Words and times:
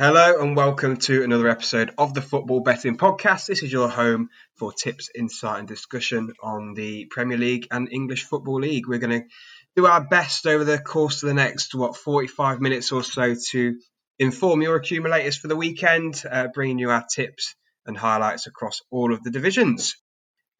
Hello 0.00 0.40
and 0.40 0.54
welcome 0.54 0.96
to 0.96 1.24
another 1.24 1.48
episode 1.48 1.92
of 1.98 2.14
the 2.14 2.22
Football 2.22 2.60
Betting 2.60 2.96
Podcast. 2.96 3.46
This 3.46 3.64
is 3.64 3.72
your 3.72 3.88
home 3.88 4.30
for 4.54 4.72
tips, 4.72 5.10
insight, 5.12 5.58
and 5.58 5.66
discussion 5.66 6.34
on 6.40 6.74
the 6.74 7.06
Premier 7.06 7.36
League 7.36 7.66
and 7.72 7.90
English 7.90 8.22
Football 8.22 8.60
League. 8.60 8.86
We're 8.86 9.00
going 9.00 9.22
to 9.22 9.28
do 9.74 9.86
our 9.86 10.00
best 10.00 10.46
over 10.46 10.62
the 10.62 10.78
course 10.78 11.24
of 11.24 11.26
the 11.26 11.34
next, 11.34 11.74
what, 11.74 11.96
45 11.96 12.60
minutes 12.60 12.92
or 12.92 13.02
so 13.02 13.34
to 13.50 13.80
inform 14.20 14.62
your 14.62 14.76
accumulators 14.76 15.36
for 15.36 15.48
the 15.48 15.56
weekend, 15.56 16.22
uh, 16.30 16.46
bringing 16.46 16.78
you 16.78 16.90
our 16.90 17.04
tips 17.12 17.56
and 17.84 17.98
highlights 17.98 18.46
across 18.46 18.80
all 18.92 19.12
of 19.12 19.24
the 19.24 19.32
divisions. 19.32 19.96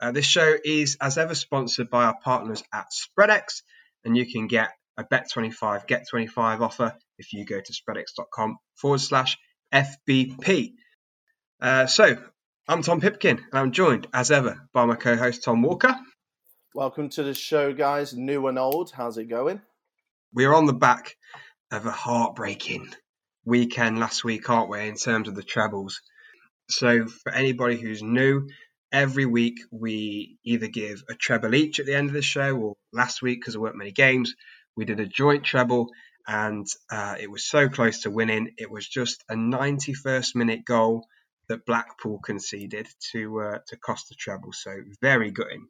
Uh, 0.00 0.10
this 0.10 0.26
show 0.26 0.52
is, 0.64 0.96
as 1.00 1.16
ever, 1.16 1.36
sponsored 1.36 1.90
by 1.90 2.06
our 2.06 2.18
partners 2.24 2.64
at 2.72 2.86
Spreadex, 2.90 3.62
and 4.04 4.16
you 4.16 4.26
can 4.26 4.48
get 4.48 4.70
a 4.98 5.04
Bet25 5.04 5.86
Get 5.86 6.08
25 6.08 6.60
offer 6.60 6.92
if 7.18 7.32
you 7.32 7.46
go 7.46 7.60
to 7.60 7.72
spreadex.com 7.72 8.58
forward 8.74 9.00
slash 9.00 9.38
FBP. 9.72 10.72
Uh, 11.60 11.86
so, 11.86 12.16
I'm 12.66 12.82
Tom 12.82 13.00
Pipkin, 13.00 13.38
and 13.38 13.54
I'm 13.54 13.72
joined, 13.72 14.08
as 14.12 14.30
ever, 14.30 14.68
by 14.74 14.84
my 14.86 14.96
co 14.96 15.16
host 15.16 15.44
Tom 15.44 15.62
Walker. 15.62 15.96
Welcome 16.74 17.10
to 17.10 17.22
the 17.22 17.32
show, 17.32 17.72
guys, 17.72 18.12
new 18.12 18.48
and 18.48 18.58
old. 18.58 18.90
How's 18.90 19.18
it 19.18 19.26
going? 19.26 19.62
We're 20.34 20.54
on 20.54 20.66
the 20.66 20.74
back 20.74 21.16
of 21.70 21.86
a 21.86 21.90
heartbreaking 21.90 22.88
weekend 23.44 24.00
last 24.00 24.24
week, 24.24 24.50
aren't 24.50 24.68
we, 24.68 24.88
in 24.88 24.96
terms 24.96 25.28
of 25.28 25.34
the 25.36 25.42
trebles? 25.44 26.02
So, 26.70 27.06
for 27.06 27.32
anybody 27.32 27.76
who's 27.76 28.02
new, 28.02 28.48
every 28.92 29.26
week 29.26 29.60
we 29.70 30.38
either 30.44 30.66
give 30.66 31.04
a 31.08 31.14
treble 31.14 31.54
each 31.54 31.78
at 31.78 31.86
the 31.86 31.94
end 31.94 32.08
of 32.08 32.14
the 32.14 32.22
show, 32.22 32.56
or 32.56 32.76
last 32.92 33.22
week, 33.22 33.40
because 33.40 33.54
there 33.54 33.60
weren't 33.60 33.76
many 33.76 33.92
games, 33.92 34.34
we 34.78 34.84
did 34.84 35.00
a 35.00 35.06
joint 35.06 35.42
treble 35.42 35.90
and 36.28 36.66
uh, 36.90 37.16
it 37.20 37.28
was 37.28 37.44
so 37.44 37.68
close 37.68 38.02
to 38.02 38.10
winning. 38.10 38.52
It 38.56 38.70
was 38.70 38.86
just 38.86 39.24
a 39.28 39.34
91st 39.34 40.36
minute 40.36 40.64
goal 40.64 41.04
that 41.48 41.66
Blackpool 41.66 42.20
conceded 42.24 42.86
to 43.12 43.40
uh, 43.40 43.58
to 43.66 43.76
cost 43.76 44.08
the 44.08 44.14
treble. 44.14 44.52
So 44.52 44.70
very 45.02 45.32
gutting. 45.32 45.66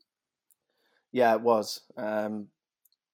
Yeah, 1.11 1.35
it 1.35 1.41
was. 1.41 1.81
Um, 1.97 2.49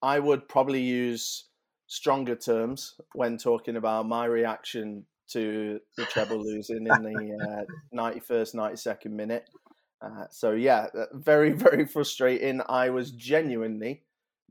I 0.03 0.19
would 0.19 0.49
probably 0.49 0.83
use 0.83 1.45
stronger 1.87 2.35
terms 2.35 2.95
when 3.15 3.39
talking 3.39 3.77
about 3.77 4.09
my 4.09 4.25
reaction 4.25 5.07
to 5.29 5.79
the 5.97 6.07
treble 6.07 6.39
losing 6.45 6.89
in 6.89 7.03
the 7.03 7.67
uh, 7.95 7.97
91st, 7.97 8.55
92nd 8.57 9.11
minute. 9.11 9.49
Uh, 10.03 10.25
so 10.31 10.53
yeah, 10.53 10.89
uh, 10.93 11.05
very, 11.13 11.53
very 11.69 11.87
frustrating. 11.87 12.63
I 12.69 12.91
was 12.91 13.13
genuinely 13.13 14.03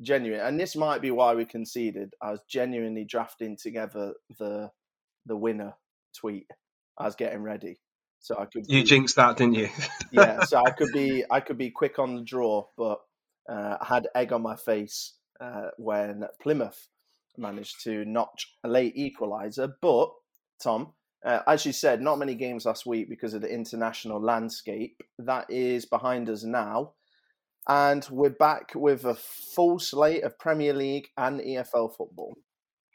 genuine, 0.02 0.42
and 0.42 0.60
this 0.60 0.76
might 0.76 1.02
be 1.02 1.12
why 1.12 1.34
we 1.34 1.46
conceded. 1.46 2.14
I 2.22 2.32
was 2.32 2.42
genuinely 2.50 3.06
drafting 3.06 3.58
together 3.58 4.14
the 4.40 4.72
the 5.26 5.38
winner 5.38 5.74
tweet. 6.18 6.48
I 6.98 7.06
was 7.06 7.16
getting 7.16 7.42
ready, 7.42 7.80
so 8.20 8.38
I 8.38 8.46
could. 8.46 8.66
You 8.68 8.82
be, 8.82 8.88
jinxed 8.88 9.16
that, 9.16 9.38
didn't 9.38 9.56
you? 9.56 9.70
yeah, 10.12 10.44
so 10.46 10.62
I 10.66 10.72
could 10.72 10.92
be 10.94 11.24
I 11.30 11.40
could 11.40 11.58
be 11.58 11.72
quick 11.72 12.00
on 12.00 12.16
the 12.16 12.24
draw, 12.24 12.66
but 12.78 13.00
uh, 13.50 13.78
I 13.82 13.86
had 13.86 14.08
egg 14.16 14.32
on 14.32 14.42
my 14.42 14.56
face 14.56 15.14
uh, 15.40 15.70
when 15.78 16.24
Plymouth 16.42 16.88
managed 17.38 17.84
to 17.84 18.06
notch 18.06 18.56
a 18.64 18.68
late 18.68 18.96
equaliser. 18.96 19.74
But 19.82 20.12
Tom, 20.62 20.94
uh, 21.26 21.40
as 21.48 21.66
you 21.66 21.72
said, 21.74 22.02
not 22.02 22.20
many 22.20 22.36
games 22.36 22.66
last 22.66 22.86
week 22.86 23.10
because 23.10 23.34
of 23.34 23.42
the 23.42 23.54
international 23.54 24.22
landscape. 24.22 25.02
That 25.20 25.50
is 25.50 25.86
behind 25.86 26.30
us 26.30 26.44
now. 26.44 26.94
And 27.68 28.06
we're 28.12 28.30
back 28.30 28.72
with 28.76 29.06
a 29.06 29.16
full 29.16 29.80
slate 29.80 30.24
of 30.24 30.38
Premier 30.38 30.74
League 30.74 31.08
and 31.18 31.40
EFL 31.40 31.96
football. 31.96 32.34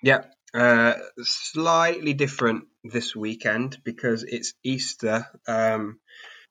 Yeah, 0.02 0.24
uh, 0.54 0.94
slightly 1.18 2.14
different 2.14 2.64
this 2.84 3.16
weekend 3.16 3.78
because 3.84 4.24
it's 4.24 4.54
Easter. 4.62 5.26
Um, 5.46 6.00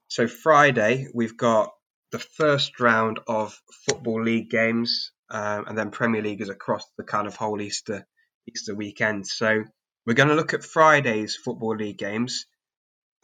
so 0.07 0.27
Friday 0.27 1.07
we've 1.13 1.37
got 1.37 1.71
the 2.11 2.19
first 2.19 2.79
round 2.79 3.19
of 3.27 3.59
football 3.87 4.23
league 4.23 4.49
games, 4.49 5.11
um, 5.29 5.65
and 5.67 5.77
then 5.77 5.91
Premier 5.91 6.21
League 6.21 6.41
is 6.41 6.49
across 6.49 6.85
the 6.97 7.03
kind 7.03 7.27
of 7.27 7.35
whole 7.35 7.61
Easter 7.61 8.05
Easter 8.47 8.73
weekend. 8.73 9.27
So 9.27 9.63
we're 10.05 10.13
going 10.13 10.29
to 10.29 10.35
look 10.35 10.53
at 10.53 10.63
Friday's 10.63 11.35
football 11.35 11.75
league 11.75 11.97
games. 11.97 12.45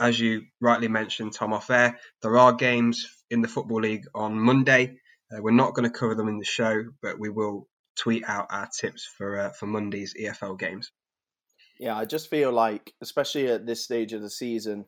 As 0.03 0.19
you 0.19 0.41
rightly 0.59 0.89
mentioned, 0.89 1.31
Tom, 1.31 1.53
off 1.53 1.69
air, 1.69 1.97
there 2.21 2.37
are 2.37 2.51
games 2.51 3.07
in 3.29 3.41
the 3.41 3.47
Football 3.47 3.79
League 3.79 4.03
on 4.13 4.37
Monday. 4.37 4.97
Uh, 5.31 5.41
we're 5.41 5.51
not 5.51 5.75
going 5.75 5.89
to 5.89 5.97
cover 5.97 6.13
them 6.13 6.27
in 6.27 6.39
the 6.39 6.43
show, 6.43 6.83
but 7.01 7.17
we 7.17 7.29
will 7.29 7.69
tweet 7.95 8.25
out 8.27 8.47
our 8.49 8.67
tips 8.67 9.09
for 9.17 9.39
uh, 9.39 9.51
for 9.51 9.65
Monday's 9.65 10.13
EFL 10.19 10.59
games. 10.59 10.91
Yeah, 11.79 11.95
I 11.95 12.03
just 12.03 12.29
feel 12.29 12.51
like, 12.51 12.93
especially 13.01 13.47
at 13.47 13.65
this 13.65 13.81
stage 13.81 14.11
of 14.11 14.21
the 14.21 14.29
season, 14.29 14.83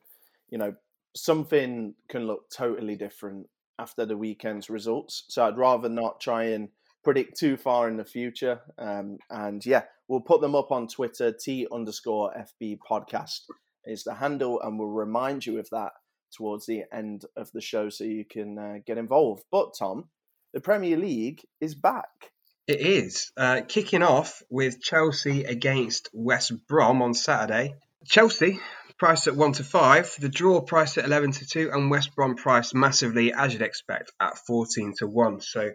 you 0.50 0.58
know, 0.58 0.76
something 1.16 1.96
can 2.10 2.28
look 2.28 2.50
totally 2.50 2.98
different 2.98 3.48
after 3.80 4.06
the 4.06 4.18
weekend's 4.18 4.70
results. 4.70 5.24
So 5.30 5.48
I'd 5.48 5.58
rather 5.58 5.88
not 5.88 6.20
try 6.20 6.44
and 6.48 6.68
predict 7.06 7.40
too 7.40 7.56
far 7.56 7.88
in 7.88 7.96
the 7.96 8.04
future. 8.04 8.60
Um, 8.78 9.20
and 9.30 9.66
yeah, 9.66 9.84
we'll 10.10 10.20
put 10.20 10.42
them 10.42 10.56
up 10.56 10.74
on 10.74 10.90
Twitter. 10.90 11.32
T 11.32 11.68
underscore 11.72 12.34
FB 12.34 12.80
podcast 12.80 13.44
is 13.86 14.04
the 14.04 14.14
handle, 14.14 14.62
and 14.62 14.78
we'll 14.78 14.88
remind 14.88 15.46
you 15.46 15.60
of 15.60 15.70
that 15.72 15.92
towards 16.36 16.66
the 16.66 16.84
end 16.92 17.26
of 17.36 17.52
the 17.52 17.62
show 17.62 17.90
so 17.90 18.04
you 18.04 18.26
can 18.26 18.58
uh, 18.58 18.76
get 18.86 18.98
involved. 18.98 19.44
But 19.52 19.76
Tom, 19.78 20.10
the 20.54 20.62
Premier 20.62 20.98
League 20.98 21.42
is 21.62 21.76
back. 21.76 22.32
It 22.68 22.82
is. 22.82 23.32
Uh, 23.38 23.62
kicking 23.68 24.02
off 24.02 24.42
with 24.50 24.82
Chelsea 24.82 25.44
against 25.44 26.10
West 26.14 26.52
Brom 26.68 27.02
on 27.02 27.14
Saturday. 27.14 27.76
Chelsea 28.08 28.60
priced 28.98 29.28
at 29.28 29.36
1 29.36 29.54
to 29.54 29.64
5, 29.64 30.16
the 30.20 30.30
draw 30.30 30.62
priced 30.62 30.98
at 30.98 31.06
11 31.06 31.32
to 31.34 31.46
2, 31.46 31.72
and 31.72 31.92
West 31.92 32.16
Brom 32.16 32.36
priced 32.36 32.74
massively, 32.74 33.34
as 33.34 33.54
you'd 33.54 33.62
expect, 33.62 34.12
at 34.20 34.38
14 34.48 34.94
to 35.00 35.08
1. 35.08 35.42
So 35.42 35.72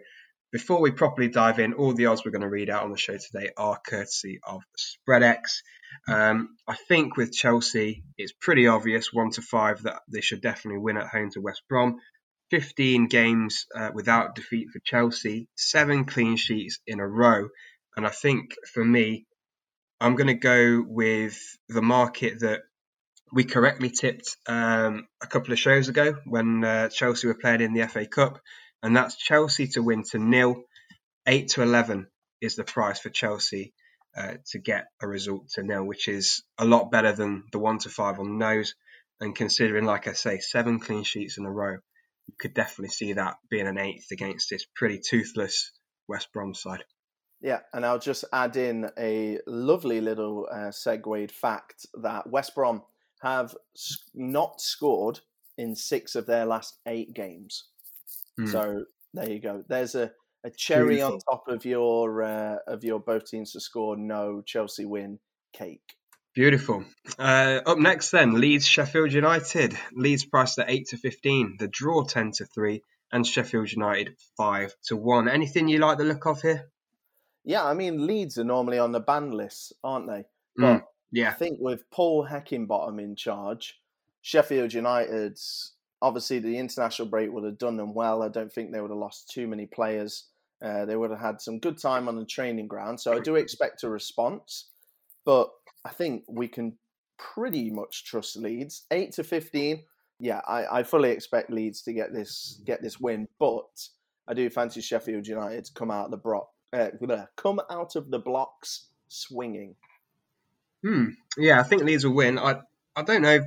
before 0.51 0.81
we 0.81 0.91
properly 0.91 1.29
dive 1.29 1.59
in, 1.59 1.73
all 1.73 1.93
the 1.93 2.07
odds 2.07 2.23
we're 2.23 2.31
going 2.31 2.41
to 2.41 2.49
read 2.49 2.69
out 2.69 2.83
on 2.83 2.91
the 2.91 2.97
show 2.97 3.17
today 3.17 3.51
are 3.57 3.79
courtesy 3.85 4.39
of 4.43 4.61
Spreadex. 4.77 5.61
Um, 6.07 6.55
I 6.67 6.75
think 6.87 7.17
with 7.17 7.33
Chelsea, 7.33 8.03
it's 8.17 8.33
pretty 8.33 8.67
obvious, 8.67 9.13
1 9.13 9.31
to 9.31 9.41
5, 9.41 9.83
that 9.83 10.01
they 10.11 10.21
should 10.21 10.41
definitely 10.41 10.79
win 10.79 10.97
at 10.97 11.07
home 11.07 11.31
to 11.31 11.41
West 11.41 11.63
Brom. 11.69 11.99
15 12.49 13.07
games 13.07 13.65
uh, 13.73 13.91
without 13.93 14.35
defeat 14.35 14.67
for 14.73 14.79
Chelsea, 14.83 15.47
seven 15.55 16.03
clean 16.03 16.35
sheets 16.35 16.79
in 16.85 16.99
a 16.99 17.07
row. 17.07 17.47
And 17.95 18.05
I 18.05 18.09
think 18.09 18.55
for 18.73 18.83
me, 18.83 19.25
I'm 20.01 20.15
going 20.15 20.27
to 20.27 20.33
go 20.33 20.83
with 20.85 21.39
the 21.69 21.81
market 21.81 22.39
that 22.41 22.61
we 23.31 23.45
correctly 23.45 23.89
tipped 23.89 24.35
um, 24.47 25.07
a 25.21 25.27
couple 25.27 25.53
of 25.53 25.59
shows 25.59 25.87
ago 25.87 26.15
when 26.25 26.63
uh, 26.63 26.89
Chelsea 26.89 27.27
were 27.27 27.35
playing 27.35 27.61
in 27.61 27.73
the 27.73 27.87
FA 27.87 28.05
Cup, 28.05 28.41
and 28.83 28.95
that's 28.95 29.15
Chelsea 29.15 29.67
to 29.69 29.83
win 29.83 30.03
to 30.11 30.19
nil. 30.19 30.63
8 31.27 31.49
to 31.49 31.61
11 31.61 32.07
is 32.41 32.55
the 32.55 32.63
price 32.63 32.99
for 32.99 33.09
Chelsea 33.09 33.73
uh, 34.17 34.33
to 34.51 34.59
get 34.59 34.87
a 35.01 35.07
result 35.07 35.49
to 35.51 35.63
nil, 35.63 35.83
which 35.83 36.07
is 36.07 36.43
a 36.57 36.65
lot 36.65 36.91
better 36.91 37.13
than 37.13 37.43
the 37.51 37.59
1 37.59 37.79
to 37.79 37.89
5 37.89 38.19
on 38.19 38.37
nose. 38.37 38.75
And 39.19 39.35
considering, 39.35 39.85
like 39.85 40.07
I 40.07 40.13
say, 40.13 40.39
seven 40.39 40.79
clean 40.79 41.03
sheets 41.03 41.37
in 41.37 41.45
a 41.45 41.51
row, 41.51 41.77
you 42.27 42.33
could 42.39 42.55
definitely 42.55 42.89
see 42.89 43.13
that 43.13 43.37
being 43.49 43.67
an 43.67 43.77
eighth 43.77 44.07
against 44.11 44.49
this 44.49 44.65
pretty 44.75 44.99
toothless 44.99 45.71
West 46.07 46.33
Brom 46.33 46.55
side. 46.55 46.83
Yeah, 47.39 47.59
and 47.73 47.85
I'll 47.85 47.99
just 47.99 48.25
add 48.33 48.55
in 48.55 48.89
a 48.97 49.39
lovely 49.47 50.01
little 50.01 50.47
uh, 50.51 50.71
segued 50.71 51.31
fact 51.31 51.85
that 52.01 52.29
West 52.29 52.55
Brom 52.55 52.83
have 53.21 53.55
not 54.13 54.61
scored 54.61 55.19
in 55.57 55.75
six 55.75 56.15
of 56.15 56.25
their 56.25 56.45
last 56.45 56.79
eight 56.87 57.13
games. 57.13 57.69
Mm. 58.39 58.51
So 58.51 58.85
there 59.13 59.29
you 59.29 59.39
go. 59.39 59.63
There's 59.67 59.95
a, 59.95 60.11
a 60.43 60.49
cherry 60.49 60.95
Beautiful. 60.95 61.13
on 61.13 61.19
top 61.19 61.47
of 61.47 61.65
your 61.65 62.23
uh, 62.23 62.55
of 62.67 62.83
your 62.83 62.99
both 62.99 63.25
teams 63.25 63.51
to 63.53 63.59
score 63.59 63.95
no 63.95 64.41
Chelsea 64.45 64.85
win 64.85 65.19
cake. 65.53 65.81
Beautiful. 66.33 66.85
Uh, 67.19 67.59
up 67.65 67.77
next, 67.77 68.11
then 68.11 68.39
Leeds 68.39 68.65
Sheffield 68.65 69.11
United. 69.11 69.77
Leeds 69.93 70.23
priced 70.23 70.59
at 70.59 70.69
eight 70.69 70.87
to 70.87 70.97
fifteen. 70.97 71.57
The 71.59 71.67
draw 71.67 72.03
ten 72.03 72.31
to 72.33 72.45
three, 72.45 72.83
and 73.11 73.27
Sheffield 73.27 73.71
United 73.71 74.15
five 74.37 74.73
to 74.85 74.95
one. 74.95 75.27
Anything 75.27 75.67
you 75.67 75.79
like 75.79 75.97
the 75.97 76.05
look 76.05 76.25
of 76.25 76.41
here? 76.41 76.69
Yeah, 77.43 77.65
I 77.65 77.73
mean 77.73 78.07
Leeds 78.07 78.37
are 78.37 78.45
normally 78.45 78.79
on 78.79 78.91
the 78.91 78.99
ban 78.99 79.31
list, 79.31 79.73
aren't 79.83 80.07
they? 80.07 80.23
Hmm, 80.55 80.61
but 80.61 80.77
mm, 80.77 80.83
yeah, 81.11 81.29
I 81.29 81.33
think 81.33 81.57
with 81.59 81.89
Paul 81.91 82.25
Heckingbottom 82.25 83.01
in 83.01 83.15
charge, 83.15 83.79
Sheffield 84.21 84.73
United's 84.73 85.73
obviously 86.01 86.39
the 86.39 86.57
international 86.57 87.07
break 87.07 87.31
would 87.31 87.43
have 87.43 87.57
done 87.57 87.77
them 87.77 87.93
well. 87.93 88.23
I 88.23 88.29
don't 88.29 88.51
think 88.51 88.71
they 88.71 88.81
would 88.81 88.91
have 88.91 88.99
lost 88.99 89.29
too 89.29 89.47
many 89.47 89.65
players. 89.65 90.25
Uh, 90.63 90.85
they 90.85 90.95
would 90.95 91.09
have 91.09 91.19
had 91.19 91.41
some 91.41 91.59
good 91.59 91.77
time 91.77 92.07
on 92.07 92.15
the 92.15 92.25
training 92.25 92.67
ground, 92.67 92.99
so 92.99 93.13
I 93.13 93.19
do 93.19 93.35
expect 93.35 93.83
a 93.83 93.89
response. 93.89 94.69
But 95.25 95.49
I 95.83 95.89
think 95.89 96.23
we 96.27 96.47
can 96.47 96.77
pretty 97.17 97.71
much 97.71 98.05
trust 98.05 98.35
Leeds. 98.37 98.85
Eight 98.91 99.11
to 99.13 99.23
fifteen. 99.23 99.83
Yeah, 100.19 100.41
I, 100.47 100.79
I 100.79 100.83
fully 100.83 101.09
expect 101.09 101.49
Leeds 101.49 101.81
to 101.83 101.93
get 101.93 102.13
this 102.13 102.61
get 102.63 102.83
this 102.83 102.99
win, 102.99 103.27
but 103.39 103.87
I 104.27 104.35
do 104.35 104.49
fancy 104.51 104.81
Sheffield 104.81 105.25
United 105.25 105.65
to 105.65 105.73
come 105.73 105.89
out 105.89 106.05
of 106.05 106.11
the 106.11 106.17
block, 106.17 106.49
uh, 106.73 106.89
come 107.35 107.59
out 107.71 107.95
of 107.95 108.11
the 108.11 108.19
blocks 108.19 108.89
swinging. 109.07 109.75
Hmm. 110.83 111.09
Yeah, 111.37 111.59
I 111.59 111.63
think 111.63 111.83
Leeds 111.83 112.05
will 112.05 112.13
win. 112.13 112.37
I 112.37 112.61
I 112.95 113.01
don't 113.01 113.23
know. 113.23 113.39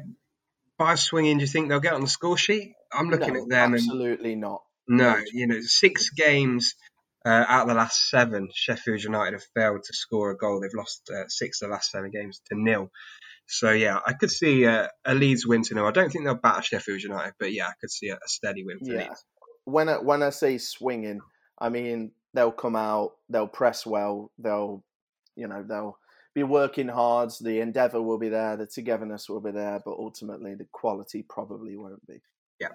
By 0.79 0.97
swinging, 0.97 1.38
do 1.38 1.43
you 1.43 1.49
think 1.49 1.69
they'll 1.69 1.81
get 1.81 1.94
on 1.94 2.00
the 2.00 2.09
score 2.09 2.37
sheet? 2.37 2.75
I'm 2.93 3.09
looking 3.09 3.35
no, 3.35 3.43
at 3.43 3.49
them. 3.49 3.75
Absolutely 3.75 4.32
and, 4.32 4.41
not. 4.41 4.62
No, 4.88 5.17
you 5.32 5.47
know, 5.47 5.61
six 5.61 6.11
games 6.11 6.75
uh, 7.25 7.44
out 7.49 7.62
of 7.62 7.69
the 7.69 7.75
last 7.75 8.11
seven, 8.11 8.49
Sheffield 8.53 9.03
United 9.03 9.32
have 9.32 9.44
failed 9.55 9.82
to 9.85 9.93
score 9.94 10.31
a 10.31 10.37
goal. 10.37 10.61
They've 10.61 10.71
lost 10.76 11.11
uh, 11.11 11.25
six 11.29 11.62
of 11.62 11.69
the 11.69 11.73
last 11.73 11.91
seven 11.91 12.11
games 12.11 12.41
to 12.49 12.61
nil. 12.61 12.91
So 13.47 13.71
yeah, 13.71 13.99
I 14.06 14.12
could 14.15 14.31
see 14.31 14.67
uh, 14.67 14.88
a 15.05 15.15
Leeds 15.15 15.47
win 15.47 15.62
to 15.65 15.75
nil. 15.75 15.87
I 15.87 15.91
don't 15.91 16.11
think 16.11 16.25
they'll 16.25 16.35
batter 16.35 16.62
Sheffield 16.62 17.03
United, 17.03 17.35
but 17.38 17.53
yeah, 17.53 17.67
I 17.67 17.73
could 17.81 17.91
see 17.91 18.09
a, 18.09 18.17
a 18.17 18.29
steady 18.29 18.65
win 18.65 18.79
for 18.79 18.93
yeah. 18.93 19.09
Leeds. 19.09 19.25
When 19.65 19.88
I, 19.88 19.97
when 19.99 20.23
I 20.23 20.31
say 20.31 20.59
swinging, 20.59 21.21
I 21.59 21.69
mean 21.71 22.12
they'll 22.35 22.53
come 22.53 22.76
out, 22.76 23.12
they'll 23.29 23.47
press 23.47 23.87
well, 23.87 24.31
they'll 24.38 24.82
you 25.37 25.49
know 25.49 25.65
they'll 25.67 25.99
be 26.35 26.43
working 26.43 26.89
hard. 26.89 27.31
The 27.41 27.61
endeavour 27.61 28.03
will 28.03 28.19
be 28.19 28.29
there, 28.29 28.57
the 28.57 28.67
togetherness 28.67 29.29
will 29.29 29.41
be 29.41 29.53
there, 29.53 29.81
but 29.85 29.97
ultimately 29.99 30.55
the 30.55 30.67
quality 30.73 31.25
probably 31.29 31.77
won't 31.77 32.07
be. 32.07 32.21
Yeah, 32.61 32.69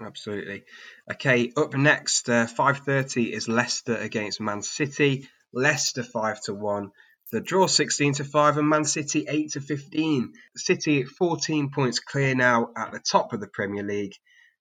absolutely. 0.00 0.64
Okay, 1.10 1.52
up 1.56 1.74
next, 1.74 2.28
uh, 2.28 2.46
five 2.46 2.78
thirty 2.78 3.32
is 3.32 3.48
Leicester 3.48 3.96
against 3.96 4.40
Man 4.40 4.62
City. 4.62 5.28
Leicester 5.52 6.02
five 6.02 6.40
to 6.42 6.54
one. 6.54 6.92
The 7.32 7.40
draw 7.40 7.68
16 7.68 8.14
to 8.14 8.24
5 8.24 8.56
and 8.56 8.68
Man 8.68 8.84
City 8.84 9.24
8 9.28 9.52
to 9.52 9.60
15. 9.60 10.32
City 10.56 11.04
14 11.04 11.70
points 11.70 12.00
clear 12.00 12.34
now 12.34 12.70
at 12.76 12.90
the 12.90 12.98
top 12.98 13.32
of 13.32 13.38
the 13.38 13.46
Premier 13.46 13.84
League 13.84 14.14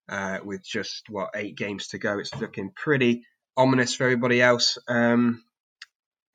uh, 0.08 0.40
with 0.44 0.64
just 0.64 1.10
what 1.10 1.32
eight 1.36 1.58
games 1.58 1.88
to 1.90 1.98
go. 1.98 2.20
It's 2.20 2.36
looking 2.36 2.72
pretty 2.76 3.24
ominous 3.58 3.96
for 3.96 4.04
everybody 4.04 4.40
else. 4.42 4.78
Um, 4.88 5.44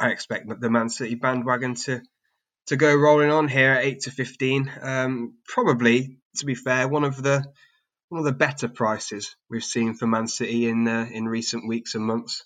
I 0.05 0.11
expect 0.11 0.61
the 0.61 0.69
Man 0.69 0.91
City 0.91 1.15
bandwagon 1.15 1.77
to 1.87 2.03
to 2.67 2.77
go 2.77 2.95
rolling 2.95 3.31
on 3.31 3.49
here 3.49 3.73
at 3.73 3.85
8 3.85 4.01
to 4.01 4.11
15. 4.11 4.73
Um, 4.81 5.35
probably, 5.47 6.19
to 6.37 6.47
be 6.47 6.55
fair, 6.55 6.89
one 6.89 7.05
of 7.05 7.23
the 7.23 7.43
one 8.11 8.19
of 8.19 8.27
the 8.27 8.33
better 8.33 8.69
prices 8.69 9.35
we've 9.49 9.65
seen 9.65 9.95
for 9.95 10.07
Man 10.07 10.29
City 10.29 10.69
in 10.69 10.87
uh, 10.87 11.07
in 11.11 11.27
recent 11.27 11.67
weeks 11.67 11.95
and 11.95 12.05
months. 12.05 12.45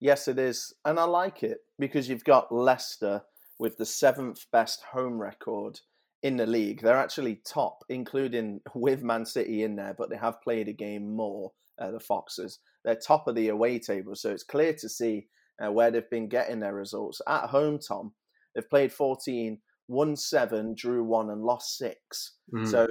Yes, 0.00 0.28
it 0.28 0.38
is, 0.38 0.72
and 0.82 0.98
I 0.98 1.04
like 1.04 1.42
it 1.42 1.58
because 1.78 2.08
you've 2.08 2.24
got 2.24 2.50
Leicester 2.50 3.20
with 3.58 3.76
the 3.76 3.84
seventh 3.84 4.46
best 4.50 4.82
home 4.92 5.20
record 5.20 5.78
in 6.22 6.38
the 6.38 6.46
league. 6.46 6.80
They're 6.80 6.96
actually 6.96 7.42
top, 7.46 7.84
including 7.90 8.62
with 8.74 9.02
Man 9.02 9.26
City 9.26 9.62
in 9.62 9.76
there, 9.76 9.94
but 9.96 10.08
they 10.08 10.16
have 10.16 10.40
played 10.40 10.68
a 10.68 10.72
game 10.72 11.14
more. 11.14 11.52
Uh, 11.78 11.90
the 11.90 12.00
Foxes, 12.00 12.58
they're 12.84 12.94
top 12.94 13.26
of 13.26 13.34
the 13.34 13.48
away 13.48 13.78
table, 13.78 14.14
so 14.14 14.30
it's 14.30 14.42
clear 14.42 14.74
to 14.74 14.88
see 14.88 15.26
uh, 15.64 15.70
where 15.70 15.90
they've 15.90 16.10
been 16.10 16.28
getting 16.28 16.60
their 16.60 16.74
results 16.74 17.20
at 17.26 17.44
home. 17.44 17.78
Tom, 17.78 18.12
they've 18.54 18.68
played 18.68 18.92
14, 18.92 19.58
won 19.88 20.16
seven, 20.16 20.74
drew 20.74 21.04
one, 21.04 21.30
and 21.30 21.42
lost 21.42 21.76
six. 21.76 22.36
Mm. 22.52 22.68
So 22.68 22.88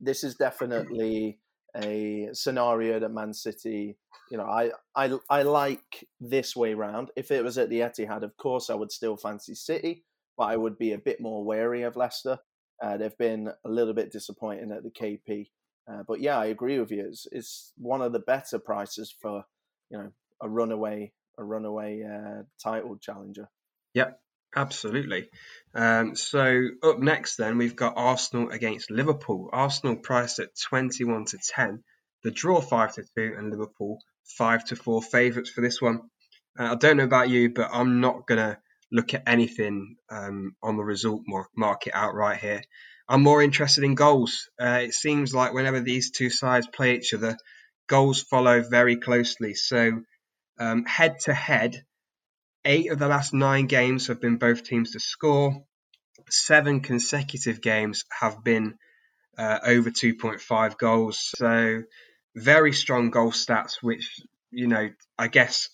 this 0.00 0.24
is 0.24 0.34
definitely 0.34 1.38
a 1.76 2.28
scenario 2.32 2.98
that 2.98 3.10
Man 3.10 3.32
City, 3.32 3.96
you 4.30 4.38
know, 4.38 4.46
I, 4.46 4.70
I 4.96 5.16
I 5.30 5.42
like 5.42 6.06
this 6.20 6.56
way 6.56 6.74
round. 6.74 7.10
If 7.16 7.30
it 7.30 7.44
was 7.44 7.58
at 7.58 7.68
the 7.68 7.80
Etihad, 7.80 8.22
of 8.22 8.36
course, 8.36 8.70
I 8.70 8.74
would 8.74 8.90
still 8.90 9.16
fancy 9.16 9.54
City, 9.54 10.04
but 10.36 10.44
I 10.44 10.56
would 10.56 10.78
be 10.78 10.92
a 10.92 10.98
bit 10.98 11.20
more 11.20 11.44
wary 11.44 11.82
of 11.82 11.96
Leicester. 11.96 12.38
Uh, 12.82 12.96
they've 12.96 13.18
been 13.18 13.48
a 13.64 13.68
little 13.68 13.94
bit 13.94 14.12
disappointing 14.12 14.70
at 14.72 14.82
the 14.82 14.90
KP, 14.90 15.48
uh, 15.90 16.02
but 16.06 16.20
yeah, 16.20 16.38
I 16.38 16.46
agree 16.46 16.78
with 16.78 16.90
you. 16.90 17.06
It's, 17.06 17.26
it's 17.32 17.72
one 17.76 18.02
of 18.02 18.12
the 18.12 18.20
better 18.20 18.58
prices 18.58 19.14
for 19.20 19.44
you 19.90 19.98
know 19.98 20.10
a 20.40 20.48
runaway 20.48 21.12
a 21.38 21.44
runaway 21.44 22.02
uh, 22.02 22.42
title 22.62 22.96
challenger. 23.00 23.48
Yep, 23.94 24.20
Absolutely. 24.56 25.28
Um, 25.74 26.16
so 26.16 26.68
up 26.82 26.98
next, 26.98 27.36
then 27.36 27.58
we've 27.58 27.76
got 27.76 27.94
Arsenal 27.96 28.50
against 28.50 28.90
Liverpool. 28.90 29.50
Arsenal 29.52 29.96
priced 29.96 30.38
at 30.38 30.58
twenty-one 30.58 31.26
to 31.26 31.38
ten. 31.38 31.84
The 32.24 32.30
draw 32.30 32.60
five 32.60 32.94
to 32.94 33.04
two, 33.16 33.34
and 33.36 33.50
Liverpool 33.50 33.98
five 34.24 34.64
to 34.66 34.76
four 34.76 35.02
favourites 35.02 35.50
for 35.50 35.60
this 35.60 35.80
one. 35.80 36.00
Uh, 36.58 36.72
I 36.72 36.74
don't 36.76 36.96
know 36.96 37.04
about 37.04 37.28
you, 37.28 37.50
but 37.50 37.70
I'm 37.72 38.00
not 38.00 38.26
gonna 38.26 38.58
look 38.90 39.12
at 39.12 39.24
anything 39.26 39.96
um, 40.10 40.56
on 40.62 40.76
the 40.76 40.84
result 40.84 41.22
market 41.54 41.92
outright 41.94 42.40
here. 42.40 42.62
I'm 43.06 43.22
more 43.22 43.42
interested 43.42 43.84
in 43.84 43.94
goals. 43.94 44.48
Uh, 44.60 44.80
it 44.82 44.94
seems 44.94 45.34
like 45.34 45.52
whenever 45.52 45.80
these 45.80 46.10
two 46.10 46.30
sides 46.30 46.66
play 46.66 46.96
each 46.96 47.12
other, 47.12 47.36
goals 47.86 48.22
follow 48.22 48.62
very 48.62 48.96
closely. 48.96 49.54
So 49.54 50.02
head 50.86 51.20
to 51.20 51.34
head, 51.34 51.84
Eight 52.64 52.90
of 52.90 52.98
the 52.98 53.08
last 53.08 53.32
nine 53.32 53.66
games 53.66 54.08
have 54.08 54.20
been 54.20 54.36
both 54.36 54.62
teams 54.62 54.92
to 54.92 55.00
score. 55.00 55.64
Seven 56.28 56.80
consecutive 56.80 57.62
games 57.62 58.04
have 58.10 58.44
been 58.44 58.74
uh, 59.38 59.60
over 59.64 59.90
2.5 59.90 60.76
goals. 60.76 61.18
So 61.36 61.82
very 62.34 62.72
strong 62.72 63.10
goal 63.10 63.30
stats, 63.30 63.76
which 63.80 64.20
you 64.50 64.66
know 64.66 64.90
I 65.16 65.28
guess 65.28 65.70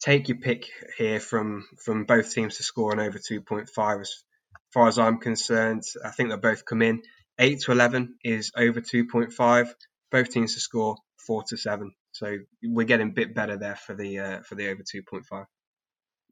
take 0.00 0.28
your 0.28 0.38
pick 0.38 0.68
here 0.96 1.20
from 1.20 1.64
from 1.84 2.06
both 2.06 2.32
teams 2.32 2.56
to 2.56 2.62
score 2.62 2.92
on 2.92 2.98
over 2.98 3.18
2.5. 3.18 4.00
As 4.00 4.24
far 4.72 4.88
as 4.88 4.98
I'm 4.98 5.18
concerned, 5.18 5.82
I 6.04 6.10
think 6.10 6.30
they'll 6.30 6.38
both 6.38 6.64
come 6.64 6.82
in. 6.82 7.02
Eight 7.38 7.60
to 7.60 7.72
11 7.72 8.16
is 8.24 8.50
over 8.56 8.80
2.5. 8.80 9.74
Both 10.10 10.30
teams 10.30 10.54
to 10.54 10.60
score 10.60 10.96
four 11.24 11.44
to 11.50 11.56
seven. 11.56 11.92
So 12.12 12.38
we're 12.62 12.86
getting 12.86 13.08
a 13.08 13.12
bit 13.12 13.34
better 13.34 13.56
there 13.56 13.76
for 13.76 13.94
the 13.94 14.18
uh, 14.18 14.40
for 14.42 14.54
the 14.54 14.68
over 14.68 14.82
2.5. 14.82 15.44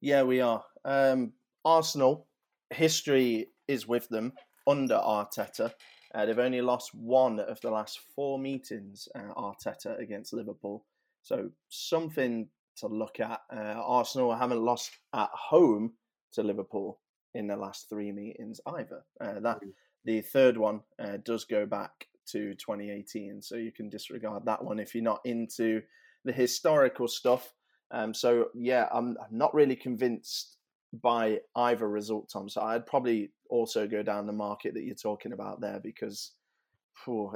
Yeah, 0.00 0.22
we 0.22 0.40
are. 0.40 0.62
Um, 0.84 1.32
Arsenal, 1.64 2.26
history 2.70 3.48
is 3.68 3.86
with 3.86 4.08
them 4.08 4.32
under 4.66 4.94
Arteta. 4.94 5.72
Uh, 6.14 6.26
they've 6.26 6.38
only 6.38 6.60
lost 6.60 6.94
one 6.94 7.38
of 7.38 7.60
the 7.60 7.70
last 7.70 8.00
four 8.14 8.38
meetings, 8.38 9.08
uh, 9.14 9.32
Arteta 9.36 9.98
against 10.00 10.32
Liverpool. 10.32 10.84
So 11.22 11.50
something 11.68 12.48
to 12.78 12.88
look 12.88 13.20
at. 13.20 13.40
Uh, 13.52 13.80
Arsenal 13.84 14.34
haven't 14.34 14.62
lost 14.62 14.90
at 15.14 15.30
home 15.32 15.92
to 16.32 16.42
Liverpool 16.42 17.00
in 17.34 17.46
the 17.46 17.56
last 17.56 17.88
three 17.88 18.10
meetings 18.10 18.60
either. 18.66 19.04
Uh, 19.20 19.40
that 19.40 19.62
mm. 19.62 19.72
the 20.04 20.20
third 20.20 20.56
one 20.56 20.80
uh, 20.98 21.18
does 21.24 21.44
go 21.44 21.66
back 21.66 22.06
to 22.32 22.54
2018, 22.54 23.42
so 23.42 23.56
you 23.56 23.72
can 23.72 23.88
disregard 23.88 24.44
that 24.46 24.64
one 24.64 24.78
if 24.78 24.94
you're 24.94 25.04
not 25.04 25.20
into 25.25 25.82
the 26.25 26.32
historical 26.32 27.08
stuff. 27.08 27.52
Um, 27.90 28.14
so 28.14 28.49
yeah, 28.54 28.87
I'm, 28.92 29.16
not 29.30 29.54
really 29.54 29.76
convinced 29.76 30.56
by 30.92 31.40
either 31.56 31.88
result, 31.88 32.30
Tom. 32.32 32.49
So 32.49 32.60
I'd 32.62 32.87
probably 32.87 33.30
also 33.49 33.87
go 33.87 34.02
down 34.02 34.26
the 34.26 34.32
market 34.32 34.75
that 34.75 34.82
you're 34.82 34.94
talking 34.94 35.32
about 35.32 35.60
there 35.60 35.80
because 35.82 36.32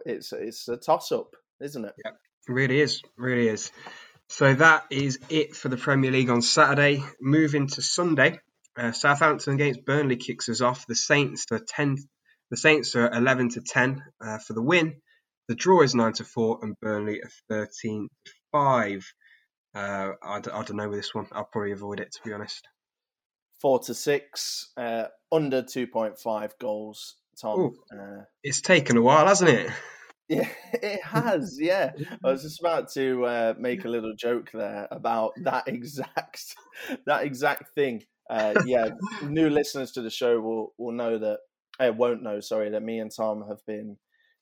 it's 0.06 0.32
it's 0.32 0.68
a 0.68 0.76
toss 0.76 1.12
up, 1.12 1.34
isn't 1.60 1.84
it? 1.84 1.94
Yeah, 2.04 2.12
it 2.48 2.52
really 2.52 2.80
is, 2.80 3.02
really 3.16 3.48
is. 3.48 3.72
So 4.28 4.54
that 4.54 4.84
is 4.90 5.18
it 5.28 5.54
for 5.54 5.68
the 5.68 5.76
Premier 5.76 6.10
League 6.10 6.30
on 6.30 6.42
Saturday. 6.42 7.02
Moving 7.20 7.68
to 7.68 7.82
Sunday, 7.82 8.38
uh, 8.76 8.92
Southampton 8.92 9.54
against 9.54 9.84
Burnley 9.84 10.16
kicks 10.16 10.48
us 10.48 10.60
off. 10.60 10.86
The 10.86 10.94
Saints 10.94 11.46
are 11.50 11.58
ten. 11.58 11.96
The 12.54 12.58
Saints 12.58 12.94
are 12.94 13.10
eleven 13.10 13.48
to 13.48 13.60
ten 13.60 14.00
uh, 14.24 14.38
for 14.38 14.52
the 14.52 14.62
win. 14.62 15.00
The 15.48 15.56
draw 15.56 15.82
is 15.82 15.92
nine 15.92 16.12
to 16.12 16.24
four, 16.24 16.60
and 16.62 16.78
Burnley 16.80 17.20
are 17.20 17.30
thirteen 17.48 18.06
to 18.26 18.32
five. 18.52 19.04
Uh, 19.74 20.12
I, 20.22 20.38
d- 20.38 20.52
I 20.52 20.62
don't 20.62 20.76
know 20.76 20.88
with 20.88 21.00
this 21.00 21.12
one. 21.12 21.26
I'll 21.32 21.48
probably 21.50 21.72
avoid 21.72 21.98
it 21.98 22.12
to 22.12 22.20
be 22.24 22.32
honest. 22.32 22.68
Four 23.60 23.80
to 23.80 23.92
six, 23.92 24.70
uh, 24.76 25.06
under 25.32 25.62
two 25.62 25.88
point 25.88 26.16
five 26.16 26.56
goals. 26.60 27.16
Tom, 27.42 27.72
uh, 27.92 28.22
it's 28.44 28.60
taken 28.60 28.98
a 28.98 29.02
while, 29.02 29.26
hasn't 29.26 29.50
it? 29.50 29.68
Yeah, 30.28 30.48
it 30.72 31.02
has. 31.02 31.58
Yeah, 31.60 31.90
I 32.24 32.30
was 32.30 32.42
just 32.42 32.60
about 32.60 32.90
to 32.92 33.24
uh, 33.26 33.54
make 33.58 33.84
a 33.84 33.88
little 33.88 34.14
joke 34.16 34.52
there 34.54 34.86
about 34.92 35.32
that 35.42 35.66
exact 35.66 36.54
that 37.06 37.24
exact 37.24 37.74
thing. 37.74 38.04
Uh, 38.30 38.54
yeah, 38.64 38.90
new 39.24 39.50
listeners 39.50 39.90
to 39.92 40.02
the 40.02 40.08
show 40.08 40.40
will 40.40 40.72
will 40.78 40.92
know 40.92 41.18
that. 41.18 41.40
I 41.78 41.90
won't 41.90 42.22
know. 42.22 42.40
Sorry, 42.40 42.70
that 42.70 42.82
me 42.82 42.98
and 42.98 43.10
Tom 43.10 43.44
have 43.48 43.64
been 43.66 43.96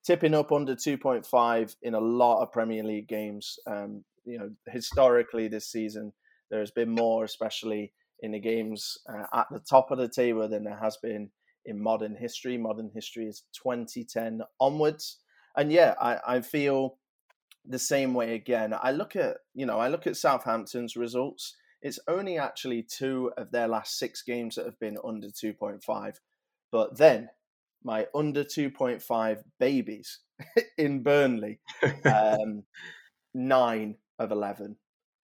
tipping 0.04 0.34
up 0.34 0.52
under 0.52 0.74
2.5 0.74 1.76
in 1.82 1.94
a 1.94 2.00
lot 2.00 2.42
of 2.42 2.52
Premier 2.52 2.82
League 2.82 3.08
games. 3.08 3.58
Um, 3.66 4.04
you 4.24 4.38
know, 4.38 4.50
historically 4.68 5.48
this 5.48 5.70
season, 5.70 6.12
there 6.50 6.60
has 6.60 6.70
been 6.70 6.90
more, 6.90 7.24
especially 7.24 7.92
in 8.20 8.32
the 8.32 8.38
games 8.38 8.98
uh, 9.08 9.26
at 9.32 9.46
the 9.50 9.60
top 9.60 9.90
of 9.90 9.98
the 9.98 10.08
table, 10.08 10.48
than 10.48 10.64
there 10.64 10.78
has 10.78 10.96
been 10.96 11.30
in 11.64 11.82
modern 11.82 12.16
history. 12.16 12.58
Modern 12.58 12.90
history 12.94 13.26
is 13.26 13.42
2010 13.62 14.42
onwards, 14.60 15.18
and 15.56 15.72
yeah, 15.72 15.94
I, 16.00 16.18
I 16.26 16.40
feel 16.40 16.98
the 17.64 17.78
same 17.78 18.14
way 18.14 18.34
again. 18.34 18.74
I 18.80 18.90
look 18.92 19.16
at 19.16 19.38
you 19.54 19.66
know 19.66 19.78
I 19.78 19.88
look 19.88 20.06
at 20.06 20.16
Southampton's 20.16 20.96
results. 20.96 21.56
It's 21.80 21.98
only 22.06 22.38
actually 22.38 22.84
two 22.84 23.32
of 23.36 23.50
their 23.50 23.66
last 23.66 23.98
six 23.98 24.22
games 24.22 24.54
that 24.54 24.66
have 24.66 24.78
been 24.78 24.98
under 25.04 25.26
2.5, 25.26 26.14
but 26.72 26.96
then 26.96 27.28
my 27.84 28.06
under 28.14 28.42
2.5 28.42 29.42
babies 29.60 30.18
in 30.78 31.02
Burnley, 31.02 31.60
um, 32.04 32.64
nine 33.34 33.96
of 34.18 34.32
11 34.32 34.76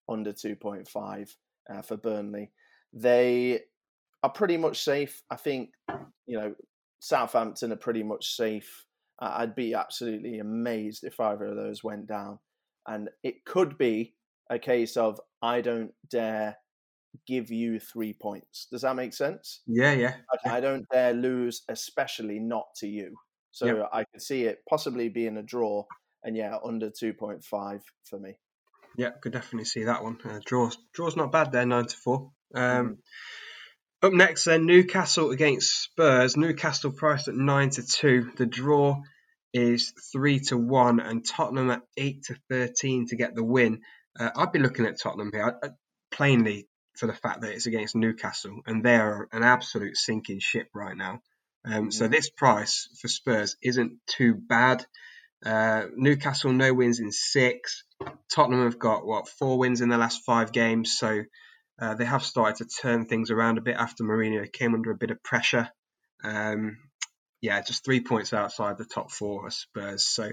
under 0.07 0.31
2.5 0.31 1.29
uh, 1.69 1.81
for 1.81 1.97
Burnley. 1.97 2.51
They 2.93 3.61
are 4.23 4.29
pretty 4.29 4.57
much 4.57 4.83
safe. 4.83 5.21
I 5.29 5.35
think 5.35 5.71
you 6.25 6.37
know 6.37 6.55
Southampton 6.99 7.71
are 7.71 7.77
pretty 7.77 8.03
much 8.03 8.35
safe. 8.35 8.85
I'd 9.19 9.55
be 9.55 9.73
absolutely 9.73 10.39
amazed 10.39 11.03
if 11.03 11.19
either 11.19 11.45
of 11.45 11.55
those 11.57 11.83
went 11.83 12.07
down, 12.07 12.39
and 12.87 13.09
it 13.23 13.45
could 13.45 13.77
be 13.77 14.15
a 14.49 14.57
case 14.57 14.97
of 14.97 15.19
I 15.41 15.61
don't 15.61 15.91
dare 16.09 16.57
give 17.27 17.51
you 17.51 17.79
three 17.79 18.13
points. 18.13 18.67
Does 18.71 18.81
that 18.81 18.95
make 18.95 19.13
sense? 19.13 19.61
Yeah, 19.67 19.93
yeah. 19.93 20.15
I, 20.45 20.57
I 20.57 20.59
don't 20.59 20.85
dare 20.91 21.13
lose, 21.13 21.63
especially 21.69 22.39
not 22.39 22.65
to 22.77 22.87
you. 22.87 23.15
So 23.51 23.65
yep. 23.65 23.89
I 23.91 24.03
could 24.03 24.21
see 24.21 24.43
it 24.43 24.59
possibly 24.69 25.09
being 25.09 25.37
a 25.37 25.43
draw, 25.43 25.85
and 26.23 26.37
yeah, 26.37 26.57
under 26.63 26.89
two 26.89 27.13
point 27.13 27.43
five 27.43 27.81
for 28.05 28.19
me. 28.19 28.37
Yeah, 28.95 29.11
could 29.21 29.33
definitely 29.33 29.65
see 29.65 29.85
that 29.85 30.03
one. 30.03 30.19
Uh, 30.23 30.39
draws, 30.45 30.77
draws 30.93 31.15
not 31.15 31.31
bad 31.31 31.51
there, 31.51 31.65
nine 31.65 31.85
to 31.85 31.97
four. 31.97 32.31
Um, 32.53 32.89
mm. 32.89 32.97
Up 34.01 34.13
next, 34.13 34.45
then 34.45 34.65
Newcastle 34.65 35.31
against 35.31 35.83
Spurs. 35.83 36.37
Newcastle 36.37 36.91
priced 36.91 37.27
at 37.27 37.35
nine 37.35 37.69
to 37.71 37.85
two. 37.85 38.31
The 38.37 38.45
draw 38.45 39.01
is 39.53 39.93
three 40.13 40.39
to 40.39 40.57
one, 40.57 41.01
and 41.01 41.25
Tottenham 41.25 41.69
at 41.69 41.81
eight 41.97 42.23
to 42.25 42.35
thirteen 42.49 43.07
to 43.07 43.17
get 43.17 43.35
the 43.35 43.43
win. 43.43 43.81
Uh, 44.17 44.29
I'd 44.37 44.53
be 44.53 44.59
looking 44.59 44.85
at 44.85 44.99
Tottenham 45.01 45.31
here. 45.33 45.59
I, 45.61 45.67
I, 45.67 45.69
plainly, 46.11 46.68
for 46.99 47.07
the 47.07 47.13
fact 47.13 47.41
that 47.41 47.51
it's 47.51 47.65
against 47.65 47.95
Newcastle 47.95 48.61
and 48.65 48.83
they're 48.83 49.27
an 49.31 49.43
absolute 49.43 49.97
sinking 49.97 50.39
ship 50.39 50.67
right 50.73 50.95
now. 50.95 51.21
Um. 51.65 51.91
So 51.91 52.07
this 52.07 52.29
price 52.29 52.87
for 53.01 53.07
Spurs 53.07 53.55
isn't 53.61 53.93
too 54.07 54.35
bad. 54.35 54.85
Uh, 55.45 55.85
Newcastle 55.95 56.51
no 56.51 56.73
wins 56.73 56.99
in 56.99 57.11
six. 57.11 57.83
Tottenham 58.33 58.65
have 58.65 58.79
got 58.79 59.05
what 59.05 59.27
four 59.27 59.57
wins 59.57 59.81
in 59.81 59.89
the 59.89 59.97
last 59.97 60.23
five 60.25 60.51
games, 60.51 60.97
so 60.97 61.23
uh, 61.81 61.95
they 61.95 62.05
have 62.05 62.23
started 62.23 62.57
to 62.67 62.81
turn 62.81 63.05
things 63.05 63.31
around 63.31 63.57
a 63.57 63.61
bit 63.61 63.77
after 63.77 64.03
Mourinho 64.03 64.51
came 64.51 64.73
under 64.73 64.91
a 64.91 64.97
bit 64.97 65.11
of 65.11 65.23
pressure. 65.23 65.69
Um, 66.23 66.77
yeah, 67.41 67.61
just 67.61 67.85
three 67.85 68.01
points 68.01 68.33
outside 68.33 68.77
the 68.77 68.85
top 68.85 69.11
four 69.11 69.47
of 69.47 69.53
Spurs. 69.53 70.05
So 70.05 70.29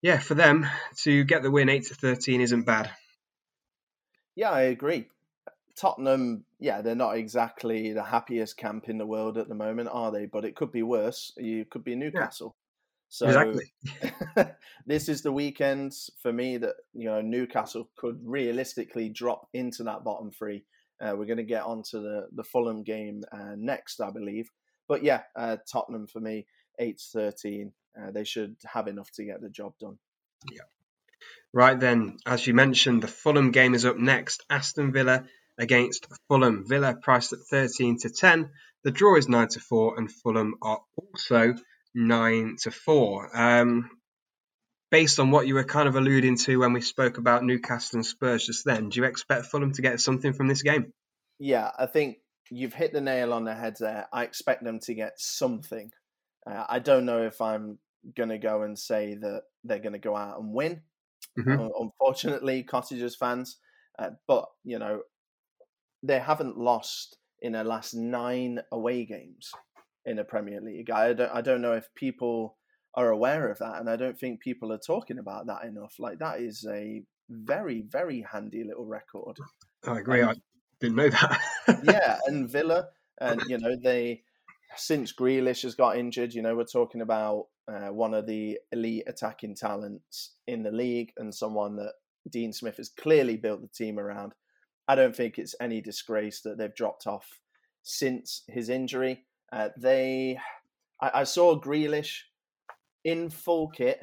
yeah, 0.00 0.18
for 0.18 0.34
them 0.34 0.66
to 1.02 1.24
get 1.24 1.42
the 1.42 1.50
win 1.50 1.68
eight 1.68 1.86
to 1.86 1.94
thirteen 1.94 2.40
isn't 2.40 2.66
bad. 2.66 2.90
Yeah, 4.36 4.50
I 4.50 4.62
agree. 4.62 5.08
Tottenham, 5.80 6.44
yeah, 6.58 6.82
they're 6.82 6.94
not 6.94 7.16
exactly 7.16 7.94
the 7.94 8.02
happiest 8.02 8.58
camp 8.58 8.90
in 8.90 8.98
the 8.98 9.06
world 9.06 9.38
at 9.38 9.48
the 9.48 9.54
moment, 9.54 9.88
are 9.90 10.12
they? 10.12 10.26
But 10.26 10.44
it 10.44 10.54
could 10.54 10.70
be 10.70 10.82
worse. 10.82 11.32
You 11.38 11.64
could 11.64 11.84
be 11.84 11.96
Newcastle. 11.96 12.54
Yeah. 12.54 12.60
So 13.08 13.26
exactly. 13.26 13.72
this 14.86 15.08
is 15.08 15.22
the 15.22 15.32
weekend 15.32 15.94
for 16.22 16.32
me 16.32 16.58
that 16.58 16.74
you 16.92 17.06
know 17.06 17.22
Newcastle 17.22 17.88
could 17.96 18.20
realistically 18.22 19.08
drop 19.08 19.48
into 19.54 19.82
that 19.84 20.04
bottom 20.04 20.30
three. 20.30 20.64
Uh, 21.00 21.14
we're 21.16 21.24
going 21.24 21.38
to 21.38 21.44
get 21.44 21.64
onto 21.64 22.02
the 22.02 22.28
the 22.32 22.44
Fulham 22.44 22.82
game 22.82 23.22
uh, 23.32 23.54
next, 23.56 24.00
I 24.00 24.10
believe. 24.10 24.50
But 24.86 25.02
yeah, 25.02 25.22
uh, 25.34 25.56
Tottenham 25.70 26.06
for 26.06 26.20
me, 26.20 26.46
eight 26.78 27.00
thirteen. 27.00 27.72
Uh, 27.98 28.10
they 28.10 28.24
should 28.24 28.56
have 28.64 28.86
enough 28.86 29.10
to 29.12 29.24
get 29.24 29.40
the 29.40 29.48
job 29.48 29.72
done. 29.80 29.98
Yeah. 30.52 30.62
Right 31.52 31.78
then, 31.78 32.18
as 32.26 32.46
you 32.46 32.54
mentioned, 32.54 33.02
the 33.02 33.08
Fulham 33.08 33.50
game 33.50 33.74
is 33.74 33.84
up 33.84 33.96
next. 33.96 34.44
Aston 34.48 34.92
Villa 34.92 35.24
against 35.58 36.06
Fulham. 36.28 36.64
Villa 36.66 36.94
priced 36.94 37.32
at 37.32 37.40
13 37.50 37.98
to 38.00 38.10
10. 38.10 38.50
The 38.82 38.90
draw 38.90 39.16
is 39.16 39.28
9 39.28 39.48
to 39.48 39.60
4, 39.60 39.98
and 39.98 40.10
Fulham 40.10 40.54
are 40.62 40.80
also 40.96 41.54
9 41.94 42.56
to 42.62 42.70
4. 42.70 43.36
Um, 43.38 43.90
based 44.90 45.20
on 45.20 45.30
what 45.30 45.46
you 45.46 45.54
were 45.54 45.64
kind 45.64 45.88
of 45.88 45.96
alluding 45.96 46.36
to 46.36 46.58
when 46.58 46.72
we 46.72 46.80
spoke 46.80 47.18
about 47.18 47.44
Newcastle 47.44 47.98
and 47.98 48.06
Spurs 48.06 48.46
just 48.46 48.64
then, 48.64 48.88
do 48.88 49.00
you 49.00 49.06
expect 49.06 49.46
Fulham 49.46 49.72
to 49.72 49.82
get 49.82 50.00
something 50.00 50.32
from 50.32 50.48
this 50.48 50.62
game? 50.62 50.92
Yeah, 51.38 51.70
I 51.78 51.86
think 51.86 52.18
you've 52.50 52.74
hit 52.74 52.92
the 52.92 53.00
nail 53.00 53.32
on 53.32 53.44
the 53.44 53.54
head 53.54 53.76
there. 53.78 54.08
I 54.12 54.24
expect 54.24 54.64
them 54.64 54.80
to 54.80 54.94
get 54.94 55.14
something. 55.18 55.90
Uh, 56.46 56.64
I 56.68 56.78
don't 56.78 57.06
know 57.06 57.22
if 57.22 57.40
I'm 57.40 57.78
going 58.16 58.30
to 58.30 58.38
go 58.38 58.62
and 58.62 58.78
say 58.78 59.14
that 59.14 59.42
they're 59.64 59.78
going 59.78 59.92
to 59.92 59.98
go 59.98 60.16
out 60.16 60.40
and 60.40 60.52
win. 60.52 60.82
Mm-hmm. 61.38 61.68
unfortunately, 61.78 62.64
Cottagers 62.64 63.14
fans. 63.14 63.58
Uh, 63.98 64.10
but, 64.26 64.46
you 64.64 64.78
know, 64.78 65.02
they 66.02 66.18
haven't 66.18 66.58
lost 66.58 67.16
in 67.42 67.52
their 67.52 67.64
last 67.64 67.94
nine 67.94 68.60
away 68.72 69.04
games 69.04 69.50
in 70.04 70.16
the 70.16 70.24
Premier 70.24 70.60
League. 70.60 70.90
I 70.90 71.12
don't, 71.12 71.32
I 71.32 71.40
don't 71.40 71.62
know 71.62 71.72
if 71.72 71.88
people 71.94 72.56
are 72.94 73.10
aware 73.10 73.50
of 73.50 73.58
that, 73.58 73.80
and 73.80 73.88
I 73.88 73.96
don't 73.96 74.18
think 74.18 74.40
people 74.40 74.72
are 74.72 74.78
talking 74.78 75.18
about 75.18 75.46
that 75.46 75.64
enough. 75.64 75.94
Like 75.98 76.18
that 76.18 76.40
is 76.40 76.66
a 76.68 77.02
very, 77.28 77.82
very 77.82 78.26
handy 78.30 78.64
little 78.64 78.86
record. 78.86 79.38
I 79.86 79.98
agree. 79.98 80.22
I 80.22 80.34
didn't 80.80 80.96
know 80.96 81.10
that. 81.10 81.40
yeah, 81.84 82.18
and 82.26 82.50
Villa, 82.50 82.88
and 83.20 83.40
you 83.48 83.58
know 83.58 83.76
they 83.82 84.22
since 84.76 85.12
Grealish 85.12 85.62
has 85.62 85.74
got 85.74 85.96
injured, 85.96 86.34
you 86.34 86.42
know 86.42 86.56
we're 86.56 86.64
talking 86.64 87.02
about 87.02 87.46
uh, 87.68 87.88
one 87.88 88.14
of 88.14 88.26
the 88.26 88.58
elite 88.72 89.04
attacking 89.06 89.54
talents 89.54 90.32
in 90.46 90.62
the 90.62 90.72
league, 90.72 91.12
and 91.16 91.34
someone 91.34 91.76
that 91.76 91.92
Dean 92.28 92.52
Smith 92.52 92.78
has 92.78 92.88
clearly 92.88 93.36
built 93.36 93.62
the 93.62 93.68
team 93.68 93.98
around. 93.98 94.32
I 94.90 94.96
don't 94.96 95.14
think 95.14 95.38
it's 95.38 95.54
any 95.60 95.80
disgrace 95.80 96.40
that 96.40 96.58
they've 96.58 96.74
dropped 96.74 97.06
off 97.06 97.38
since 97.84 98.42
his 98.48 98.68
injury. 98.68 99.24
Uh, 99.52 99.68
they, 99.78 100.36
I, 101.00 101.20
I 101.20 101.24
saw 101.24 101.60
Grealish 101.60 102.22
in 103.04 103.30
full 103.30 103.68
kit, 103.68 104.00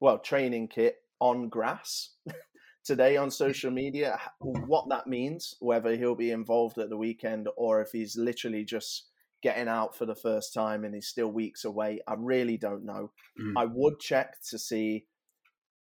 well, 0.00 0.18
training 0.18 0.68
kit 0.68 0.96
on 1.18 1.48
grass 1.48 2.10
today 2.84 3.16
on 3.16 3.30
social 3.30 3.70
media. 3.70 4.20
What 4.38 4.90
that 4.90 5.06
means, 5.06 5.54
whether 5.60 5.96
he'll 5.96 6.14
be 6.14 6.30
involved 6.30 6.76
at 6.76 6.90
the 6.90 6.98
weekend 6.98 7.48
or 7.56 7.80
if 7.80 7.92
he's 7.92 8.14
literally 8.14 8.66
just 8.66 9.06
getting 9.42 9.66
out 9.66 9.96
for 9.96 10.04
the 10.04 10.14
first 10.14 10.52
time 10.52 10.84
and 10.84 10.94
he's 10.94 11.08
still 11.08 11.32
weeks 11.32 11.64
away, 11.64 12.00
I 12.06 12.16
really 12.18 12.58
don't 12.58 12.84
know. 12.84 13.12
Mm. 13.40 13.54
I 13.56 13.64
would 13.64 13.98
check 13.98 14.34
to 14.50 14.58
see 14.58 15.06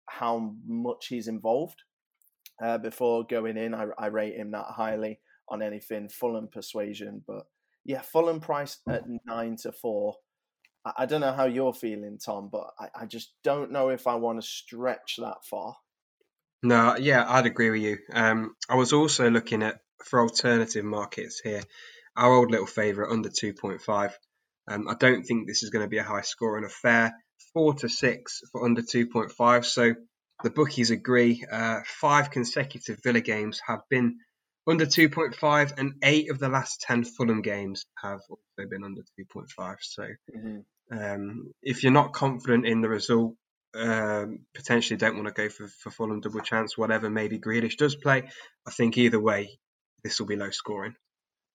how 0.08 0.54
much 0.66 1.08
he's 1.08 1.28
involved 1.28 1.82
uh, 2.62 2.78
before 2.78 3.26
going 3.26 3.58
in. 3.58 3.74
I, 3.74 3.88
I, 3.98 4.08
rate 4.08 4.36
him 4.36 4.52
that 4.52 4.66
highly 4.68 5.20
on 5.50 5.62
anything 5.62 6.10
Fulham 6.10 6.48
persuasion, 6.48 7.24
but 7.28 7.46
yeah, 7.84 8.02
Fulham 8.02 8.40
priced 8.40 8.82
at 8.88 9.04
nine 9.26 9.58
to 9.64 9.72
four. 9.72 10.16
I, 10.86 10.92
I 11.00 11.06
don't 11.06 11.22
know 11.22 11.34
how 11.34 11.46
you're 11.46 11.74
feeling, 11.74 12.20
Tom, 12.24 12.50
but 12.52 12.68
I, 12.80 13.02
I 13.02 13.06
just 13.06 13.34
don't 13.44 13.72
know 13.72 13.90
if 13.90 14.08
I 14.08 14.16
want 14.16 14.42
to 14.42 14.48
stretch 14.48 15.16
that 15.18 15.46
far. 15.50 15.76
No, 16.64 16.96
yeah, 16.98 17.26
I'd 17.28 17.48
agree 17.48 17.72
with 17.72 17.82
you. 17.82 17.98
Um, 18.14 18.56
I 18.70 18.76
was 18.76 18.94
also 18.94 19.30
looking 19.32 19.64
at 19.64 19.80
for 20.06 20.22
alternative 20.22 20.86
markets 20.86 21.42
here. 21.44 21.64
Our 22.16 22.34
old 22.34 22.52
little 22.52 22.68
favourite 22.68 23.12
under 23.12 23.30
2.5. 23.30 24.12
Um, 24.68 24.88
I 24.88 24.94
don't 24.96 25.24
think 25.24 25.48
this 25.48 25.64
is 25.64 25.70
going 25.70 25.86
to 25.86 25.90
be 25.90 25.98
a 25.98 26.04
high 26.04 26.22
scoring 26.22 26.66
affair. 26.66 27.16
Four 27.54 27.74
to 27.76 27.90
six 27.90 28.42
for 28.52 28.64
under 28.64 28.82
2.5. 28.82 29.66
So 29.66 29.96
the 30.44 30.50
bookies 30.50 30.92
agree. 30.92 31.46
Uh, 31.50 31.82
five 31.86 32.32
consecutive 32.32 33.00
Villa 33.04 33.22
games 33.22 33.62
have 33.68 33.82
been 33.90 34.20
under 34.68 34.86
2.5, 34.86 35.74
and 35.78 35.94
eight 36.04 36.30
of 36.30 36.40
the 36.40 36.50
last 36.50 36.82
10 36.82 37.04
Fulham 37.04 37.42
games 37.42 37.86
have 38.02 38.20
also 38.30 38.70
been 38.70 38.84
under 38.84 39.02
2.5. 39.20 39.76
So 39.82 40.04
mm-hmm. 40.36 40.98
um, 40.98 41.52
if 41.62 41.84
you're 41.84 41.92
not 41.92 42.14
confident 42.14 42.66
in 42.66 42.82
the 42.82 42.90
result, 42.90 43.36
um, 43.74 44.40
potentially 44.54 44.98
don't 44.98 45.16
want 45.16 45.28
to 45.28 45.34
go 45.34 45.50
for, 45.50 45.68
for 45.68 45.92
Fulham 45.92 46.22
double 46.22 46.42
chance, 46.42 46.78
whatever 46.78 47.10
maybe 47.10 47.40
Grealish 47.40 47.78
does 47.78 47.96
play, 47.96 48.30
I 48.68 48.72
think 48.72 48.98
either 48.98 49.20
way, 49.20 49.60
this 50.04 50.20
will 50.20 50.28
be 50.28 50.36
low 50.36 50.50
scoring. 50.52 50.96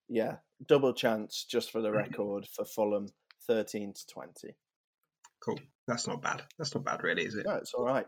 Yeah, 0.08 0.36
double 0.66 0.94
chance 0.94 1.44
just 1.48 1.70
for 1.70 1.80
the 1.80 1.88
mm-hmm. 1.88 1.98
record 1.98 2.46
for 2.54 2.64
Fulham, 2.64 3.08
13 3.46 3.92
to 3.92 4.06
20. 4.12 4.56
Cool. 5.44 5.58
That's 5.86 6.06
not 6.06 6.22
bad. 6.22 6.42
That's 6.58 6.74
not 6.74 6.84
bad, 6.84 7.02
really, 7.02 7.24
is 7.24 7.36
it? 7.36 7.46
No, 7.46 7.54
it's 7.56 7.74
all 7.74 7.84
right. 7.84 8.06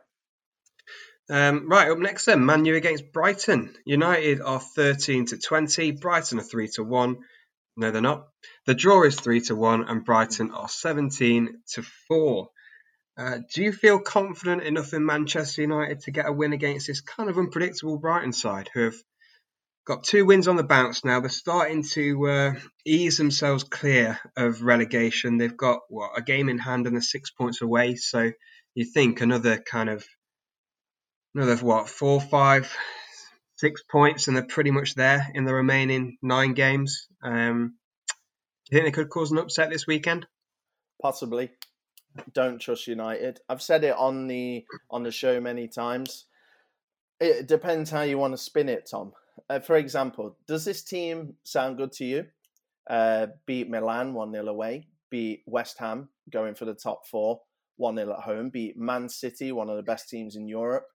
Um, 1.31 1.69
right 1.69 1.91
up 1.91 1.99
next 1.99 2.25
then, 2.25 2.47
Man 2.47 2.65
U 2.65 2.75
against 2.75 3.13
Brighton. 3.13 3.75
United 3.85 4.41
are 4.41 4.61
13 4.61 5.27
to 5.27 5.39
20. 5.39 5.93
Brighton 5.93 6.39
are 6.39 6.43
3 6.43 6.69
to 6.77 6.85
1. 6.85 7.19
No, 7.77 7.91
they're 7.91 8.01
not. 8.01 8.29
The 8.67 8.75
draw 8.75 9.03
is 9.05 9.21
3 9.21 9.41
to 9.43 9.55
1, 9.55 9.85
and 9.85 10.05
Brighton 10.05 10.51
are 10.53 10.69
17 10.69 11.63
to 11.75 11.83
4. 12.09 12.49
Uh, 13.19 13.39
do 13.53 13.63
you 13.63 13.73
feel 13.73 13.99
confident 13.99 14.63
enough 14.63 14.95
in 14.95 15.05
Manchester 15.05 15.63
United 15.63 16.01
to 16.01 16.13
get 16.13 16.29
a 16.29 16.33
win 16.33 16.53
against 16.53 16.87
this 16.87 17.01
kind 17.01 17.29
of 17.29 17.37
unpredictable 17.37 17.99
Brighton 17.99 18.33
side 18.33 18.71
who 18.73 18.85
have 18.85 18.97
got 19.87 20.05
two 20.05 20.25
wins 20.25 20.49
on 20.49 20.57
the 20.57 20.63
bounce 20.63 21.05
now? 21.05 21.21
They're 21.21 21.29
starting 21.29 21.83
to 21.95 22.29
uh, 22.29 22.55
ease 22.87 23.19
themselves 23.19 23.65
clear 23.65 24.19
of 24.37 24.63
relegation. 24.63 25.37
They've 25.37 25.57
got 25.57 25.81
what 25.89 26.13
a 26.17 26.23
game 26.23 26.49
in 26.49 26.59
hand 26.59 26.87
and 26.87 26.95
they're 26.95 27.03
six 27.03 27.31
points 27.31 27.61
away. 27.61 27.97
So 27.97 28.31
you 28.75 28.85
think 28.85 29.21
another 29.21 29.59
kind 29.59 29.89
of 29.91 30.07
another 31.35 31.57
what 31.57 31.89
four, 31.89 32.21
five, 32.21 32.75
six 33.57 33.83
points, 33.83 34.29
and 34.29 34.37
they're 34.37 34.45
pretty 34.45 34.71
much 34.71 34.95
there 34.95 35.27
in 35.35 35.45
the 35.45 35.55
remaining 35.55 36.19
nine 36.23 36.55
games. 36.55 37.09
Um, 37.23 37.75
do 38.71 38.77
you 38.77 38.83
think 38.83 38.85
they 38.95 39.03
could 39.03 39.11
cause 39.11 39.31
an 39.33 39.39
upset 39.39 39.71
this 39.71 39.87
weekend? 39.87 40.27
Possibly. 41.01 41.51
Don't 42.33 42.61
trust 42.61 42.87
United. 42.87 43.41
I've 43.49 43.63
said 43.63 43.85
it 43.85 43.97
on 43.97 44.27
the 44.27 44.65
on 44.91 45.03
the 45.03 45.13
show 45.13 45.41
many 45.41 45.69
times. 45.69 46.27
It 47.21 47.49
depends 47.49 47.91
how 47.91 48.03
you 48.03 48.19
want 48.19 48.35
to 48.35 48.39
spin 48.39 48.69
it, 48.69 48.89
Tom. 48.91 49.13
Uh, 49.49 49.61
for 49.61 49.77
example, 49.77 50.37
does 50.47 50.65
this 50.65 50.83
team 50.83 51.35
sound 51.45 51.77
good 51.77 51.93
to 51.93 52.05
you? 52.05 52.27
uh, 52.89 53.27
beat 53.47 53.69
Milan 53.69 54.15
1 54.15 54.33
0 54.33 54.47
away, 54.47 54.89
beat 55.11 55.43
West 55.47 55.79
Ham 55.79 56.09
going 56.31 56.55
for 56.55 56.65
the 56.65 56.75
top 56.75 57.07
four 57.07 57.41
1 57.77 57.97
0 57.97 58.13
at 58.13 58.21
home, 58.21 58.51
beat 58.51 58.77
Man 58.77 59.09
City, 59.09 59.53
one 59.53 59.69
of 59.69 59.77
the 59.77 59.83
best 59.83 60.09
teams 60.09 60.37
in 60.37 60.49
Europe, 60.49 60.87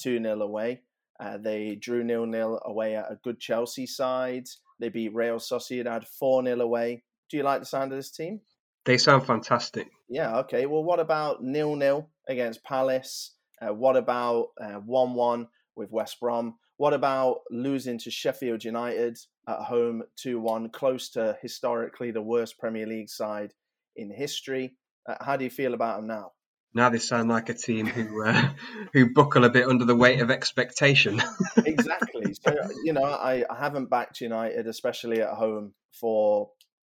2 0.00 0.22
0 0.22 0.40
away. 0.40 0.82
Uh, 1.20 1.38
they 1.38 1.76
drew 1.76 2.06
0 2.06 2.30
0 2.30 2.60
away 2.64 2.96
at 2.96 3.10
a 3.10 3.18
good 3.22 3.38
Chelsea 3.38 3.86
side. 3.86 4.48
They 4.78 4.88
beat 4.88 5.14
Real 5.14 5.36
Sociedad 5.36 6.06
4 6.06 6.44
0 6.44 6.60
away. 6.60 7.02
Do 7.30 7.36
you 7.36 7.42
like 7.42 7.60
the 7.60 7.66
sound 7.66 7.92
of 7.92 7.98
this 7.98 8.10
team? 8.10 8.40
They 8.84 8.98
sound 8.98 9.26
fantastic. 9.26 9.88
Yeah, 10.08 10.38
okay. 10.38 10.66
Well, 10.66 10.82
what 10.82 11.00
about 11.00 11.42
nil 11.42 11.76
nil 11.76 12.08
against 12.28 12.64
Palace? 12.64 13.34
Uh, 13.60 13.72
what 13.72 13.96
about 13.96 14.48
uh, 14.60 14.80
1 14.80 15.14
1 15.14 15.48
with 15.76 15.92
West 15.92 16.18
Brom? 16.20 16.56
What 16.78 16.94
about 16.94 17.42
losing 17.50 17.98
to 17.98 18.10
Sheffield 18.10 18.64
United 18.64 19.18
at 19.46 19.58
home 19.60 20.02
2 20.16 20.40
1, 20.40 20.70
close 20.70 21.10
to 21.10 21.36
historically 21.40 22.10
the 22.10 22.22
worst 22.22 22.58
Premier 22.58 22.86
League 22.86 23.08
side 23.08 23.52
in 23.94 24.10
history? 24.10 24.76
Uh, 25.08 25.14
how 25.20 25.36
do 25.36 25.44
you 25.44 25.50
feel 25.50 25.74
about 25.74 25.98
them 25.98 26.08
now? 26.08 26.32
Now 26.74 26.88
they 26.88 26.98
sound 26.98 27.28
like 27.28 27.48
a 27.48 27.54
team 27.54 27.86
who 27.86 28.24
uh, 28.24 28.50
who 28.92 29.12
buckle 29.12 29.44
a 29.44 29.50
bit 29.50 29.68
under 29.68 29.84
the 29.84 29.96
weight 29.96 30.20
of 30.20 30.30
expectation. 30.30 31.22
exactly. 31.64 32.34
So 32.34 32.54
you 32.84 32.92
know, 32.92 33.04
I, 33.04 33.44
I 33.48 33.58
haven't 33.58 33.90
backed 33.90 34.20
United, 34.20 34.66
especially 34.66 35.20
at 35.20 35.30
home, 35.30 35.74
for 35.92 36.50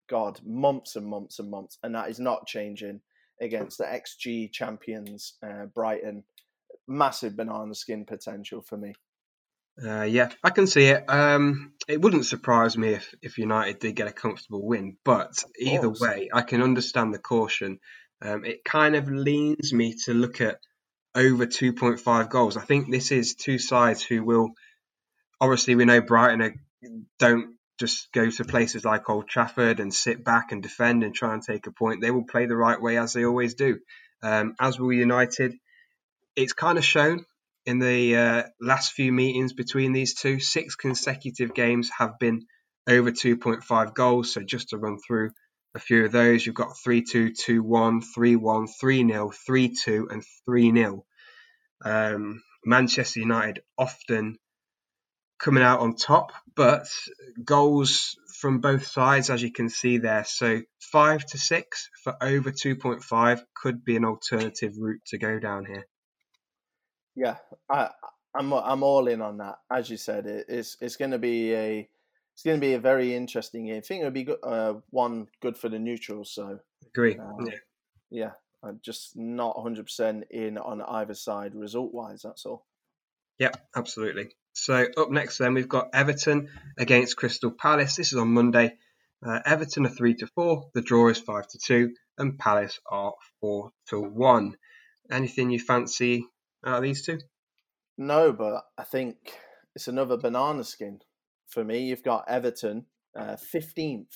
God 0.09 0.41
months 0.45 0.97
and 0.97 1.07
months 1.07 1.39
and 1.39 1.51
months, 1.51 1.79
and 1.83 1.95
that 1.95 2.11
is 2.11 2.19
not 2.19 2.47
changing 2.47 3.01
against 3.41 3.79
the 3.79 3.85
XG 3.85 4.51
champions, 4.53 5.35
uh, 5.43 5.67
Brighton. 5.67 6.25
Massive 6.91 7.37
banana 7.37 7.75
skin 7.75 8.07
potential 8.07 8.63
for 8.63 8.79
me. 8.79 8.95
Uh, 9.83 10.03
yeah, 10.03 10.31
I 10.43 10.51
can 10.51 10.67
see 10.67 10.87
it. 10.87 11.05
Um, 11.09 11.73
it 11.87 12.01
wouldn't 12.01 12.27
surprise 12.27 12.77
me 12.77 12.95
if, 12.95 13.15
if 13.23 13.39
United 13.39 13.79
did 13.79 13.95
get 13.95 14.09
a 14.09 14.13
comfortable 14.13 14.67
win, 14.67 14.97
but 15.05 15.45
either 15.59 15.89
way, 15.89 16.29
I 16.33 16.43
can 16.43 16.63
understand 16.63 17.15
the 17.15 17.19
caution. 17.19 17.79
Um, 18.21 18.45
it 18.45 18.65
kind 18.65 18.97
of 18.97 19.09
leans 19.09 19.73
me 19.73 19.95
to 20.05 20.15
look 20.15 20.41
at 20.41 20.59
over 21.15 21.47
2.5 21.47 22.31
goals. 22.31 22.57
I 22.57 22.63
think 22.63 22.91
this 22.91 23.13
is 23.13 23.35
two 23.35 23.59
sides 23.59 24.03
who 24.03 24.25
will. 24.25 24.51
Obviously, 25.41 25.75
we 25.75 25.85
know 25.85 26.01
Brighton 26.01 26.43
are, 26.43 26.55
don't 27.19 27.57
just 27.79 28.11
go 28.13 28.29
to 28.29 28.45
places 28.45 28.85
like 28.85 29.09
Old 29.09 29.29
Trafford 29.29 29.79
and 29.79 29.95
sit 29.95 30.25
back 30.25 30.51
and 30.51 30.63
defend 30.63 31.05
and 31.05 31.15
try 31.15 31.33
and 31.33 31.43
take 31.43 31.67
a 31.67 31.73
point. 31.73 32.01
They 32.01 32.11
will 32.11 32.25
play 32.25 32.47
the 32.47 32.57
right 32.57 32.81
way 32.81 32.99
as 32.99 33.13
they 33.13 33.25
always 33.25 33.55
do. 33.55 33.79
Um, 34.23 34.55
as 34.61 34.81
will 34.81 34.93
United. 34.93 35.55
It's 36.35 36.53
kind 36.53 36.77
of 36.77 36.85
shown 36.85 37.25
in 37.67 37.79
the 37.79 38.17
uh, 38.17 38.43
last 38.61 38.93
few 38.93 39.13
meetings 39.13 39.53
between 39.53 39.93
these 39.93 40.15
two. 40.15 40.41
Six 40.41 40.75
consecutive 40.75 41.55
games 41.55 41.89
have 41.97 42.19
been 42.19 42.47
over 42.89 43.13
2.5 43.13 43.95
goals. 43.95 44.33
So 44.33 44.43
just 44.43 44.71
to 44.71 44.79
run 44.79 44.99
through 45.07 45.31
a 45.79 45.81
few 45.81 46.05
of 46.05 46.13
those, 46.13 46.45
you've 46.45 46.55
got 46.55 46.77
3 46.77 47.03
2, 47.03 47.33
2 47.33 47.63
1, 47.63 48.01
3 48.03 48.37
1, 48.37 48.67
3 48.67 49.09
0, 49.09 49.31
3 49.31 49.75
2, 49.85 50.09
and 50.11 50.25
3 50.45 50.73
0. 50.73 51.05
Um, 51.85 52.43
Manchester 52.65 53.21
United 53.21 53.63
often 53.79 54.37
coming 55.39 55.63
out 55.63 55.81
on 55.81 55.95
top, 55.95 56.33
but 56.57 56.89
goals 57.45 58.19
from 58.41 58.61
both 58.61 58.87
sides, 58.89 59.31
as 59.31 59.41
you 59.41 59.53
can 59.53 59.69
see 59.69 59.99
there. 59.99 60.25
So 60.25 60.63
5 60.93 61.27
to 61.27 61.39
6 61.39 61.91
for 62.03 62.17
over 62.21 62.51
2.5 62.51 63.41
could 63.55 63.85
be 63.85 63.97
an 63.97 64.05
alternative 64.05 64.73
route 64.77 65.03
to 65.07 65.19
go 65.19 65.39
down 65.39 65.65
here. 65.65 65.87
Yeah, 67.15 67.37
I, 67.71 67.91
I'm 68.35 68.53
I'm 68.53 68.83
all 68.83 69.07
in 69.09 69.21
on 69.23 69.39
that. 69.39 69.57
As 69.71 69.89
you 69.89 69.97
said, 69.97 70.27
it, 70.27 70.47
it's 70.49 70.77
it's 70.81 70.97
going 70.97 71.13
to 71.13 71.19
be 71.19 71.55
a 71.55 71.89
it's 72.39 72.45
going 72.45 72.61
to 72.61 72.65
be 72.65 72.75
a 72.75 72.79
very 72.79 73.17
interesting 73.17 73.67
game. 73.67 73.79
I 73.79 73.81
think 73.81 74.03
it'll 74.03 74.13
be 74.13 74.23
good, 74.23 74.39
uh, 74.45 74.75
one 74.91 75.27
good 75.43 75.59
for 75.59 75.69
the 75.69 75.81
neutrals. 75.81 76.33
So 76.33 76.61
agree. 76.87 77.19
Um, 77.19 77.45
yeah. 77.45 77.57
yeah, 78.11 78.31
I'm 78.63 78.79
just 78.81 79.17
not 79.17 79.57
100 79.57 79.87
percent 79.87 80.25
in 80.31 80.57
on 80.57 80.81
either 80.81 81.15
side 81.15 81.57
result 81.57 81.93
wise. 81.93 82.23
That's 82.23 82.47
all. 82.47 82.65
Yep, 83.41 83.61
absolutely. 83.75 84.29
So 84.53 84.87
up 84.97 85.11
next, 85.11 85.39
then 85.39 85.55
we've 85.55 85.69
got 85.69 85.89
Everton 85.93 86.49
against 86.79 87.17
Crystal 87.17 87.51
Palace. 87.51 87.97
This 87.97 88.13
is 88.13 88.19
on 88.21 88.29
Monday. 88.29 88.77
Uh, 89.21 89.41
Everton 89.45 89.87
are 89.87 89.91
three 89.91 90.15
to 90.15 90.29
four. 90.29 90.71
The 90.75 90.81
draw 90.83 91.09
is 91.09 91.19
five 91.19 91.49
to 91.49 91.59
two, 91.59 91.95
and 92.19 92.39
Palace 92.39 92.79
are 92.89 93.15
four 93.41 93.73
to 93.89 94.01
one. 94.01 94.55
Anything 95.11 95.51
you 95.51 95.59
fancy 95.59 96.25
out 96.65 96.77
of 96.77 96.83
these 96.85 97.05
two? 97.05 97.19
No, 97.97 98.33
but 98.33 98.63
I 98.79 98.85
think 98.85 99.17
it's 99.75 99.89
another 99.89 100.17
banana 100.17 100.63
skin 100.63 101.01
for 101.49 101.65
me. 101.65 101.81
You've 101.81 102.03
got 102.03 102.25
Everton, 102.29 102.87
uh, 103.19 103.37
fifteenth 103.37 104.15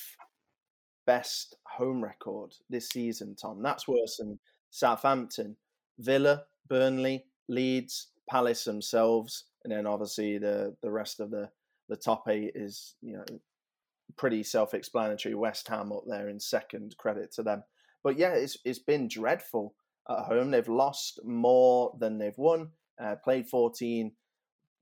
best 1.07 1.57
home 1.65 2.03
record 2.03 2.55
this 2.71 2.89
season. 2.89 3.35
Tom, 3.35 3.63
that's 3.63 3.89
worse 3.89 4.19
than 4.19 4.39
Southampton, 4.71 5.57
Villa, 5.99 6.45
Burnley, 6.69 7.25
Leeds, 7.49 8.09
Palace 8.29 8.65
themselves, 8.65 9.45
and 9.65 9.73
then 9.73 9.87
obviously 9.87 10.39
the 10.39 10.77
the 10.83 10.91
rest 10.91 11.21
of 11.21 11.31
the 11.31 11.51
the 11.89 11.97
top 11.97 12.29
eight 12.29 12.53
is 12.55 12.95
you 13.03 13.17
know 13.17 13.25
pretty 14.17 14.43
self-explanatory. 14.43 15.35
West 15.35 15.69
Ham 15.69 15.93
up 15.93 16.05
there 16.07 16.29
in 16.29 16.39
second, 16.39 16.97
credit 16.99 17.33
to 17.33 17.43
them. 17.43 17.63
But 18.03 18.19
yeah, 18.19 18.33
it's 18.33 18.57
it's 18.65 18.79
been 18.79 19.09
dreadful 19.09 19.75
at 20.09 20.25
home. 20.25 20.51
They've 20.51 20.69
lost 20.69 21.21
more 21.25 21.95
than 21.99 22.19
they've 22.19 22.39
won. 22.39 22.71
Uh, 23.03 23.17
played 23.17 23.49
14, 23.49 24.13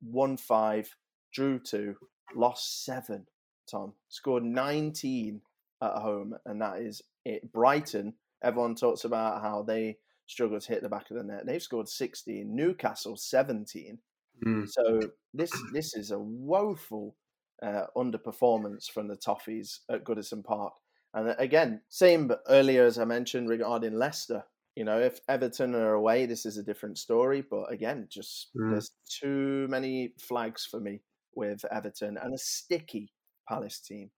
won 0.02 0.36
5, 0.36 0.96
drew 1.32 1.58
2, 1.58 1.94
lost 2.34 2.84
7, 2.84 3.26
Tom. 3.70 3.92
Scored 4.08 4.44
19 4.44 5.40
at 5.82 5.92
home, 5.92 6.34
and 6.46 6.60
that 6.60 6.78
is 6.78 7.02
it. 7.24 7.52
Brighton, 7.52 8.14
everyone 8.42 8.74
talks 8.74 9.04
about 9.04 9.42
how 9.42 9.62
they 9.62 9.96
struggle 10.26 10.60
to 10.60 10.68
hit 10.68 10.82
the 10.82 10.88
back 10.88 11.10
of 11.10 11.16
the 11.16 11.24
net. 11.24 11.46
They've 11.46 11.62
scored 11.62 11.88
16, 11.88 12.54
Newcastle 12.54 13.16
17. 13.16 13.98
Mm. 14.46 14.68
So 14.68 15.00
this 15.34 15.52
this 15.72 15.94
is 15.94 16.12
a 16.12 16.18
woeful 16.18 17.16
uh, 17.62 17.86
underperformance 17.96 18.90
from 18.90 19.08
the 19.08 19.16
Toffees 19.16 19.80
at 19.90 20.04
Goodison 20.04 20.44
Park. 20.44 20.72
And 21.12 21.30
uh, 21.30 21.34
again, 21.38 21.82
same 21.88 22.30
earlier 22.48 22.84
as 22.84 22.98
I 22.98 23.04
mentioned 23.04 23.48
regarding 23.48 23.94
Leicester. 23.94 24.44
You 24.76 24.84
know, 24.84 24.98
if 24.98 25.20
Everton 25.28 25.74
are 25.74 25.94
away, 25.94 26.26
this 26.26 26.46
is 26.46 26.56
a 26.56 26.62
different 26.62 26.96
story. 26.96 27.42
But 27.42 27.70
again, 27.70 28.06
just 28.08 28.48
mm. 28.56 28.70
there's 28.70 28.92
too 29.08 29.66
many 29.68 30.14
flags 30.18 30.64
for 30.64 30.80
me 30.80 31.02
with 31.34 31.64
Everton 31.70 32.18
and 32.20 32.34
a 32.34 32.38
sticky 32.38 33.12
Palace 33.48 33.80
team. 33.80 34.10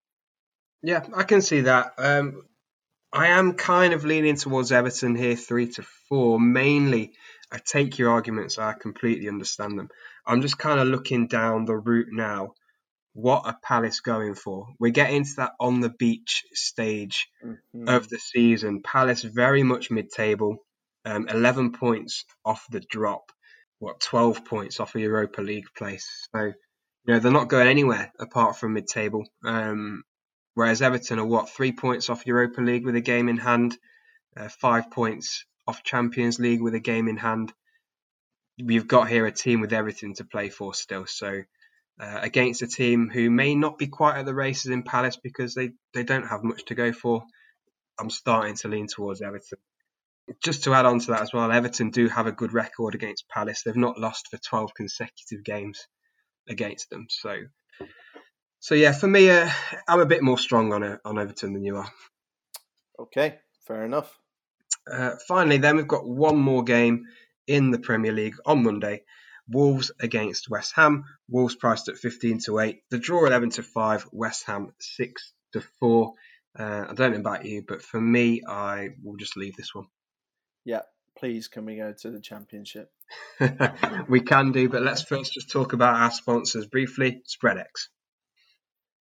Yeah, 0.83 1.05
I 1.14 1.22
can 1.22 1.42
see 1.42 1.62
that. 1.62 1.92
Um, 1.98 2.42
I 3.12 3.29
am 3.29 3.55
kind 3.55 3.92
of 3.92 4.05
leaning 4.05 4.37
towards 4.37 4.72
Everton 4.72 5.14
here, 5.14 5.37
three 5.37 5.68
to 5.72 5.85
four. 6.09 6.40
Mainly, 6.40 7.12
I 7.51 7.59
take 7.64 7.98
your 7.98 8.11
arguments. 8.11 8.59
I 8.59 8.72
completely 8.72 9.29
understand 9.29 9.79
them. 9.79 9.88
I'm 10.27 10.42
just 10.42 10.59
kind 10.59 10.81
of 10.81 10.88
looking 10.88 11.29
down 11.29 11.64
the 11.64 11.77
route 11.77 12.09
now 12.11 12.55
what 13.14 13.44
are 13.44 13.57
Palace 13.62 14.01
going 14.01 14.35
for? 14.35 14.68
We're 14.79 14.90
getting 14.90 15.25
to 15.25 15.35
that 15.37 15.53
on 15.61 15.81
the 15.81 15.90
beach 15.90 16.44
stage 16.53 17.29
mm-hmm. 17.44 17.88
of 17.88 18.09
the 18.09 18.18
season. 18.18 18.83
Palace 18.83 19.22
very 19.22 19.62
much 19.62 19.90
mid-table, 19.90 20.57
um, 21.05 21.29
11 21.29 21.72
points 21.72 22.25
off 22.44 22.64
the 22.70 22.81
drop. 22.81 23.31
What 23.79 24.01
12 24.01 24.44
points 24.44 24.81
off 24.81 24.94
a 24.94 25.01
Europa 25.01 25.42
League 25.42 25.66
place? 25.77 26.09
So 26.35 26.53
you 27.05 27.15
know 27.15 27.21
they're 27.21 27.33
not 27.33 27.49
going 27.49 27.69
anywhere 27.69 28.12
apart 28.19 28.57
from 28.57 28.75
mid-table. 28.75 29.27
Um, 29.45 30.05
whereas 30.55 30.83
Everton 30.83 31.19
are 31.19 31.27
what 31.27 31.51
three 31.51 31.73
points 31.73 32.11
off 32.11 32.27
Europa 32.27 32.61
League 32.61 32.85
with 32.85 32.95
a 32.95 33.01
game 33.01 33.29
in 33.29 33.38
hand, 33.38 33.77
uh, 34.37 34.49
five 34.49 34.91
points 34.91 35.45
off 35.67 35.83
Champions 35.83 36.38
League 36.38 36.62
with 36.62 36.75
a 36.75 36.81
game 36.81 37.09
in 37.09 37.17
hand. 37.17 37.53
We've 38.62 38.87
got 38.87 39.09
here 39.09 39.27
a 39.27 39.33
team 39.33 39.61
with 39.61 39.73
everything 39.73 40.15
to 40.17 40.25
play 40.25 40.49
for 40.49 40.75
still. 40.75 41.07
So 41.07 41.43
uh, 42.01 42.19
against 42.23 42.62
a 42.62 42.67
team 42.67 43.11
who 43.12 43.31
may 43.31 43.55
not 43.55 43.79
be 43.79 43.88
quite 43.88 44.19
at 44.19 44.27
the 44.27 44.35
races 44.35 44.71
in 44.71 44.83
Palace 44.83 45.17
because 45.17 45.55
they, 45.55 45.71
they 45.95 46.05
don't 46.05 46.27
have 46.27 46.45
much 46.45 46.65
to 46.67 46.75
go 46.75 46.93
for. 46.93 47.25
I'm 47.99 48.11
starting 48.11 48.55
to 48.57 48.69
lean 48.69 48.87
towards 48.87 49.23
Everton. 49.23 49.59
Just 50.43 50.65
to 50.65 50.75
add 50.75 50.87
on 50.87 51.01
to 51.01 51.07
that 51.09 51.23
as 51.23 51.33
well, 51.33 51.51
Everton 51.51 51.91
do 51.91 52.09
have 52.09 52.27
a 52.27 52.33
good 52.33 52.53
record 52.53 52.95
against 52.95 53.29
Palace. 53.29 53.62
They've 53.62 53.75
not 53.75 53.99
lost 53.99 54.29
for 54.29 54.38
12 54.38 54.73
consecutive 54.75 55.45
games 55.45 55.87
against 56.48 56.90
them. 56.90 57.07
So, 57.09 57.37
so 58.61 58.74
yeah, 58.74 58.92
for 58.92 59.07
me, 59.07 59.31
uh, 59.31 59.50
I'm 59.88 60.00
a 60.00 60.07
bit 60.07 60.22
more 60.22 60.38
strong 60.38 60.72
on 60.72 60.83
uh, 60.83 60.98
on 61.05 61.18
Everton 61.18 61.52
than 61.52 61.64
you 61.64 61.76
are. 61.76 61.90
Okay, 62.98 63.38
fair 63.66 63.85
enough. 63.85 64.16
Uh, 64.90 65.12
finally, 65.28 65.59
then 65.59 65.76
we've 65.76 65.88
got 65.88 66.07
one 66.07 66.38
more 66.38 66.64
game 66.64 67.05
in 67.46 67.70
the 67.70 67.78
Premier 67.78 68.12
League 68.12 68.37
on 68.44 68.62
Monday. 68.62 69.02
Wolves 69.48 69.90
against 70.00 70.48
West 70.48 70.72
Ham. 70.76 71.05
Wolves 71.28 71.57
priced 71.57 71.88
at 71.88 71.96
15 71.96 72.40
to 72.46 72.59
8. 72.59 72.83
The 72.90 72.98
draw 72.98 73.26
11 73.26 73.50
to 73.50 73.62
5. 73.62 74.09
West 74.12 74.44
Ham 74.46 74.72
6 74.81 75.33
to 75.52 75.62
4. 75.81 76.12
Uh, 76.59 76.87
I 76.88 76.94
don't 76.94 77.12
know 77.12 77.20
about 77.20 77.44
you, 77.44 77.64
but 77.66 77.83
for 77.83 78.00
me, 78.00 78.42
I 78.46 78.90
will 79.02 79.16
just 79.16 79.37
leave 79.37 79.57
this 79.57 79.74
one. 79.74 79.87
Yeah, 80.64 80.83
please, 81.18 81.48
can 81.48 81.64
we 81.64 81.76
go 81.76 81.92
to 81.92 82.11
the 82.11 82.20
championship? 82.20 82.90
we 84.09 84.20
can 84.20 84.53
do, 84.53 84.68
but 84.68 84.83
let's 84.83 85.03
first 85.03 85.33
just 85.33 85.51
talk 85.51 85.72
about 85.72 86.01
our 86.01 86.11
sponsors 86.11 86.66
briefly. 86.66 87.22
Spreadex. 87.27 87.88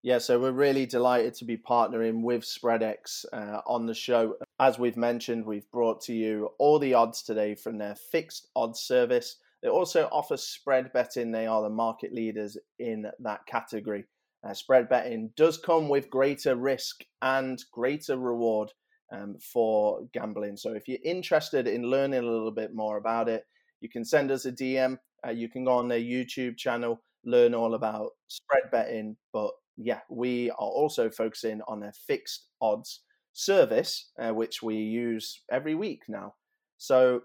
Yeah, 0.01 0.19
so 0.19 0.39
we're 0.39 0.51
really 0.51 0.85
delighted 0.85 1.33
to 1.35 1.45
be 1.45 1.57
partnering 1.57 2.23
with 2.23 2.43
Spreadex 2.43 3.25
uh, 3.33 3.59
on 3.67 3.85
the 3.85 3.93
show. 3.93 4.35
As 4.57 4.79
we've 4.79 4.95
mentioned, 4.95 5.45
we've 5.45 5.69
brought 5.71 6.01
to 6.03 6.13
you 6.13 6.51
all 6.57 6.79
the 6.79 6.93
odds 6.93 7.21
today 7.21 7.53
from 7.55 7.77
their 7.77 7.95
fixed 7.95 8.47
odds 8.55 8.79
service. 8.79 9.35
They 9.61 9.67
also 9.67 10.07
offer 10.09 10.37
spread 10.37 10.93
betting. 10.93 11.31
They 11.31 11.47
are 11.47 11.61
the 11.61 11.69
market 11.69 12.13
leaders 12.13 12.57
in 12.79 13.07
that 13.19 13.45
category. 13.45 14.05
Uh, 14.41 14.53
spread 14.53 14.87
betting 14.87 15.31
does 15.35 15.57
come 15.57 15.89
with 15.89 16.09
greater 16.09 16.55
risk 16.55 17.03
and 17.21 17.61
greater 17.73 18.17
reward 18.17 18.71
um, 19.11 19.35
for 19.41 20.07
gambling. 20.13 20.55
So 20.55 20.71
if 20.71 20.87
you're 20.87 20.99
interested 21.03 21.67
in 21.67 21.83
learning 21.83 22.21
a 22.21 22.31
little 22.31 22.51
bit 22.51 22.73
more 22.73 22.95
about 22.95 23.27
it, 23.27 23.43
you 23.81 23.89
can 23.89 24.05
send 24.05 24.31
us 24.31 24.45
a 24.45 24.51
DM. 24.51 24.97
Uh, 25.25 25.31
you 25.31 25.49
can 25.49 25.65
go 25.65 25.73
on 25.73 25.87
their 25.87 25.99
YouTube 25.99 26.57
channel, 26.57 27.01
learn 27.25 27.53
all 27.53 27.73
about 27.73 28.11
spread 28.27 28.71
betting. 28.71 29.17
But 29.33 29.51
yeah, 29.77 29.99
we 30.09 30.51
are 30.51 30.55
also 30.57 31.09
focusing 31.09 31.61
on 31.67 31.79
their 31.79 31.93
fixed 32.07 32.47
odds 32.61 33.01
service, 33.33 34.11
uh, 34.19 34.33
which 34.33 34.61
we 34.61 34.75
use 34.75 35.41
every 35.51 35.75
week 35.75 36.03
now. 36.07 36.35
So 36.77 37.21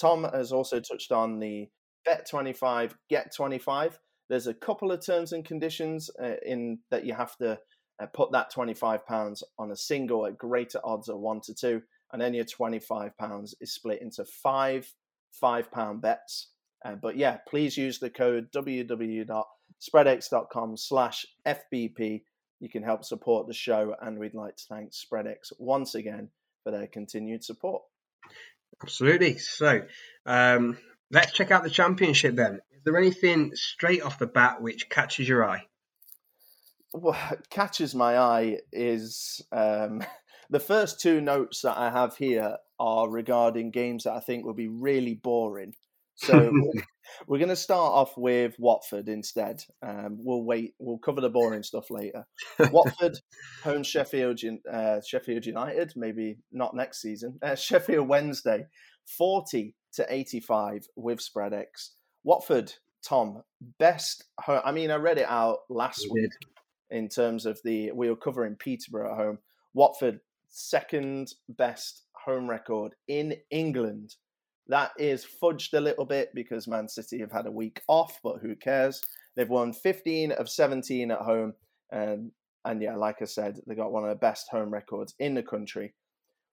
Tom 0.00 0.24
has 0.24 0.52
also 0.52 0.80
touched 0.80 1.12
on 1.12 1.38
the 1.38 1.68
bet 2.04 2.28
25, 2.28 2.96
get 3.08 3.34
25. 3.34 3.98
There's 4.28 4.46
a 4.46 4.54
couple 4.54 4.90
of 4.90 5.04
terms 5.04 5.32
and 5.32 5.44
conditions 5.44 6.10
uh, 6.22 6.36
in 6.44 6.78
that 6.90 7.04
you 7.04 7.14
have 7.14 7.36
to 7.36 7.58
uh, 8.00 8.06
put 8.06 8.32
that 8.32 8.50
25 8.50 9.06
pounds 9.06 9.44
on 9.58 9.70
a 9.70 9.76
single 9.76 10.26
at 10.26 10.38
greater 10.38 10.80
odds 10.82 11.08
of 11.08 11.20
1 11.20 11.40
to 11.42 11.54
2 11.54 11.82
and 12.12 12.22
then 12.22 12.34
your 12.34 12.44
25 12.44 13.16
pounds 13.18 13.54
is 13.60 13.74
split 13.74 14.00
into 14.00 14.24
five 14.24 14.92
5 15.40 15.70
pound 15.70 16.02
bets. 16.02 16.48
Uh, 16.84 16.96
but 16.96 17.16
yeah, 17.16 17.38
please 17.48 17.76
use 17.76 17.98
the 17.98 18.10
code 18.10 18.52
www.spreadex.com 18.52 20.76
slash 20.76 21.26
FBP. 21.46 22.22
You 22.60 22.68
can 22.68 22.82
help 22.82 23.04
support 23.04 23.46
the 23.46 23.54
show, 23.54 23.94
and 24.00 24.18
we'd 24.18 24.34
like 24.34 24.56
to 24.56 24.64
thank 24.68 24.92
Spreadex 24.92 25.52
once 25.58 25.94
again 25.94 26.30
for 26.62 26.70
their 26.70 26.86
continued 26.86 27.44
support. 27.44 27.82
Absolutely. 28.82 29.38
So 29.38 29.82
um, 30.26 30.78
let's 31.10 31.32
check 31.32 31.50
out 31.50 31.62
the 31.62 31.70
championship 31.70 32.34
then. 32.34 32.60
Is 32.72 32.82
there 32.84 32.96
anything 32.96 33.52
straight 33.54 34.02
off 34.02 34.18
the 34.18 34.26
bat 34.26 34.60
which 34.60 34.88
catches 34.88 35.28
your 35.28 35.48
eye? 35.48 35.66
What 36.92 37.46
catches 37.50 37.94
my 37.94 38.18
eye 38.18 38.58
is 38.72 39.42
um, 39.52 40.02
the 40.50 40.60
first 40.60 41.00
two 41.00 41.20
notes 41.20 41.62
that 41.62 41.76
I 41.76 41.90
have 41.90 42.16
here 42.16 42.56
are 42.78 43.08
regarding 43.08 43.70
games 43.70 44.04
that 44.04 44.14
I 44.14 44.20
think 44.20 44.44
will 44.44 44.54
be 44.54 44.68
really 44.68 45.14
boring. 45.14 45.74
So 46.16 46.52
we're 47.26 47.38
going 47.38 47.48
to 47.48 47.56
start 47.56 47.92
off 47.92 48.16
with 48.16 48.54
Watford 48.58 49.08
instead. 49.08 49.62
Um, 49.82 50.18
we'll 50.20 50.44
wait. 50.44 50.74
We'll 50.78 50.98
cover 50.98 51.20
the 51.20 51.30
boring 51.30 51.62
stuff 51.62 51.90
later. 51.90 52.26
Watford, 52.70 53.18
home 53.62 53.82
Sheffield, 53.82 54.40
uh, 54.70 55.00
Sheffield 55.06 55.46
United. 55.46 55.92
Maybe 55.96 56.38
not 56.52 56.74
next 56.74 57.00
season. 57.00 57.38
Uh, 57.42 57.54
Sheffield 57.54 58.08
Wednesday, 58.08 58.66
forty 59.16 59.74
to 59.94 60.06
eighty-five 60.08 60.86
with 60.96 61.20
Spreadex. 61.20 61.90
Watford, 62.22 62.72
Tom, 63.06 63.42
best. 63.78 64.24
Home, 64.40 64.62
I 64.64 64.72
mean, 64.72 64.90
I 64.90 64.96
read 64.96 65.18
it 65.18 65.28
out 65.28 65.58
last 65.68 66.06
week 66.10 66.30
in 66.90 67.08
terms 67.08 67.44
of 67.46 67.58
the 67.64 67.92
we 67.92 68.08
were 68.08 68.16
covering 68.16 68.56
Peterborough 68.56 69.12
at 69.12 69.16
home. 69.16 69.38
Watford, 69.74 70.20
second 70.54 71.34
best 71.48 72.02
home 72.14 72.48
record 72.48 72.94
in 73.08 73.36
England 73.50 74.14
that 74.68 74.92
is 74.98 75.26
fudged 75.42 75.74
a 75.74 75.80
little 75.80 76.06
bit 76.06 76.30
because 76.34 76.66
Man 76.66 76.88
City 76.88 77.20
have 77.20 77.32
had 77.32 77.46
a 77.46 77.52
week 77.52 77.82
off, 77.88 78.18
but 78.22 78.38
who 78.40 78.56
cares? 78.56 79.02
They've 79.36 79.48
won 79.48 79.72
15 79.72 80.32
of 80.32 80.48
17 80.48 81.10
at 81.10 81.18
home. 81.18 81.52
Um, 81.92 82.32
and 82.64 82.80
yeah, 82.80 82.96
like 82.96 83.20
I 83.20 83.26
said, 83.26 83.60
they 83.66 83.74
got 83.74 83.92
one 83.92 84.04
of 84.04 84.08
the 84.08 84.14
best 84.14 84.48
home 84.50 84.70
records 84.70 85.14
in 85.18 85.34
the 85.34 85.42
country. 85.42 85.94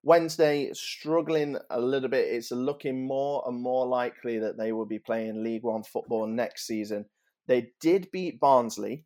Wednesday, 0.02 0.70
struggling 0.74 1.56
a 1.70 1.80
little 1.80 2.08
bit. 2.08 2.28
It's 2.28 2.50
looking 2.50 3.06
more 3.06 3.44
and 3.46 3.58
more 3.58 3.86
likely 3.86 4.38
that 4.40 4.58
they 4.58 4.72
will 4.72 4.84
be 4.84 4.98
playing 4.98 5.42
League 5.42 5.62
One 5.62 5.84
football 5.84 6.26
next 6.26 6.66
season. 6.66 7.06
They 7.46 7.68
did 7.80 8.10
beat 8.12 8.40
Barnsley 8.40 9.04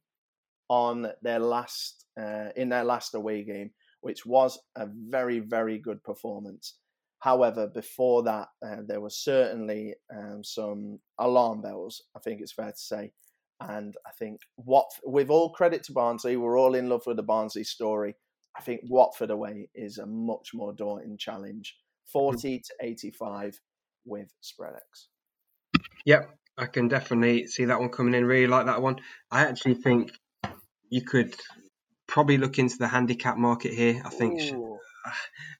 on 0.68 1.08
their 1.22 1.38
last 1.38 2.06
uh, 2.20 2.48
in 2.56 2.70
their 2.70 2.82
last 2.82 3.14
away 3.14 3.44
game, 3.44 3.70
which 4.06 4.24
was 4.24 4.56
a 4.76 4.86
very 4.86 5.40
very 5.40 5.78
good 5.78 6.00
performance. 6.04 6.74
However, 7.18 7.66
before 7.66 8.22
that, 8.22 8.46
uh, 8.64 8.82
there 8.86 9.00
were 9.00 9.10
certainly 9.10 9.94
um, 10.16 10.44
some 10.44 11.00
alarm 11.18 11.60
bells, 11.60 12.02
I 12.14 12.20
think 12.20 12.40
it's 12.40 12.52
fair 12.52 12.70
to 12.70 12.78
say. 12.78 13.12
And 13.60 13.96
I 14.06 14.10
think 14.16 14.42
what, 14.54 14.86
with 15.02 15.28
all 15.28 15.50
credit 15.50 15.82
to 15.84 15.92
Barnsley, 15.92 16.36
we're 16.36 16.56
all 16.56 16.76
in 16.76 16.88
love 16.88 17.02
with 17.04 17.16
the 17.16 17.24
Barnsley 17.24 17.64
story. 17.64 18.14
I 18.56 18.60
think 18.60 18.82
Watford 18.84 19.32
away 19.32 19.68
is 19.74 19.98
a 19.98 20.06
much 20.06 20.50
more 20.54 20.72
daunting 20.72 21.18
challenge. 21.18 21.74
Mm-hmm. 22.14 22.30
40 22.36 22.58
to 22.60 22.74
85 22.80 23.60
with 24.04 24.32
Spreadex. 24.40 25.08
Yep, 26.04 26.30
I 26.56 26.66
can 26.66 26.86
definitely 26.86 27.48
see 27.48 27.64
that 27.64 27.80
one 27.80 27.88
coming 27.88 28.14
in. 28.14 28.24
Really 28.24 28.46
like 28.46 28.66
that 28.66 28.80
one. 28.80 29.00
I 29.32 29.42
actually 29.42 29.74
think 29.74 30.12
you 30.90 31.02
could 31.02 31.34
probably 32.16 32.38
look 32.38 32.58
into 32.58 32.78
the 32.78 32.88
handicap 32.88 33.36
market 33.36 33.74
here. 33.74 34.00
I 34.02 34.08
think 34.08 34.40
Ooh. 34.40 34.78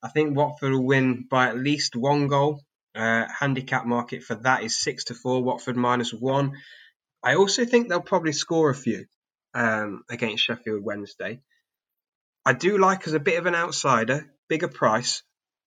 I 0.02 0.08
think 0.08 0.34
Watford 0.34 0.72
will 0.72 0.86
win 0.86 1.26
by 1.30 1.48
at 1.48 1.58
least 1.58 1.94
one 1.94 2.28
goal. 2.28 2.62
Uh, 2.94 3.26
handicap 3.28 3.84
market 3.84 4.22
for 4.22 4.36
that 4.36 4.62
is 4.62 4.80
six 4.82 5.04
to 5.04 5.14
four. 5.14 5.44
Watford 5.44 5.76
minus 5.76 6.14
one. 6.14 6.52
I 7.22 7.34
also 7.34 7.66
think 7.66 7.90
they'll 7.90 8.00
probably 8.00 8.32
score 8.32 8.70
a 8.70 8.74
few 8.74 9.04
um, 9.52 10.02
against 10.08 10.44
Sheffield 10.44 10.82
Wednesday. 10.82 11.42
I 12.46 12.54
do 12.54 12.78
like 12.78 13.06
as 13.06 13.12
a 13.12 13.20
bit 13.20 13.38
of 13.38 13.44
an 13.44 13.54
outsider, 13.54 14.24
bigger 14.48 14.68
price, 14.68 15.22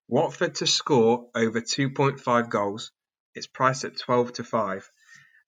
Watford 0.07 0.55
to 0.55 0.65
score 0.65 1.27
over 1.35 1.61
2.5 1.61 2.49
goals. 2.49 2.91
It's 3.35 3.45
priced 3.45 3.83
at 3.83 3.99
12 3.99 4.33
to 4.33 4.43
5. 4.43 4.89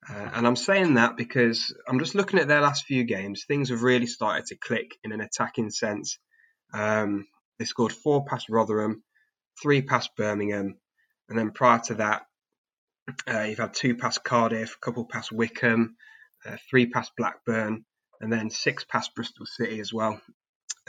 Uh, 0.09 0.29
and 0.33 0.47
I'm 0.47 0.55
saying 0.55 0.95
that 0.95 1.15
because 1.15 1.73
I'm 1.87 1.99
just 1.99 2.15
looking 2.15 2.39
at 2.39 2.47
their 2.47 2.61
last 2.61 2.85
few 2.85 3.03
games. 3.03 3.45
Things 3.47 3.69
have 3.69 3.83
really 3.83 4.07
started 4.07 4.47
to 4.47 4.55
click 4.55 4.97
in 5.03 5.11
an 5.11 5.21
attacking 5.21 5.69
sense. 5.69 6.17
Um, 6.73 7.27
they 7.59 7.65
scored 7.65 7.91
four 7.91 8.25
past 8.25 8.49
Rotherham, 8.49 9.03
three 9.61 9.81
past 9.81 10.11
Birmingham, 10.17 10.77
and 11.29 11.37
then 11.37 11.51
prior 11.51 11.79
to 11.85 11.95
that, 11.95 12.23
uh, 13.27 13.41
you've 13.41 13.59
had 13.59 13.73
two 13.73 13.95
past 13.95 14.23
Cardiff, 14.23 14.75
a 14.75 14.85
couple 14.85 15.05
past 15.05 15.31
Wycombe, 15.31 15.95
uh, 16.45 16.57
three 16.69 16.87
past 16.87 17.11
Blackburn, 17.17 17.85
and 18.19 18.33
then 18.33 18.49
six 18.49 18.83
past 18.83 19.13
Bristol 19.15 19.45
City 19.45 19.79
as 19.79 19.93
well 19.93 20.19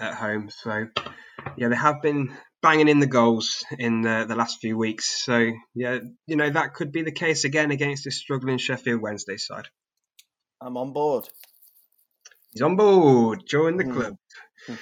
at 0.03 0.15
home. 0.15 0.51
So, 0.51 0.87
yeah, 1.57 1.69
they 1.69 1.77
have 1.77 2.03
been 2.03 2.33
banging 2.63 2.89
in 2.89 3.01
the 3.01 3.07
goals 3.07 3.65
in 3.79 4.03
the, 4.03 4.25
the 4.29 4.37
last 4.37 4.61
few 4.61 4.77
weeks. 4.77 5.25
So, 5.25 5.51
yeah, 5.75 5.99
you 6.27 6.37
know, 6.37 6.51
that 6.51 6.75
could 6.75 6.93
be 6.93 7.03
the 7.03 7.13
case 7.13 7.45
again 7.45 7.71
against 7.71 8.05
this 8.05 8.19
struggling 8.19 8.59
Sheffield 8.59 9.01
Wednesday 9.01 9.37
side. 9.37 9.69
I'm 10.61 10.77
on 10.77 10.93
board. 10.93 11.29
He's 12.53 12.63
on 12.63 12.77
board. 12.77 13.45
Join 13.47 13.77
the 13.77 13.85
mm. 13.85 13.93
club. 13.93 14.17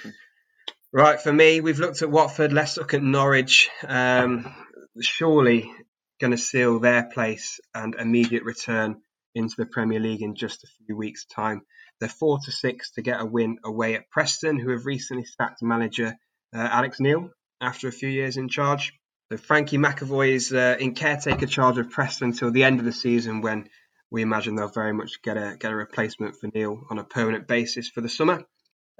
Right, 0.93 1.21
for 1.21 1.31
me, 1.31 1.61
we've 1.61 1.79
looked 1.79 2.01
at 2.01 2.11
Watford. 2.11 2.51
Let's 2.51 2.75
look 2.75 2.93
at 2.93 3.01
Norwich. 3.01 3.69
Um, 3.87 4.53
surely 4.99 5.71
going 6.19 6.31
to 6.31 6.37
seal 6.37 6.79
their 6.79 7.03
place 7.03 7.61
and 7.73 7.95
immediate 7.95 8.43
return 8.43 9.01
into 9.35 9.55
the 9.57 9.65
Premier 9.65 9.99
League 9.99 10.21
in 10.21 10.35
just 10.35 10.63
a 10.63 10.67
few 10.85 10.95
weeks' 10.95 11.25
time. 11.25 11.61
They're 11.99 12.09
four 12.09 12.39
to 12.45 12.51
six 12.51 12.91
to 12.91 13.01
get 13.01 13.21
a 13.21 13.25
win 13.25 13.57
away 13.63 13.95
at 13.95 14.09
Preston, 14.09 14.59
who 14.59 14.71
have 14.71 14.85
recently 14.85 15.25
sacked 15.25 15.61
manager 15.61 16.15
uh, 16.53 16.67
Alex 16.71 16.99
Neil 16.99 17.29
after 17.61 17.87
a 17.87 17.91
few 17.91 18.09
years 18.09 18.37
in 18.37 18.49
charge. 18.49 18.93
So 19.31 19.37
Frankie 19.37 19.77
McAvoy 19.77 20.33
is 20.33 20.51
uh, 20.51 20.75
in 20.79 20.93
caretaker 20.93 21.45
charge 21.45 21.77
of 21.77 21.89
Preston 21.89 22.29
until 22.29 22.51
the 22.51 22.63
end 22.63 22.79
of 22.79 22.85
the 22.85 22.91
season, 22.91 23.41
when 23.41 23.69
we 24.09 24.21
imagine 24.21 24.55
they'll 24.55 24.67
very 24.67 24.93
much 24.93 25.21
get 25.21 25.37
a 25.37 25.55
get 25.57 25.71
a 25.71 25.75
replacement 25.75 26.35
for 26.35 26.49
Neil 26.53 26.83
on 26.89 26.99
a 26.99 27.03
permanent 27.03 27.47
basis 27.47 27.87
for 27.87 28.01
the 28.01 28.09
summer. 28.09 28.43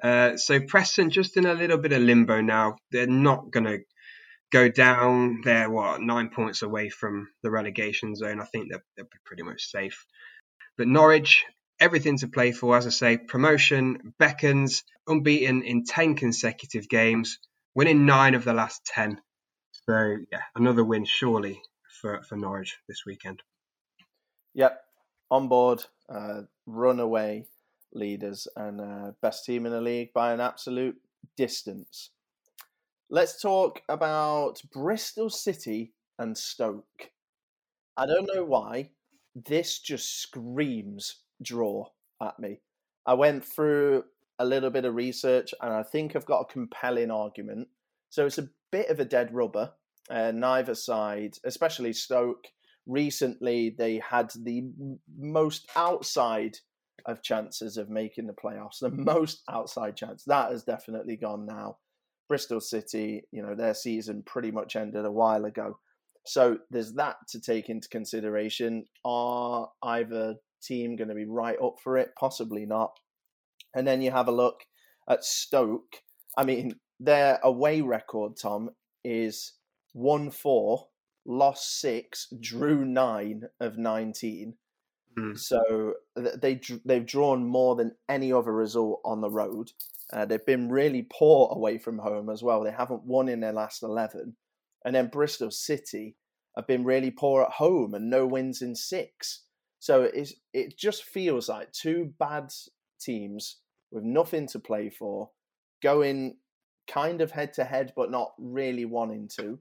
Uh, 0.01 0.37
so 0.37 0.59
Preston 0.61 1.09
just 1.09 1.37
in 1.37 1.45
a 1.45 1.53
little 1.53 1.77
bit 1.77 1.91
of 1.91 2.01
limbo 2.01 2.41
now. 2.41 2.77
They're 2.91 3.07
not 3.07 3.51
going 3.51 3.65
to 3.65 3.79
go 4.51 4.69
down. 4.69 5.41
They're 5.43 5.69
what 5.69 6.01
nine 6.01 6.29
points 6.29 6.61
away 6.61 6.89
from 6.89 7.29
the 7.43 7.51
relegation 7.51 8.15
zone. 8.15 8.39
I 8.39 8.45
think 8.45 8.69
they're, 8.69 8.83
they're 8.95 9.07
pretty 9.25 9.43
much 9.43 9.69
safe. 9.69 10.05
But 10.77 10.87
Norwich, 10.87 11.45
everything 11.79 12.17
to 12.19 12.27
play 12.27 12.51
for. 12.51 12.77
As 12.77 12.87
I 12.87 12.91
say, 12.91 13.17
promotion 13.17 14.13
beckons. 14.19 14.83
Unbeaten 15.07 15.63
in 15.63 15.83
ten 15.83 16.15
consecutive 16.15 16.87
games, 16.87 17.39
winning 17.73 18.05
nine 18.05 18.35
of 18.35 18.43
the 18.43 18.53
last 18.53 18.85
ten. 18.85 19.19
So 19.89 20.17
yeah, 20.31 20.43
another 20.55 20.85
win 20.85 21.05
surely 21.05 21.59
for 21.99 22.21
for 22.21 22.37
Norwich 22.37 22.77
this 22.87 23.01
weekend. 23.05 23.41
Yep, 24.53 24.79
on 25.31 25.47
board. 25.47 25.83
Uh, 26.07 26.41
runaway 26.65 27.45
leaders 27.93 28.47
and 28.55 28.79
uh, 28.79 29.11
best 29.21 29.43
team 29.43 29.65
in 29.65 29.71
the 29.71 29.81
league 29.81 30.13
by 30.13 30.33
an 30.33 30.39
absolute 30.39 30.97
distance. 31.35 32.11
Let's 33.13 33.41
talk 33.41 33.81
about 33.89 34.61
Bristol 34.71 35.29
City 35.29 35.91
and 36.17 36.37
Stoke. 36.37 37.11
I 37.97 38.05
don't 38.05 38.29
know 38.33 38.45
why. 38.45 38.91
This 39.35 39.79
just 39.79 40.21
screams 40.21 41.17
draw 41.41 41.87
at 42.23 42.39
me. 42.39 42.61
I 43.05 43.15
went 43.15 43.43
through 43.43 44.05
a 44.39 44.45
little 44.45 44.69
bit 44.69 44.85
of 44.85 44.95
research, 44.95 45.53
and 45.61 45.73
I 45.73 45.83
think 45.83 46.15
I've 46.15 46.25
got 46.25 46.39
a 46.49 46.53
compelling 46.53 47.11
argument. 47.11 47.67
So 48.11 48.25
it's 48.25 48.37
a 48.37 48.47
bit 48.71 48.87
of 48.87 49.01
a 49.01 49.05
dead 49.05 49.33
rubber. 49.33 49.73
Uh, 50.09 50.31
neither 50.31 50.73
side, 50.73 51.35
especially 51.43 51.91
Stoke, 51.91 52.47
recently 52.87 53.75
they 53.77 53.99
had 53.99 54.31
the 54.41 54.71
most 55.19 55.69
outside 55.75 56.55
of 57.05 57.21
chances 57.21 57.75
of 57.75 57.89
making 57.89 58.27
the 58.27 58.33
playoffs. 58.33 58.79
The 58.79 58.89
most 58.89 59.43
outside 59.49 59.97
chance 59.97 60.23
that 60.27 60.51
has 60.51 60.63
definitely 60.63 61.17
gone 61.17 61.45
now. 61.45 61.75
Bristol 62.31 62.61
City, 62.61 63.23
you 63.33 63.43
know, 63.43 63.55
their 63.55 63.73
season 63.73 64.23
pretty 64.25 64.51
much 64.51 64.77
ended 64.77 65.03
a 65.03 65.11
while 65.11 65.43
ago. 65.43 65.77
So 66.25 66.59
there's 66.69 66.93
that 66.93 67.17
to 67.31 67.41
take 67.41 67.67
into 67.67 67.89
consideration. 67.89 68.85
Are 69.03 69.67
either 69.83 70.35
team 70.63 70.95
going 70.95 71.09
to 71.09 71.13
be 71.13 71.25
right 71.25 71.57
up 71.61 71.75
for 71.83 71.97
it? 71.97 72.11
Possibly 72.17 72.65
not. 72.65 72.91
And 73.75 73.85
then 73.85 74.01
you 74.01 74.11
have 74.11 74.29
a 74.29 74.31
look 74.31 74.61
at 75.09 75.25
Stoke. 75.25 75.97
I 76.37 76.45
mean, 76.45 76.79
their 77.01 77.37
away 77.43 77.81
record, 77.81 78.37
Tom, 78.41 78.69
is 79.03 79.51
1 79.91 80.31
4, 80.31 80.87
lost 81.25 81.81
6, 81.81 82.27
drew 82.39 82.85
9 82.85 83.41
of 83.59 83.77
19. 83.77 84.53
Mm. 85.17 85.37
So 85.37 85.93
they 86.15 86.59
they've 86.85 87.05
drawn 87.05 87.45
more 87.45 87.75
than 87.75 87.95
any 88.07 88.31
other 88.31 88.53
result 88.53 89.01
on 89.03 89.21
the 89.21 89.29
road. 89.29 89.71
Uh, 90.13 90.25
they've 90.25 90.45
been 90.45 90.69
really 90.69 91.07
poor 91.11 91.49
away 91.51 91.77
from 91.77 91.99
home 91.99 92.29
as 92.29 92.43
well. 92.43 92.63
They 92.63 92.71
haven't 92.71 93.03
won 93.03 93.29
in 93.29 93.41
their 93.41 93.53
last 93.53 93.83
eleven, 93.83 94.35
and 94.85 94.95
then 94.95 95.07
Bristol 95.07 95.51
City 95.51 96.15
have 96.55 96.67
been 96.67 96.83
really 96.83 97.11
poor 97.11 97.43
at 97.43 97.51
home 97.51 97.93
and 97.93 98.09
no 98.09 98.25
wins 98.25 98.61
in 98.61 98.75
six. 98.75 99.43
So 99.79 100.03
it 100.03 100.31
it 100.53 100.77
just 100.77 101.03
feels 101.03 101.49
like 101.49 101.71
two 101.71 102.13
bad 102.19 102.51
teams 102.99 103.57
with 103.91 104.03
nothing 104.03 104.47
to 104.47 104.59
play 104.59 104.89
for, 104.89 105.31
going 105.81 106.37
kind 106.87 107.21
of 107.21 107.31
head 107.31 107.53
to 107.53 107.63
head, 107.63 107.93
but 107.95 108.11
not 108.11 108.31
really 108.37 108.85
wanting 108.85 109.29
to. 109.39 109.59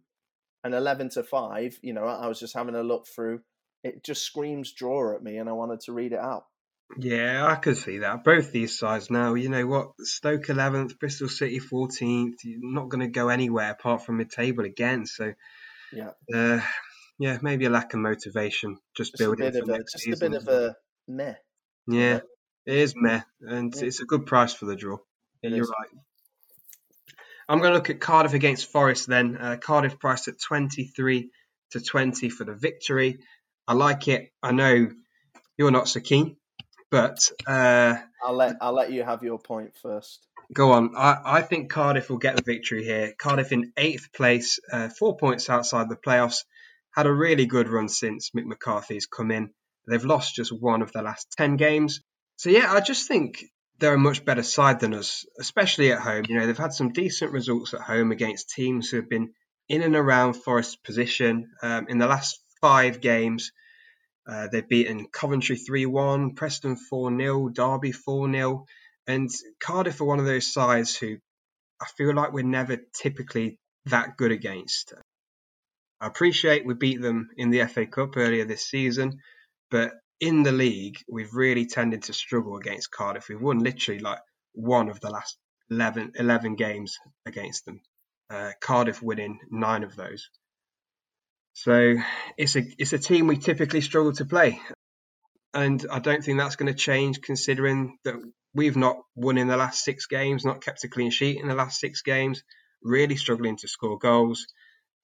And 0.63 0.75
eleven 0.75 1.09
to 1.11 1.23
five, 1.23 1.79
you 1.83 1.93
know, 1.93 2.05
I 2.05 2.27
was 2.27 2.39
just 2.39 2.55
having 2.55 2.75
a 2.75 2.83
look 2.83 3.07
through 3.07 3.41
it 3.83 4.05
just 4.05 4.23
screams 4.23 4.73
draw 4.73 5.15
at 5.15 5.23
me, 5.23 5.39
and 5.39 5.49
I 5.49 5.53
wanted 5.53 5.81
to 5.81 5.93
read 5.93 6.13
it 6.13 6.19
out. 6.19 6.45
Yeah, 6.99 7.47
I 7.47 7.55
could 7.55 7.77
see 7.77 7.99
that. 7.99 8.25
Both 8.25 8.51
these 8.51 8.79
sides 8.79 9.11
now, 9.11 9.35
you 9.35 9.49
know 9.49 9.67
what? 9.67 9.93
Stoke 10.01 10.47
11th, 10.47 10.99
Bristol 10.99 11.29
City 11.29 11.61
14th. 11.61 12.35
You're 12.43 12.59
not 12.63 12.89
going 12.89 13.01
to 13.01 13.07
go 13.07 13.29
anywhere 13.29 13.71
apart 13.71 14.05
from 14.05 14.17
mid 14.17 14.31
table 14.31 14.65
again. 14.65 15.07
So, 15.07 15.33
yeah. 15.93 16.11
Uh, 16.35 16.61
yeah, 17.19 17.39
maybe 17.43 17.67
a 17.67 17.71
lack 17.71 17.95
of 17.95 18.01
motivation. 18.01 18.79
Just, 18.97 19.13
just 19.13 19.19
building 19.19 19.47
a 19.47 19.53
bit 19.53 19.63
of 19.63 19.69
a, 19.69 19.79
Just 19.79 19.99
season. 20.01 20.27
a 20.27 20.31
bit 20.31 20.43
of 20.43 20.49
a 20.49 20.77
meh. 21.07 21.35
Yeah, 21.87 22.21
it 22.67 22.77
is 22.77 22.95
meh. 22.97 23.21
And 23.41 23.73
yeah. 23.77 23.85
it's 23.85 24.01
a 24.01 24.07
good 24.07 24.27
price 24.27 24.53
for 24.53 24.67
the 24.67 24.75
draw. 24.75 24.99
It 25.43 25.53
You're 25.53 25.63
is. 25.63 25.69
right. 25.71 26.01
I'm 27.49 27.59
going 27.59 27.71
to 27.71 27.77
look 27.77 27.91
at 27.91 28.01
Cardiff 28.01 28.33
against 28.33 28.71
Forest 28.71 29.07
then. 29.07 29.37
Uh, 29.37 29.57
Cardiff 29.57 29.99
priced 29.99 30.29
at 30.29 30.41
23 30.41 31.31
to 31.73 31.81
20 31.81 32.31
for 32.31 32.45
the 32.45 32.55
victory. 32.55 33.19
I 33.71 33.75
like 33.75 34.09
it. 34.09 34.33
I 34.43 34.51
know 34.51 34.89
you're 35.57 35.71
not 35.71 35.87
so 35.87 36.01
keen, 36.01 36.35
but 36.91 37.21
uh, 37.47 37.95
I'll 38.21 38.35
let 38.35 38.57
I'll 38.61 38.73
let 38.73 38.91
you 38.91 39.05
have 39.05 39.23
your 39.23 39.39
point 39.39 39.77
first. 39.81 40.27
Go 40.53 40.73
on. 40.73 40.97
I, 40.97 41.19
I 41.25 41.43
think 41.43 41.71
Cardiff 41.71 42.11
will 42.11 42.19
get 42.19 42.35
the 42.35 42.43
victory 42.43 42.83
here. 42.83 43.15
Cardiff 43.17 43.53
in 43.53 43.73
eighth 43.77 44.13
place, 44.13 44.59
uh, 44.73 44.89
four 44.89 45.17
points 45.17 45.49
outside 45.49 45.89
the 45.89 45.95
playoffs. 45.95 46.43
Had 46.97 47.07
a 47.07 47.13
really 47.13 47.47
good 47.47 47.69
run 47.69 47.89
since 47.89 48.31
Mick 48.31 48.45
McCarthy's 48.45 49.07
come 49.07 49.31
in. 49.31 49.51
They've 49.87 50.05
lost 50.05 50.35
just 50.35 50.51
one 50.51 50.83
of 50.83 50.91
the 50.91 51.03
last 51.03 51.29
ten 51.39 51.57
games. 51.57 52.01
So 52.39 52.51
yeah, 52.51 52.73
I 52.73 52.81
just 52.81 53.07
think 53.07 53.45
they're 53.79 53.95
a 53.95 53.99
much 53.99 54.25
better 54.25 54.43
side 54.43 54.81
than 54.81 54.95
us, 54.95 55.25
especially 55.39 55.93
at 55.93 56.01
home. 56.01 56.25
You 56.29 56.41
know, 56.41 56.47
they've 56.49 56.59
had 56.59 56.73
some 56.73 56.93
decent 56.93 57.31
results 57.31 57.73
at 57.73 57.83
home 57.83 58.11
against 58.11 58.51
teams 58.51 58.89
who 58.89 58.97
have 58.97 59.09
been 59.09 59.33
in 59.69 59.83
and 59.83 59.95
around 59.95 60.35
Forest's 60.35 60.75
position. 60.75 61.53
Um, 61.63 61.87
in 61.89 61.99
the 61.99 62.09
last 62.09 62.41
five 62.61 63.01
games, 63.01 63.53
uh, 64.27 64.49
they've 64.51 64.69
beaten 64.69 65.07
Coventry 65.07 65.57
3 65.57 65.87
1, 65.87 66.35
Preston 66.35 66.77
4 66.77 67.17
0, 67.17 67.49
Derby 67.49 67.93
4 67.93 68.33
0. 68.33 68.67
And 69.07 69.31
Cardiff 69.59 70.01
are 70.01 70.05
one 70.05 70.21
of 70.21 70.27
those 70.27 70.53
sides 70.53 70.97
who 70.97 71.17
I 71.81 71.87
feel 71.97 72.15
like 72.15 72.33
we're 72.33 72.45
never 72.45 72.77
typically 72.95 73.59
that 73.87 74.17
good 74.17 74.31
against. 74.31 74.93
I 76.01 76.07
appreciate 76.07 76.65
we 76.65 76.75
beat 76.75 77.01
them 77.01 77.31
in 77.37 77.51
the 77.51 77.67
FA 77.67 77.87
Cup 77.87 78.17
earlier 78.17 78.45
this 78.45 78.67
season, 78.67 79.21
but 79.71 79.93
in 80.21 80.43
the 80.43 80.53
league, 80.53 80.99
we've 81.09 81.35
really 81.35 81.67
tended 81.67 82.05
to 82.05 82.13
struggle 82.13 82.57
against 82.57 82.91
Cardiff. 82.91 83.29
We've 83.29 83.41
won 83.41 83.59
literally 83.59 84.01
like 84.01 84.21
one 84.53 84.91
of 84.91 85.01
the 85.01 85.11
last 85.11 85.39
11, 85.71 86.13
11 86.17 86.57
games 86.57 86.99
against 87.27 87.65
them. 87.65 87.81
Uh, 88.29 88.53
Cardiff 88.61 89.03
winning 89.03 89.41
nine 89.51 89.83
of 89.83 89.97
those. 89.97 90.29
So 91.53 91.97
it's 92.37 92.57
a 92.57 92.63
it's 92.79 92.93
a 92.93 92.99
team 92.99 93.27
we 93.27 93.37
typically 93.37 93.81
struggle 93.81 94.13
to 94.15 94.25
play, 94.25 94.61
and 95.53 95.85
I 95.91 95.99
don't 95.99 96.23
think 96.25 96.39
that's 96.39 96.57
going 96.57 96.73
to 96.73 96.79
change 96.79 97.21
considering 97.21 97.99
that 98.05 98.15
we've 98.55 98.77
not 98.77 98.99
won 99.15 99.39
in 99.39 99.49
the 99.49 99.57
last 99.57 99.85
six 99.85 100.07
games, 100.07 100.45
not 100.45 100.63
kept 100.63 100.85
a 100.85 100.89
clean 100.89 101.11
sheet 101.11 101.41
in 101.41 101.49
the 101.49 101.55
last 101.55 101.81
six 101.81 102.03
games, 102.03 102.43
really 102.83 103.17
struggling 103.17 103.57
to 103.59 103.69
score 103.69 103.99
goals. 103.99 104.47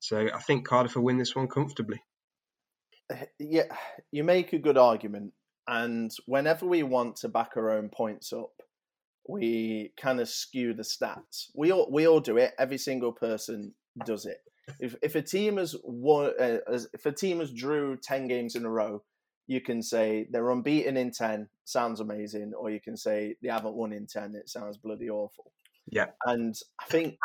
So 0.00 0.28
I 0.32 0.38
think 0.40 0.66
Cardiff 0.66 0.96
will 0.96 1.04
win 1.04 1.18
this 1.18 1.34
one 1.34 1.48
comfortably. 1.48 2.02
Yeah, 3.38 3.74
you 4.10 4.24
make 4.24 4.52
a 4.52 4.58
good 4.58 4.78
argument, 4.78 5.32
and 5.66 6.10
whenever 6.26 6.66
we 6.66 6.82
want 6.82 7.16
to 7.16 7.28
back 7.28 7.52
our 7.56 7.70
own 7.70 7.88
points 7.88 8.32
up, 8.32 8.52
we 9.28 9.92
kind 10.00 10.20
of 10.20 10.28
skew 10.28 10.74
the 10.74 10.82
stats. 10.82 11.46
We 11.54 11.72
all 11.72 11.90
we 11.90 12.06
all 12.06 12.20
do 12.20 12.36
it. 12.36 12.54
Every 12.58 12.78
single 12.78 13.12
person 13.12 13.74
does 14.04 14.26
it 14.26 14.38
if 14.80 14.96
if 15.02 15.14
a 15.14 15.22
team 15.22 15.56
has 15.56 15.74
won, 15.82 16.32
uh, 16.38 16.58
if 16.92 17.06
a 17.06 17.12
team 17.12 17.40
has 17.40 17.52
drew 17.52 17.96
ten 17.96 18.28
games 18.28 18.54
in 18.54 18.64
a 18.64 18.70
row, 18.70 19.02
you 19.46 19.60
can 19.60 19.82
say 19.82 20.26
they're 20.30 20.50
unbeaten 20.50 20.96
in 20.96 21.10
ten. 21.10 21.48
Sounds 21.64 22.00
amazing, 22.00 22.52
or 22.54 22.70
you 22.70 22.80
can 22.80 22.96
say 22.96 23.36
they 23.42 23.48
haven't 23.48 23.74
won 23.74 23.92
in 23.92 24.06
ten. 24.06 24.34
It 24.34 24.48
sounds 24.48 24.76
bloody 24.76 25.10
awful. 25.10 25.52
Yeah, 25.88 26.06
and 26.24 26.54
I 26.80 26.84
think 26.86 27.16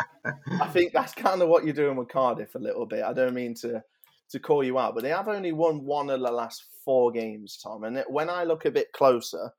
I 0.59 0.67
think 0.71 0.93
that's 0.93 1.13
kind 1.13 1.41
of 1.41 1.49
what 1.49 1.65
you're 1.65 1.73
doing 1.73 1.97
with 1.97 2.09
Cardiff 2.09 2.55
a 2.55 2.59
little 2.59 2.85
bit. 2.85 3.03
I 3.03 3.13
don't 3.13 3.33
mean 3.33 3.55
to 3.61 3.83
to 4.31 4.39
call 4.39 4.63
you 4.63 4.79
out, 4.79 4.95
but 4.95 5.03
they 5.03 5.09
have 5.09 5.27
only 5.27 5.51
won 5.51 5.83
one 5.83 6.09
of 6.09 6.21
the 6.21 6.31
last 6.31 6.63
four 6.85 7.11
games, 7.11 7.59
Tom. 7.61 7.83
And 7.83 8.03
when 8.07 8.29
I 8.29 8.43
look 8.43 8.65
a 8.65 8.71
bit 8.71 8.93
closer, 8.93 9.51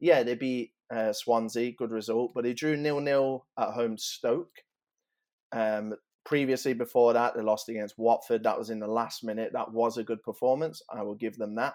yeah, 0.00 0.22
they 0.22 0.34
beat 0.34 0.72
uh, 0.94 1.12
Swansea, 1.12 1.72
good 1.72 1.90
result, 1.90 2.32
but 2.34 2.44
they 2.44 2.52
drew 2.52 2.76
nil 2.76 3.00
nil 3.00 3.46
at 3.58 3.70
home 3.70 3.96
to 3.96 4.02
Stoke. 4.02 4.62
Um, 5.52 5.94
Previously, 6.28 6.74
before 6.74 7.14
that, 7.14 7.34
they 7.34 7.40
lost 7.40 7.70
against 7.70 7.96
Watford. 7.96 8.42
That 8.42 8.58
was 8.58 8.68
in 8.68 8.80
the 8.80 8.86
last 8.86 9.24
minute. 9.24 9.52
That 9.54 9.72
was 9.72 9.96
a 9.96 10.04
good 10.04 10.22
performance. 10.22 10.82
I 10.90 11.02
will 11.02 11.14
give 11.14 11.38
them 11.38 11.54
that. 11.54 11.72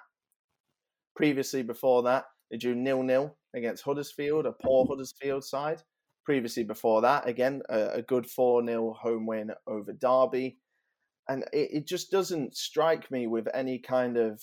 Previously, 1.15 1.63
before 1.63 2.03
that, 2.03 2.25
they 2.51 2.57
drew 2.57 2.75
nil 2.75 3.01
nil 3.01 3.35
against 3.55 3.83
Huddersfield, 3.83 4.45
a 4.45 4.51
poor 4.51 4.85
Huddersfield 4.87 5.43
side. 5.43 5.81
Previously, 6.23 6.63
before 6.63 7.01
that, 7.01 7.27
again, 7.27 7.63
a, 7.67 7.93
a 7.93 8.01
good 8.03 8.27
4 8.29 8.63
0 8.63 8.93
home 8.93 9.25
win 9.25 9.49
over 9.65 9.91
Derby. 9.91 10.59
And 11.27 11.45
it, 11.51 11.69
it 11.73 11.87
just 11.87 12.11
doesn't 12.11 12.55
strike 12.55 13.09
me 13.09 13.25
with 13.25 13.47
any 13.55 13.79
kind 13.79 14.17
of 14.17 14.39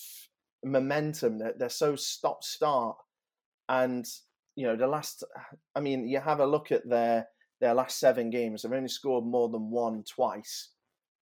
momentum 0.64 1.38
that 1.38 1.60
they're 1.60 1.68
so 1.68 1.94
stop 1.94 2.42
start. 2.42 2.96
And, 3.68 4.04
you 4.56 4.66
know, 4.66 4.74
the 4.74 4.88
last, 4.88 5.22
I 5.76 5.78
mean, 5.78 6.08
you 6.08 6.18
have 6.18 6.40
a 6.40 6.46
look 6.46 6.72
at 6.72 6.88
their 6.88 7.28
their 7.60 7.74
last 7.74 7.98
seven 7.98 8.30
games. 8.30 8.62
They've 8.62 8.72
only 8.72 8.88
scored 8.88 9.24
more 9.24 9.48
than 9.48 9.70
one 9.70 10.02
twice 10.04 10.70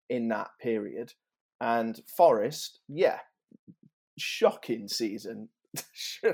in 0.09 0.27
that 0.29 0.49
period. 0.61 1.13
And 1.59 1.99
Forest, 2.15 2.79
yeah, 2.87 3.19
shocking 4.17 4.87
season, 4.87 5.49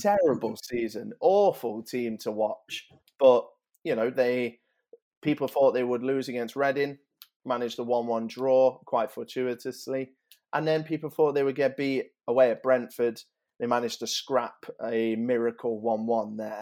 terrible 0.00 0.56
season, 0.62 1.12
awful 1.20 1.82
team 1.82 2.18
to 2.18 2.32
watch. 2.32 2.88
But 3.18 3.46
you 3.84 3.94
know, 3.94 4.10
they 4.10 4.58
people 5.22 5.48
thought 5.48 5.72
they 5.72 5.84
would 5.84 6.02
lose 6.02 6.28
against 6.28 6.56
Reading, 6.56 6.98
managed 7.44 7.78
a 7.78 7.84
one-one 7.84 8.26
draw 8.26 8.78
quite 8.84 9.12
fortuitously, 9.12 10.12
and 10.52 10.66
then 10.66 10.82
people 10.82 11.10
thought 11.10 11.34
they 11.34 11.44
would 11.44 11.54
get 11.54 11.76
beat 11.76 12.06
away 12.26 12.50
at 12.50 12.62
Brentford. 12.62 13.20
They 13.60 13.66
managed 13.66 14.00
to 14.00 14.08
scrap 14.08 14.66
a 14.84 15.14
miracle 15.14 15.80
one-one 15.80 16.36
there 16.36 16.60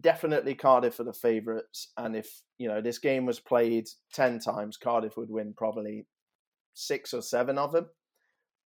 definitely 0.00 0.54
Cardiff 0.54 1.00
are 1.00 1.04
the 1.04 1.12
favourites, 1.12 1.92
and 1.96 2.16
if 2.16 2.42
you 2.58 2.68
know 2.68 2.80
this 2.80 2.98
game 2.98 3.26
was 3.26 3.40
played 3.40 3.88
ten 4.12 4.38
times, 4.38 4.76
Cardiff 4.76 5.16
would 5.16 5.30
win 5.30 5.54
probably 5.56 6.06
six 6.74 7.14
or 7.14 7.22
seven 7.22 7.58
of 7.58 7.72
them. 7.72 7.86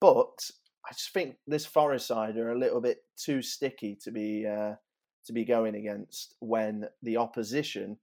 But 0.01 0.49
I 0.85 0.93
just 0.93 1.13
think 1.13 1.35
this 1.45 1.65
Forest 1.65 2.07
side 2.07 2.37
are 2.37 2.51
a 2.51 2.57
little 2.57 2.81
bit 2.81 2.99
too 3.17 3.41
sticky 3.41 3.97
to 4.03 4.11
be 4.11 4.45
uh, 4.47 4.73
to 5.25 5.33
be 5.33 5.45
going 5.45 5.75
against 5.75 6.35
when 6.39 6.85
the 7.03 7.17
opposition, 7.17 7.97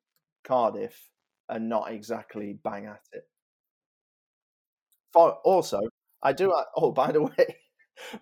Cardiff, 0.45 1.11
are 1.49 1.59
not 1.59 1.93
exactly 1.93 2.59
bang 2.63 2.87
at 2.87 3.01
it. 3.13 3.25
For, 5.13 5.33
also, 5.45 5.81
I 6.23 6.33
do. 6.33 6.53
Oh, 6.77 6.93
by 6.93 7.13
the 7.13 7.23
way, 7.23 7.57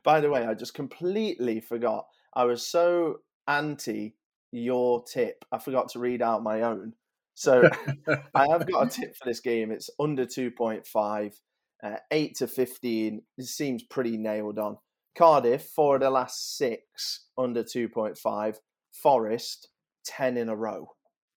by 0.02 0.20
the 0.20 0.30
way, 0.30 0.46
I 0.46 0.54
just 0.54 0.74
completely 0.74 1.60
forgot. 1.60 2.06
I 2.34 2.44
was 2.44 2.66
so 2.66 3.18
anti 3.46 4.14
your 4.54 5.02
tip, 5.02 5.44
I 5.50 5.58
forgot 5.58 5.88
to 5.90 5.98
read 5.98 6.22
out 6.22 6.42
my 6.42 6.62
own. 6.62 6.94
So 7.34 7.68
I 8.34 8.46
have 8.48 8.70
got 8.70 8.86
a 8.86 8.90
tip 8.90 9.16
for 9.16 9.24
this 9.24 9.40
game. 9.40 9.72
It's 9.72 9.90
under 9.98 10.24
2.5, 10.24 11.34
uh, 11.82 11.96
8 12.10 12.34
to 12.36 12.46
15. 12.46 13.22
This 13.36 13.50
seems 13.50 13.82
pretty 13.82 14.16
nailed 14.16 14.58
on. 14.58 14.78
Cardiff, 15.16 15.64
four 15.64 15.96
of 15.96 16.02
the 16.02 16.10
last 16.10 16.56
six, 16.56 17.26
under 17.36 17.64
2.5. 17.64 18.56
Forest, 18.92 19.68
10 20.06 20.36
in 20.36 20.48
a 20.48 20.56
row, 20.56 20.88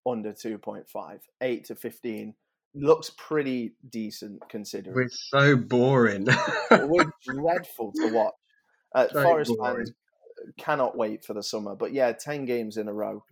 under 0.06 0.32
2.5. 0.32 1.20
8 1.42 1.66
to 1.66 1.76
15. 1.76 2.34
Looks 2.76 3.12
pretty 3.18 3.74
decent 3.90 4.44
considering. 4.50 4.96
We're 4.96 5.10
so 5.10 5.56
boring. 5.56 6.28
We're 6.70 7.12
dreadful 7.26 7.92
to 7.94 8.14
watch. 8.14 8.34
Uh, 8.94 9.08
Forest 9.08 9.54
boring. 9.58 9.78
fans 9.78 9.92
cannot 10.58 10.98
wait 10.98 11.26
for 11.26 11.34
the 11.34 11.44
summer. 11.44 11.76
But 11.76 11.94
yeah, 11.94 12.12
10 12.12 12.46
games 12.46 12.78
in 12.78 12.88
a 12.88 12.94
row 12.94 13.24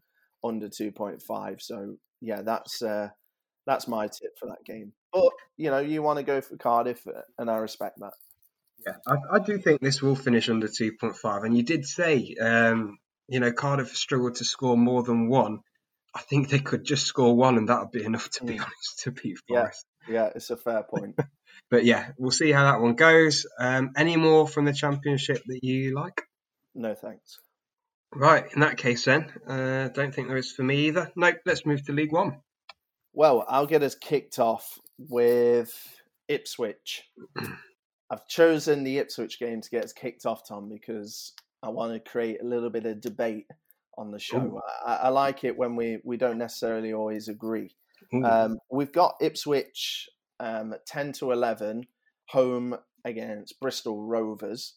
under 0.43 0.67
2.5. 0.67 1.61
So 1.61 1.95
yeah, 2.21 2.41
that's 2.41 2.81
uh, 2.81 3.09
that's 3.65 3.87
my 3.87 4.07
tip 4.07 4.37
for 4.39 4.47
that 4.47 4.63
game. 4.65 4.93
But 5.11 5.31
you 5.57 5.69
know, 5.69 5.79
you 5.79 6.01
want 6.01 6.17
to 6.17 6.23
go 6.23 6.41
for 6.41 6.57
Cardiff, 6.57 7.05
uh, 7.07 7.21
and 7.37 7.49
I 7.49 7.57
respect 7.57 7.99
that. 7.99 8.13
Yeah, 8.85 8.95
I, 9.07 9.35
I 9.35 9.39
do 9.39 9.57
think 9.57 9.81
this 9.81 10.01
will 10.01 10.15
finish 10.15 10.49
under 10.49 10.67
2.5. 10.67 11.45
And 11.45 11.57
you 11.57 11.63
did 11.63 11.85
say, 11.85 12.35
um, 12.39 12.97
you 13.27 13.39
know, 13.39 13.51
Cardiff 13.51 13.95
struggled 13.95 14.35
to 14.35 14.45
score 14.45 14.77
more 14.77 15.01
than 15.03 15.27
one. 15.27 15.59
I 16.13 16.21
think 16.21 16.49
they 16.49 16.59
could 16.59 16.85
just 16.85 17.05
score 17.05 17.35
one, 17.35 17.57
and 17.57 17.69
that 17.69 17.79
would 17.79 17.91
be 17.91 18.03
enough 18.03 18.29
to 18.31 18.45
be 18.45 18.53
mm. 18.53 18.61
honest 18.61 18.99
to 19.03 19.11
beat 19.11 19.37
Forest. 19.47 19.85
Yeah, 20.07 20.13
yeah, 20.13 20.29
it's 20.35 20.49
a 20.49 20.57
fair 20.57 20.83
point. 20.83 21.19
but 21.69 21.83
yeah, 21.83 22.11
we'll 22.17 22.31
see 22.31 22.51
how 22.51 22.71
that 22.71 22.81
one 22.81 22.95
goes. 22.95 23.45
Um, 23.59 23.91
any 23.97 24.15
more 24.15 24.47
from 24.47 24.65
the 24.65 24.73
championship 24.73 25.41
that 25.45 25.59
you 25.63 25.93
like? 25.95 26.21
No, 26.75 26.93
thanks. 26.93 27.39
Right, 28.13 28.45
in 28.53 28.61
that 28.61 28.77
case, 28.77 29.05
then, 29.05 29.31
uh, 29.47 29.89
don't 29.89 30.13
think 30.13 30.27
there 30.27 30.37
is 30.37 30.51
for 30.51 30.63
me 30.63 30.87
either. 30.87 31.11
Nope, 31.15 31.37
let's 31.45 31.65
move 31.65 31.83
to 31.85 31.91
League 31.91 32.11
One. 32.11 32.41
Well, 33.13 33.45
I'll 33.47 33.65
get 33.65 33.83
us 33.83 33.95
kicked 33.95 34.39
off 34.39 34.77
with 34.97 35.73
Ipswich. 36.27 37.03
I've 38.09 38.27
chosen 38.27 38.83
the 38.83 38.99
Ipswich 38.99 39.39
game 39.39 39.61
to 39.61 39.69
get 39.69 39.83
us 39.83 39.93
kicked 39.93 40.25
off, 40.25 40.47
Tom, 40.47 40.69
because 40.69 41.33
I 41.63 41.69
want 41.69 41.93
to 41.93 42.09
create 42.09 42.41
a 42.41 42.45
little 42.45 42.69
bit 42.69 42.85
of 42.85 43.01
debate 43.01 43.47
on 43.97 44.11
the 44.11 44.19
show. 44.19 44.61
I, 44.85 44.95
I, 44.95 45.09
like 45.09 45.43
it 45.43 45.57
when 45.57 45.75
we, 45.75 45.99
we 46.03 46.17
don't 46.17 46.37
necessarily 46.37 46.93
always 46.93 47.29
agree. 47.29 47.73
Um, 48.23 48.57
we've 48.69 48.91
got 48.91 49.15
Ipswich 49.21 50.07
um, 50.39 50.75
10 50.87 51.13
to 51.13 51.31
11 51.31 51.85
home 52.29 52.77
against 53.03 53.59
Bristol 53.59 54.01
Rovers. 54.03 54.75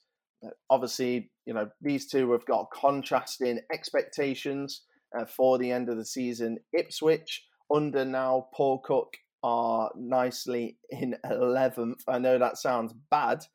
Obviously, 0.70 1.30
you 1.48 1.54
know, 1.54 1.66
these 1.80 2.06
two 2.06 2.30
have 2.32 2.44
got 2.44 2.70
contrasting 2.70 3.58
expectations 3.72 4.82
uh, 5.18 5.24
for 5.24 5.56
the 5.56 5.72
end 5.72 5.88
of 5.88 5.96
the 5.96 6.04
season. 6.04 6.58
Ipswich, 6.74 7.42
under 7.74 8.04
now 8.04 8.48
Paul 8.54 8.80
Cook, 8.80 9.16
are 9.42 9.90
nicely 9.96 10.76
in 10.90 11.16
11th. 11.24 12.02
I 12.06 12.18
know 12.18 12.38
that 12.38 12.58
sounds 12.58 12.92
bad, 13.10 13.46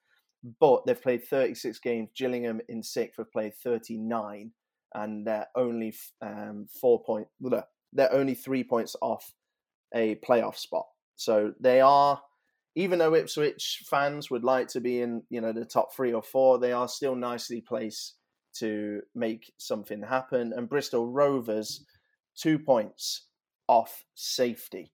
but 0.60 0.84
they've 0.88 1.00
played 1.00 1.24
36 1.24 1.78
games. 1.82 2.10
Gillingham 2.18 2.62
in 2.68 2.82
6th 2.82 3.18
have 3.20 3.32
played 3.32 3.54
39, 3.64 4.50
and 4.96 5.28
they're 5.28 5.50
only 5.56 5.94
um, 6.24 6.66
four 6.82 7.04
point. 7.04 7.28
They're 7.94 8.12
only 8.12 8.34
three 8.34 8.64
points 8.64 8.96
off 9.04 9.32
a 9.94 10.16
playoff 10.28 10.58
spot. 10.58 10.88
So 11.16 11.54
they 11.60 11.80
are 11.80 12.20
even 12.76 13.00
though 13.00 13.16
Ipswich 13.16 13.84
fans 13.86 14.32
would 14.32 14.44
like 14.44 14.68
to 14.70 14.82
be 14.82 15.02
in, 15.02 15.24
you 15.30 15.42
know, 15.42 15.52
the 15.52 15.66
top 15.66 15.94
three 15.94 16.14
or 16.14 16.24
four, 16.24 16.58
they 16.58 16.72
are 16.72 16.88
still 16.88 17.16
nicely 17.16 17.62
placed 17.62 18.16
to 18.56 19.02
make 19.14 19.54
something 19.58 20.02
happen. 20.02 20.54
And 20.56 20.70
Bristol 20.70 21.08
Rovers, 21.08 21.86
two 22.36 22.58
points 22.58 23.28
off 23.68 24.04
safety. 24.16 24.92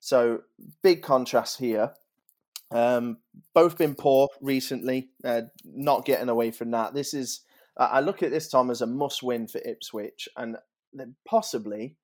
So 0.00 0.40
big 0.82 1.02
contrast 1.02 1.58
here. 1.58 1.92
Um, 2.72 3.18
both 3.54 3.76
been 3.78 3.94
poor 3.94 4.28
recently, 4.40 5.10
uh, 5.24 5.42
not 5.64 6.04
getting 6.04 6.28
away 6.28 6.50
from 6.50 6.70
that. 6.70 6.94
This 6.94 7.12
is, 7.14 7.42
I 7.76 8.00
look 8.00 8.22
at 8.22 8.30
this, 8.30 8.48
Tom, 8.48 8.70
as 8.70 8.80
a 8.80 8.86
must 8.86 9.22
win 9.22 9.46
for 9.46 9.60
Ipswich, 9.64 10.28
and 10.36 10.56
possibly, 11.26 11.96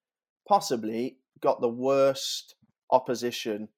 possibly 0.46 1.18
got 1.40 1.60
the 1.60 1.68
worst 1.68 2.54
opposition 2.90 3.68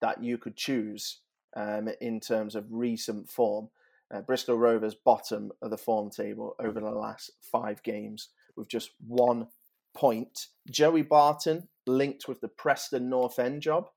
that 0.00 0.22
you 0.22 0.38
could 0.38 0.56
choose 0.56 1.20
um, 1.56 1.88
in 2.00 2.20
terms 2.20 2.54
of 2.54 2.66
recent 2.70 3.30
form. 3.30 3.68
Uh, 4.12 4.20
Bristol 4.22 4.58
Rovers 4.58 4.94
bottom 4.94 5.52
of 5.62 5.70
the 5.70 5.78
form 5.78 6.10
table 6.10 6.56
over 6.58 6.80
the 6.80 6.90
last 6.90 7.30
five 7.40 7.82
games 7.82 8.28
with 8.56 8.68
just 8.68 8.90
one 9.06 9.46
point. 9.94 10.46
Joey 10.70 11.02
Barton 11.02 11.68
linked 11.86 12.28
with 12.28 12.40
the 12.40 12.48
Preston 12.48 13.08
North 13.08 13.38
End 13.38 13.62
job. 13.62 13.88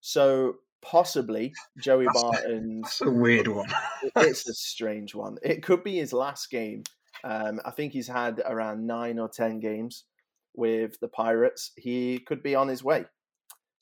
So 0.00 0.56
possibly 0.82 1.52
Joey 1.78 2.06
that's 2.06 2.22
Barton. 2.22 2.80
That's 2.82 3.00
a 3.00 3.10
weird 3.10 3.48
one. 3.48 3.68
it's 4.16 4.48
a 4.48 4.54
strange 4.54 5.14
one. 5.14 5.36
It 5.42 5.62
could 5.62 5.82
be 5.82 5.96
his 5.96 6.12
last 6.12 6.50
game. 6.50 6.84
Um, 7.22 7.60
I 7.64 7.70
think 7.70 7.92
he's 7.92 8.08
had 8.08 8.42
around 8.44 8.86
nine 8.86 9.18
or 9.18 9.28
ten 9.28 9.60
games 9.60 10.04
with 10.54 10.98
the 11.00 11.08
Pirates. 11.08 11.72
He 11.76 12.18
could 12.18 12.42
be 12.42 12.54
on 12.54 12.68
his 12.68 12.84
way. 12.84 13.06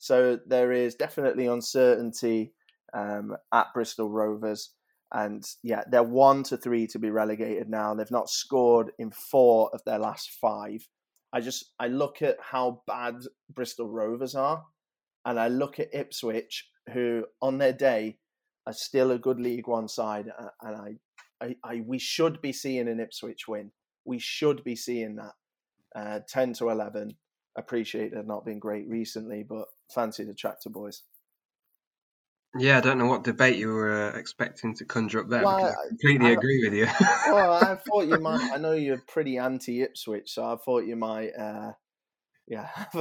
So 0.03 0.37
there 0.45 0.73
is 0.73 0.95
definitely 0.95 1.45
uncertainty 1.45 2.51
um, 2.93 3.37
at 3.53 3.67
Bristol 3.73 4.09
Rovers. 4.09 4.71
And 5.13 5.41
yeah, 5.63 5.83
they're 5.89 6.03
one 6.03 6.43
to 6.43 6.57
three 6.57 6.87
to 6.87 6.99
be 6.99 7.09
relegated 7.09 7.69
now. 7.69 7.93
They've 7.93 8.11
not 8.11 8.29
scored 8.29 8.91
in 8.99 9.11
four 9.11 9.69
of 9.73 9.79
their 9.85 9.99
last 9.99 10.31
five. 10.41 10.85
I 11.31 11.39
just 11.39 11.71
I 11.79 11.87
look 11.87 12.21
at 12.21 12.35
how 12.41 12.81
bad 12.85 13.15
Bristol 13.49 13.89
Rovers 13.89 14.35
are, 14.35 14.65
and 15.23 15.39
I 15.39 15.47
look 15.47 15.79
at 15.79 15.95
Ipswich, 15.95 16.67
who 16.91 17.23
on 17.41 17.57
their 17.57 17.71
day 17.71 18.17
are 18.67 18.73
still 18.73 19.11
a 19.11 19.17
good 19.17 19.39
League 19.39 19.69
One 19.69 19.87
side, 19.87 20.29
and 20.61 20.75
I, 20.75 21.45
I, 21.45 21.55
I 21.63 21.81
we 21.87 21.97
should 21.97 22.41
be 22.41 22.51
seeing 22.51 22.89
an 22.89 22.99
Ipswich 22.99 23.47
win. 23.47 23.71
We 24.03 24.19
should 24.19 24.65
be 24.65 24.75
seeing 24.75 25.15
that 25.15 25.33
uh, 25.95 26.19
ten 26.27 26.51
to 26.55 26.71
eleven. 26.71 27.15
Appreciate 27.55 28.13
they've 28.13 28.25
not 28.25 28.45
been 28.45 28.59
great 28.59 28.87
recently, 28.87 29.43
but 29.43 29.67
fancy 29.93 30.23
the 30.23 30.33
tractor 30.33 30.69
boys. 30.69 31.03
Yeah, 32.57 32.77
I 32.77 32.81
don't 32.81 32.99
know 32.99 33.07
what 33.07 33.23
debate 33.23 33.57
you 33.57 33.69
were 33.69 34.11
uh, 34.11 34.17
expecting 34.17 34.75
to 34.75 34.85
conjure 34.85 35.21
up 35.21 35.29
there. 35.29 35.43
Well, 35.43 35.65
I 35.65 35.73
completely 35.87 36.27
I, 36.27 36.31
agree 36.31 36.61
with 36.63 36.73
you. 36.73 36.85
well, 37.27 37.53
I 37.53 37.75
thought 37.87 38.07
you 38.07 38.19
might. 38.19 38.51
I 38.53 38.57
know 38.57 38.73
you're 38.73 39.01
pretty 39.07 39.37
anti 39.37 39.81
Ipswich, 39.81 40.31
so 40.31 40.45
I 40.45 40.55
thought 40.57 40.85
you 40.85 40.95
might. 40.95 41.31
Uh, 41.31 41.71
yeah. 42.47 42.69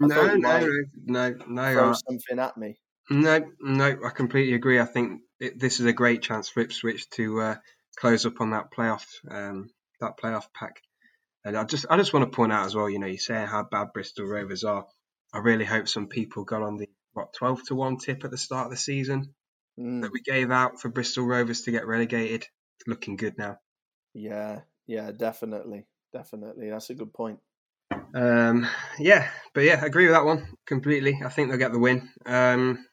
no, 0.00 0.34
no, 0.34 0.68
no, 1.04 1.34
no. 1.48 1.72
Throw 1.72 1.92
something 1.94 2.38
at 2.38 2.56
me. 2.56 2.78
No, 3.10 3.40
no, 3.60 3.98
I 4.04 4.10
completely 4.10 4.54
agree. 4.54 4.78
I 4.78 4.84
think 4.84 5.22
it, 5.40 5.58
this 5.58 5.80
is 5.80 5.86
a 5.86 5.92
great 5.92 6.22
chance 6.22 6.48
for 6.48 6.60
Ipswich 6.60 7.10
to 7.10 7.40
uh, 7.40 7.56
close 7.96 8.24
up 8.24 8.40
on 8.40 8.50
that 8.50 8.70
playoff, 8.70 9.04
um, 9.28 9.70
that 10.00 10.16
playoff 10.16 10.46
pack. 10.54 10.80
And 11.44 11.56
I 11.56 11.64
just, 11.64 11.86
I 11.90 11.96
just 11.96 12.12
want 12.12 12.30
to 12.30 12.36
point 12.36 12.52
out 12.52 12.66
as 12.66 12.74
well. 12.74 12.88
You 12.88 12.98
know, 12.98 13.06
you're 13.06 13.18
saying 13.18 13.48
how 13.48 13.64
bad 13.64 13.88
Bristol 13.92 14.26
Rovers 14.26 14.64
are. 14.64 14.86
I 15.34 15.38
really 15.38 15.64
hope 15.64 15.88
some 15.88 16.06
people 16.06 16.44
got 16.44 16.62
on 16.62 16.76
the 16.76 16.88
what 17.14 17.32
twelve 17.32 17.62
to 17.66 17.74
one 17.74 17.98
tip 17.98 18.24
at 18.24 18.30
the 18.30 18.38
start 18.38 18.66
of 18.66 18.70
the 18.70 18.76
season 18.76 19.34
mm. 19.78 20.02
that 20.02 20.12
we 20.12 20.20
gave 20.20 20.50
out 20.50 20.80
for 20.80 20.88
Bristol 20.88 21.26
Rovers 21.26 21.62
to 21.62 21.70
get 21.70 21.86
relegated. 21.86 22.42
It's 22.42 22.88
looking 22.88 23.16
good 23.16 23.38
now. 23.38 23.58
Yeah, 24.14 24.60
yeah, 24.86 25.10
definitely, 25.10 25.86
definitely. 26.12 26.70
That's 26.70 26.90
a 26.90 26.94
good 26.94 27.12
point. 27.12 27.40
Um, 28.14 28.66
yeah, 28.98 29.28
but 29.54 29.64
yeah, 29.64 29.80
I 29.82 29.86
agree 29.86 30.04
with 30.04 30.14
that 30.14 30.24
one 30.24 30.56
completely. 30.66 31.20
I 31.24 31.28
think 31.28 31.48
they'll 31.48 31.58
get 31.58 31.72
the 31.72 31.78
win. 31.78 32.08
Um, 32.26 32.84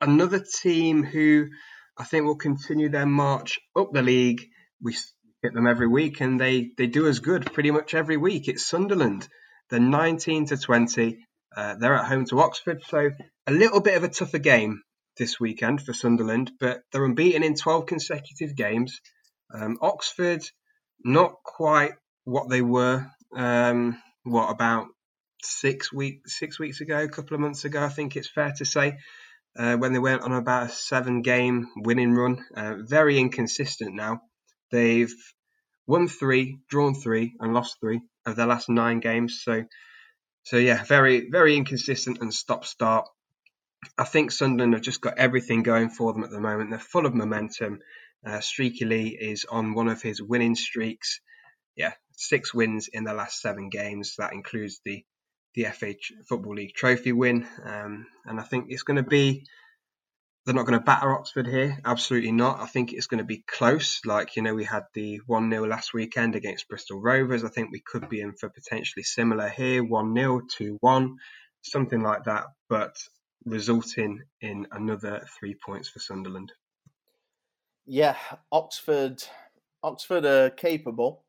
another 0.00 0.42
team 0.62 1.02
who 1.02 1.48
I 1.96 2.04
think 2.04 2.24
will 2.24 2.36
continue 2.36 2.88
their 2.88 3.06
march 3.06 3.60
up 3.76 3.92
the 3.92 4.02
league. 4.02 4.42
We 4.82 4.96
them 5.52 5.66
every 5.66 5.88
week, 5.88 6.20
and 6.20 6.40
they 6.40 6.70
they 6.76 6.86
do 6.86 7.06
as 7.06 7.18
good 7.18 7.52
pretty 7.52 7.70
much 7.70 7.94
every 7.94 8.16
week. 8.16 8.48
It's 8.48 8.66
Sunderland. 8.66 9.28
They're 9.70 9.80
19 9.80 10.46
to 10.46 10.56
20. 10.56 11.18
Uh, 11.56 11.74
they're 11.78 11.94
at 11.94 12.06
home 12.06 12.24
to 12.26 12.40
Oxford, 12.40 12.82
so 12.86 13.10
a 13.46 13.52
little 13.52 13.80
bit 13.80 13.96
of 13.96 14.04
a 14.04 14.08
tougher 14.08 14.38
game 14.38 14.82
this 15.16 15.38
weekend 15.38 15.82
for 15.82 15.92
Sunderland, 15.92 16.50
but 16.58 16.80
they're 16.90 17.04
unbeaten 17.04 17.42
in 17.42 17.54
12 17.54 17.86
consecutive 17.86 18.56
games. 18.56 19.00
Um, 19.52 19.78
Oxford, 19.80 20.42
not 21.04 21.34
quite 21.44 21.92
what 22.24 22.48
they 22.48 22.62
were. 22.62 23.06
Um, 23.36 24.00
what 24.24 24.50
about 24.50 24.86
six 25.42 25.92
weeks 25.92 26.38
six 26.38 26.58
weeks 26.58 26.80
ago, 26.80 27.02
a 27.02 27.08
couple 27.08 27.34
of 27.34 27.40
months 27.40 27.64
ago? 27.64 27.82
I 27.82 27.88
think 27.88 28.16
it's 28.16 28.30
fair 28.30 28.52
to 28.58 28.64
say. 28.64 28.98
Uh, 29.56 29.76
when 29.76 29.92
they 29.92 30.00
went 30.00 30.22
on 30.22 30.32
about 30.32 30.66
a 30.66 30.68
seven 30.68 31.22
game 31.22 31.68
winning 31.76 32.12
run. 32.12 32.44
Uh, 32.56 32.74
very 32.78 33.20
inconsistent 33.20 33.94
now. 33.94 34.20
They've 34.72 35.14
won 35.86 36.08
three, 36.08 36.58
drawn 36.68 36.94
three, 36.94 37.34
and 37.40 37.54
lost 37.54 37.78
three 37.80 38.00
of 38.26 38.36
their 38.36 38.46
last 38.46 38.68
nine 38.68 39.00
games. 39.00 39.40
So 39.42 39.64
so 40.44 40.56
yeah, 40.56 40.84
very 40.84 41.28
very 41.30 41.56
inconsistent 41.56 42.20
and 42.20 42.32
stop 42.32 42.64
start. 42.64 43.08
I 43.98 44.04
think 44.04 44.30
Sunderland 44.30 44.74
have 44.74 44.82
just 44.82 45.00
got 45.00 45.18
everything 45.18 45.62
going 45.62 45.90
for 45.90 46.12
them 46.12 46.24
at 46.24 46.30
the 46.30 46.40
moment. 46.40 46.70
They're 46.70 46.78
full 46.78 47.06
of 47.06 47.14
momentum. 47.14 47.80
Uh, 48.26 48.40
Streaky 48.40 48.86
Lee 48.86 49.18
is 49.20 49.44
on 49.44 49.74
one 49.74 49.88
of 49.88 50.00
his 50.00 50.22
winning 50.22 50.54
streaks. 50.54 51.20
Yeah, 51.76 51.92
six 52.12 52.54
wins 52.54 52.88
in 52.88 53.04
the 53.04 53.12
last 53.12 53.40
seven 53.40 53.68
games. 53.68 54.14
That 54.18 54.32
includes 54.32 54.80
the 54.84 55.04
the 55.54 55.64
FA 55.64 55.94
Football 56.28 56.56
League 56.56 56.74
trophy 56.74 57.12
win, 57.12 57.46
um, 57.62 58.06
and 58.24 58.40
I 58.40 58.42
think 58.42 58.66
it's 58.68 58.82
going 58.82 58.96
to 58.96 59.08
be. 59.08 59.44
They're 60.44 60.54
not 60.54 60.66
going 60.66 60.78
to 60.78 60.84
batter 60.84 61.16
Oxford 61.16 61.46
here. 61.46 61.78
Absolutely 61.86 62.32
not. 62.32 62.60
I 62.60 62.66
think 62.66 62.92
it's 62.92 63.06
going 63.06 63.18
to 63.18 63.24
be 63.24 63.42
close. 63.46 64.00
Like, 64.04 64.36
you 64.36 64.42
know, 64.42 64.54
we 64.54 64.64
had 64.64 64.82
the 64.92 65.20
1 65.26 65.50
0 65.50 65.66
last 65.66 65.94
weekend 65.94 66.34
against 66.34 66.68
Bristol 66.68 67.00
Rovers. 67.00 67.44
I 67.44 67.48
think 67.48 67.70
we 67.70 67.80
could 67.80 68.10
be 68.10 68.20
in 68.20 68.34
for 68.34 68.50
potentially 68.50 69.04
similar 69.04 69.48
here 69.48 69.82
1 69.82 70.14
0, 70.14 70.42
2 70.54 70.76
1, 70.80 71.16
something 71.62 72.02
like 72.02 72.24
that, 72.24 72.44
but 72.68 72.94
resulting 73.46 74.20
in 74.42 74.66
another 74.70 75.26
three 75.38 75.54
points 75.54 75.88
for 75.88 75.98
Sunderland. 75.98 76.52
Yeah, 77.86 78.16
Oxford 78.52 79.22
Oxford 79.82 80.26
are 80.26 80.50
capable, 80.50 81.24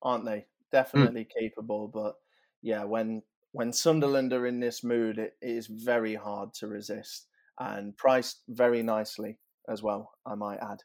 aren't 0.00 0.24
they? 0.24 0.38
Hmm. 0.38 0.44
Definitely 0.72 1.24
mm. 1.24 1.40
capable, 1.40 1.88
but 1.88 2.14
yeah, 2.62 2.84
when 2.84 3.22
when 3.50 3.72
Sunderland 3.72 4.32
are 4.32 4.46
in 4.46 4.60
this 4.60 4.84
mood, 4.84 5.18
it 5.18 5.34
is 5.42 5.66
very 5.66 6.14
hard 6.14 6.54
to 6.54 6.68
resist 6.68 7.26
and 7.60 7.96
priced 7.96 8.42
very 8.48 8.82
nicely 8.82 9.38
as 9.68 9.82
well, 9.82 10.10
I 10.26 10.34
might 10.34 10.58
add. 10.58 10.78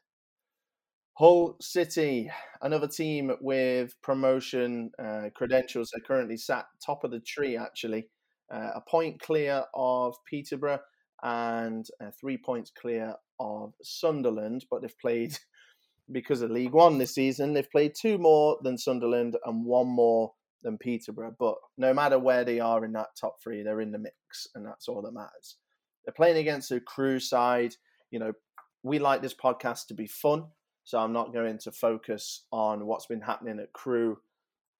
Hull 1.14 1.56
City, 1.62 2.30
another 2.60 2.86
team 2.86 3.32
with 3.40 3.94
promotion 4.02 4.90
uh, 5.02 5.30
credentials. 5.34 5.90
They're 5.90 6.06
currently 6.06 6.36
sat 6.36 6.66
top 6.84 7.04
of 7.04 7.10
the 7.10 7.20
tree, 7.20 7.56
actually, 7.56 8.08
uh, 8.52 8.72
a 8.74 8.82
point 8.82 9.20
clear 9.20 9.64
of 9.74 10.14
Peterborough 10.30 10.80
and 11.22 11.86
uh, 12.04 12.10
three 12.20 12.36
points 12.36 12.70
clear 12.70 13.14
of 13.40 13.72
Sunderland, 13.82 14.66
but 14.70 14.82
they've 14.82 14.98
played 15.00 15.38
because 16.12 16.42
of 16.42 16.50
League 16.50 16.74
One 16.74 16.98
this 16.98 17.14
season. 17.14 17.54
They've 17.54 17.70
played 17.70 17.94
two 17.98 18.18
more 18.18 18.58
than 18.62 18.76
Sunderland 18.76 19.36
and 19.46 19.64
one 19.64 19.88
more 19.88 20.34
than 20.62 20.76
Peterborough. 20.76 21.34
But 21.38 21.54
no 21.78 21.94
matter 21.94 22.18
where 22.18 22.44
they 22.44 22.60
are 22.60 22.84
in 22.84 22.92
that 22.92 23.16
top 23.18 23.36
three, 23.42 23.62
they're 23.62 23.80
in 23.80 23.92
the 23.92 23.98
mix, 23.98 24.48
and 24.54 24.66
that's 24.66 24.86
all 24.86 25.00
that 25.00 25.14
matters. 25.14 25.56
They're 26.06 26.14
playing 26.14 26.38
against 26.38 26.70
a 26.70 26.80
Crewe 26.80 27.20
side. 27.20 27.74
You 28.10 28.20
know, 28.20 28.32
we 28.82 28.98
like 28.98 29.20
this 29.20 29.34
podcast 29.34 29.88
to 29.88 29.94
be 29.94 30.06
fun, 30.06 30.44
so 30.84 30.98
I'm 30.98 31.12
not 31.12 31.32
going 31.32 31.58
to 31.58 31.72
focus 31.72 32.44
on 32.52 32.86
what's 32.86 33.06
been 33.06 33.20
happening 33.20 33.58
at 33.58 33.72
Crewe 33.72 34.16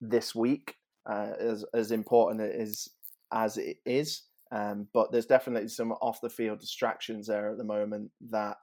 this 0.01 0.35
week, 0.35 0.77
uh, 1.11 1.33
as 1.39 1.65
as 1.75 1.91
important 1.91 2.41
it 2.41 2.55
is 2.61 2.89
as 3.33 3.59
it 3.59 3.79
is. 3.85 4.23
Um, 4.53 4.87
but 4.95 5.11
there's 5.11 5.27
definitely 5.27 5.69
some 5.69 5.93
off 5.93 6.21
the 6.21 6.31
field 6.31 6.61
distractions 6.61 7.27
there 7.27 7.51
at 7.51 7.59
the 7.59 7.65
moment 7.65 8.13
that 8.31 8.59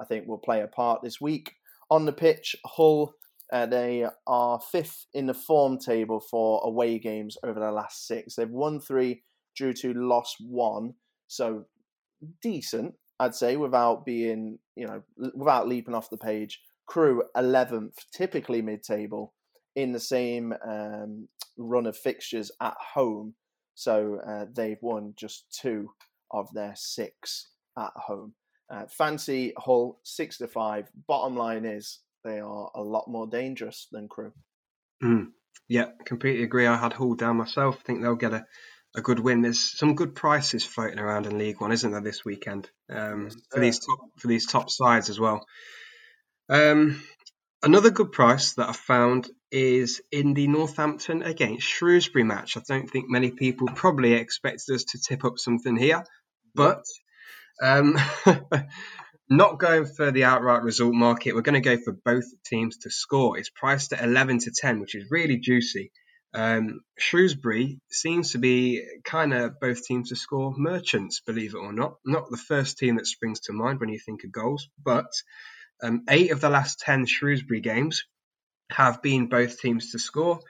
I 0.00 0.04
think 0.04 0.26
will 0.26 0.38
play 0.38 0.60
a 0.60 0.68
part 0.68 1.02
this 1.02 1.20
week. 1.20 1.52
On 1.90 2.04
the 2.04 2.12
pitch, 2.12 2.54
Hull, 2.64 3.12
uh, 3.52 3.66
they 3.66 4.06
are 4.26 4.60
fifth 4.60 5.06
in 5.14 5.26
the 5.26 5.34
form 5.34 5.78
table 5.78 6.20
for 6.20 6.60
away 6.64 6.98
games 6.98 7.36
over 7.44 7.58
the 7.58 7.72
last 7.72 8.06
six. 8.06 8.34
They've 8.34 8.48
won 8.48 8.80
three, 8.80 9.22
drew 9.56 9.72
two, 9.72 9.94
lost 9.94 10.36
one. 10.40 10.94
So 11.28 11.64
decent, 12.42 12.94
I'd 13.20 13.34
say, 13.34 13.56
without 13.56 14.04
being, 14.04 14.58
you 14.74 14.86
know, 14.86 15.02
without 15.34 15.68
leaping 15.68 15.94
off 15.94 16.10
the 16.10 16.16
page. 16.16 16.60
Crewe 16.86 17.24
11th, 17.36 17.94
typically 18.12 18.62
mid 18.62 18.82
table, 18.82 19.34
in 19.74 19.92
the 19.92 20.00
same 20.00 20.54
um, 20.66 21.28
run 21.58 21.86
of 21.86 21.96
fixtures 21.96 22.50
at 22.60 22.74
home. 22.94 23.34
So 23.74 24.20
uh, 24.26 24.46
they've 24.54 24.80
won 24.80 25.14
just 25.16 25.46
two 25.50 25.90
of 26.30 26.48
their 26.54 26.74
six 26.76 27.50
at 27.78 27.92
home. 27.96 28.34
Uh, 28.70 28.84
fancy 28.88 29.52
Hull 29.58 30.00
six 30.02 30.38
to 30.38 30.48
five. 30.48 30.88
Bottom 31.06 31.36
line 31.36 31.64
is 31.64 32.00
they 32.24 32.40
are 32.40 32.70
a 32.74 32.82
lot 32.82 33.08
more 33.08 33.26
dangerous 33.26 33.86
than 33.92 34.08
Crewe. 34.08 34.32
Mm. 35.02 35.28
Yeah, 35.68 35.86
completely 36.04 36.44
agree. 36.44 36.66
I 36.66 36.76
had 36.76 36.92
Hull 36.92 37.14
down 37.14 37.36
myself. 37.36 37.78
I 37.80 37.82
think 37.84 38.00
they'll 38.00 38.14
get 38.14 38.32
a, 38.32 38.44
a 38.96 39.02
good 39.02 39.20
win. 39.20 39.42
There's 39.42 39.78
some 39.78 39.94
good 39.94 40.14
prices 40.14 40.64
floating 40.64 40.98
around 40.98 41.26
in 41.26 41.38
League 41.38 41.60
One, 41.60 41.72
isn't 41.72 41.90
there, 41.90 42.00
this 42.00 42.24
weekend 42.24 42.70
um, 42.90 43.30
for 43.50 43.60
these 43.60 43.78
top 43.78 43.98
for 44.18 44.28
these 44.28 44.46
top 44.46 44.70
sides 44.70 45.10
as 45.10 45.20
well. 45.20 45.46
Um, 46.48 47.02
another 47.62 47.90
good 47.90 48.12
price 48.12 48.54
that 48.54 48.70
I 48.70 48.72
found 48.72 49.28
is 49.52 50.00
in 50.10 50.34
the 50.34 50.48
Northampton 50.48 51.22
against 51.22 51.66
Shrewsbury 51.66 52.24
match. 52.24 52.56
I 52.56 52.62
don't 52.66 52.88
think 52.90 53.06
many 53.08 53.30
people 53.30 53.68
probably 53.74 54.14
expected 54.14 54.74
us 54.74 54.84
to 54.84 54.98
tip 54.98 55.24
up 55.24 55.38
something 55.38 55.76
here, 55.76 56.02
but 56.54 56.84
um, 57.62 57.98
not 59.28 59.58
going 59.58 59.86
for 59.86 60.10
the 60.10 60.24
outright 60.24 60.62
result 60.62 60.94
market. 60.94 61.34
We're 61.34 61.42
going 61.42 61.60
to 61.62 61.76
go 61.76 61.76
for 61.82 61.92
both 61.92 62.24
teams 62.44 62.78
to 62.78 62.90
score. 62.90 63.38
It's 63.38 63.50
priced 63.50 63.92
at 63.92 64.04
11 64.04 64.40
to 64.40 64.52
10, 64.54 64.80
which 64.80 64.94
is 64.94 65.10
really 65.10 65.38
juicy. 65.38 65.92
Um, 66.36 66.82
Shrewsbury 66.98 67.80
seems 67.90 68.32
to 68.32 68.38
be 68.38 68.86
kind 69.04 69.32
of 69.32 69.58
both 69.58 69.84
teams 69.84 70.10
to 70.10 70.16
score 70.16 70.52
merchants, 70.54 71.20
believe 71.20 71.54
it 71.54 71.58
or 71.58 71.72
not. 71.72 71.96
Not 72.04 72.30
the 72.30 72.36
first 72.36 72.76
team 72.76 72.96
that 72.96 73.06
springs 73.06 73.40
to 73.40 73.54
mind 73.54 73.80
when 73.80 73.88
you 73.88 73.98
think 73.98 74.22
of 74.22 74.32
goals, 74.32 74.68
but 74.84 75.10
um, 75.82 76.02
eight 76.10 76.32
of 76.32 76.42
the 76.42 76.50
last 76.50 76.80
10 76.80 77.06
Shrewsbury 77.06 77.60
games 77.60 78.04
have 78.70 79.00
been 79.00 79.28
both 79.28 79.58
teams 79.58 79.92
to 79.92 79.98
score. 79.98 80.40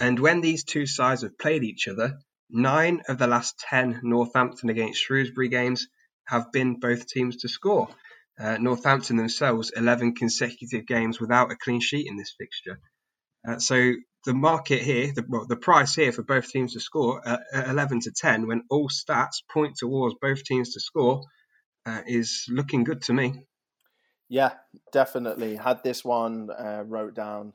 And 0.00 0.18
when 0.18 0.40
these 0.40 0.64
two 0.64 0.86
sides 0.86 1.22
have 1.22 1.38
played 1.38 1.62
each 1.62 1.86
other, 1.86 2.18
nine 2.50 3.02
of 3.08 3.18
the 3.18 3.28
last 3.28 3.56
10 3.68 4.00
Northampton 4.02 4.68
against 4.68 5.00
Shrewsbury 5.00 5.48
games 5.48 5.86
have 6.24 6.50
been 6.50 6.80
both 6.80 7.06
teams 7.06 7.36
to 7.38 7.48
score. 7.48 7.88
Uh, 8.36 8.56
Northampton 8.58 9.16
themselves, 9.16 9.70
11 9.76 10.16
consecutive 10.16 10.86
games 10.88 11.20
without 11.20 11.52
a 11.52 11.56
clean 11.56 11.80
sheet 11.80 12.08
in 12.08 12.16
this 12.16 12.34
fixture. 12.36 12.80
Uh, 13.46 13.58
so 13.58 13.92
the 14.24 14.34
market 14.34 14.82
here, 14.82 15.12
the, 15.14 15.24
well, 15.28 15.46
the 15.46 15.56
price 15.56 15.94
here 15.94 16.12
for 16.12 16.22
both 16.22 16.48
teams 16.50 16.74
to 16.74 16.80
score 16.80 17.26
uh, 17.26 17.38
11 17.52 18.00
to 18.00 18.12
10, 18.12 18.46
when 18.46 18.62
all 18.70 18.88
stats 18.88 19.42
point 19.50 19.76
towards 19.76 20.14
both 20.20 20.44
teams 20.44 20.74
to 20.74 20.80
score, 20.80 21.22
uh, 21.86 22.02
is 22.06 22.44
looking 22.48 22.84
good 22.84 23.02
to 23.02 23.14
me. 23.14 23.44
Yeah, 24.28 24.52
definitely. 24.92 25.56
Had 25.56 25.82
this 25.82 26.04
one 26.04 26.50
uh, 26.50 26.84
wrote 26.86 27.14
down 27.14 27.52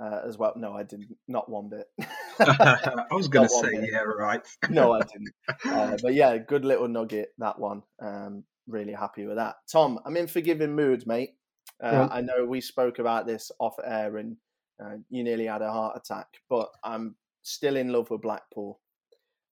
uh, 0.00 0.20
as 0.26 0.38
well. 0.38 0.54
No, 0.56 0.72
I 0.72 0.82
didn't. 0.82 1.16
Not 1.28 1.50
one 1.50 1.68
bit. 1.68 1.86
I 2.38 3.06
was 3.10 3.28
going 3.28 3.48
to 3.48 3.54
say, 3.54 3.80
bit. 3.80 3.90
yeah, 3.92 3.98
right. 3.98 4.40
no, 4.70 4.92
I 4.92 5.00
didn't. 5.12 5.34
Uh, 5.64 5.96
but 6.02 6.14
yeah, 6.14 6.38
good 6.38 6.64
little 6.64 6.88
nugget, 6.88 7.30
that 7.38 7.58
one. 7.58 7.82
Um, 8.00 8.44
really 8.66 8.92
happy 8.92 9.26
with 9.26 9.36
that. 9.36 9.56
Tom, 9.70 10.00
I'm 10.04 10.16
in 10.16 10.26
forgiving 10.26 10.74
mood, 10.74 11.06
mate. 11.06 11.34
Uh, 11.82 11.90
yeah. 11.92 12.08
I 12.10 12.20
know 12.20 12.44
we 12.46 12.60
spoke 12.60 12.98
about 12.98 13.26
this 13.26 13.50
off 13.58 13.76
air 13.84 14.16
and 14.16 14.36
uh, 14.82 14.96
you 15.10 15.22
nearly 15.22 15.46
had 15.46 15.62
a 15.62 15.70
heart 15.70 15.96
attack, 15.96 16.26
but 16.48 16.68
I'm 16.82 17.16
still 17.42 17.76
in 17.76 17.90
love 17.90 18.10
with 18.10 18.22
Blackpool. 18.22 18.80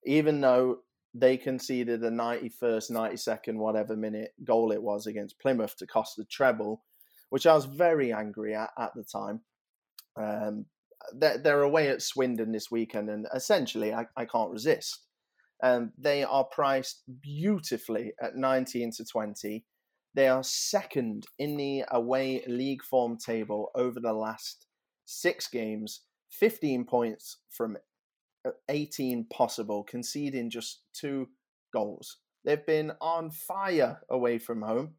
Even 0.04 0.40
though 0.40 0.78
they 1.14 1.36
conceded 1.36 2.02
a 2.02 2.10
91st, 2.10 2.90
92nd, 2.90 3.56
whatever 3.56 3.96
minute 3.96 4.32
goal 4.44 4.72
it 4.72 4.82
was 4.82 5.06
against 5.06 5.38
Plymouth 5.40 5.76
to 5.76 5.86
cost 5.86 6.16
the 6.16 6.24
treble, 6.24 6.82
which 7.30 7.46
I 7.46 7.54
was 7.54 7.66
very 7.66 8.12
angry 8.12 8.54
at 8.54 8.70
at 8.78 8.92
the 8.94 9.04
time. 9.04 9.40
Um, 10.20 10.66
they're, 11.14 11.38
they're, 11.38 11.62
away 11.62 11.88
at 11.88 12.02
Swindon 12.02 12.52
this 12.52 12.70
weekend, 12.70 13.10
and 13.10 13.26
essentially, 13.34 13.92
I, 13.92 14.06
I 14.16 14.24
can't 14.24 14.50
resist. 14.50 15.00
Um, 15.62 15.92
they 15.96 16.24
are 16.24 16.44
priced 16.44 17.02
beautifully 17.20 18.12
at 18.20 18.36
19 18.36 18.90
to 18.96 19.04
20. 19.04 19.64
They 20.14 20.28
are 20.28 20.42
second 20.42 21.24
in 21.38 21.56
the 21.56 21.84
away 21.90 22.44
league 22.46 22.82
form 22.82 23.16
table 23.16 23.70
over 23.74 24.00
the 24.00 24.12
last 24.12 24.66
six 25.12 25.48
games, 25.48 26.00
15 26.30 26.84
points 26.84 27.38
from 27.50 27.76
18 28.68 29.26
possible, 29.32 29.84
conceding 29.84 30.50
just 30.50 30.82
two 30.92 31.28
goals. 31.72 32.18
They've 32.44 32.64
been 32.64 32.92
on 33.00 33.30
fire 33.30 34.00
away 34.10 34.38
from 34.38 34.62
home. 34.62 34.94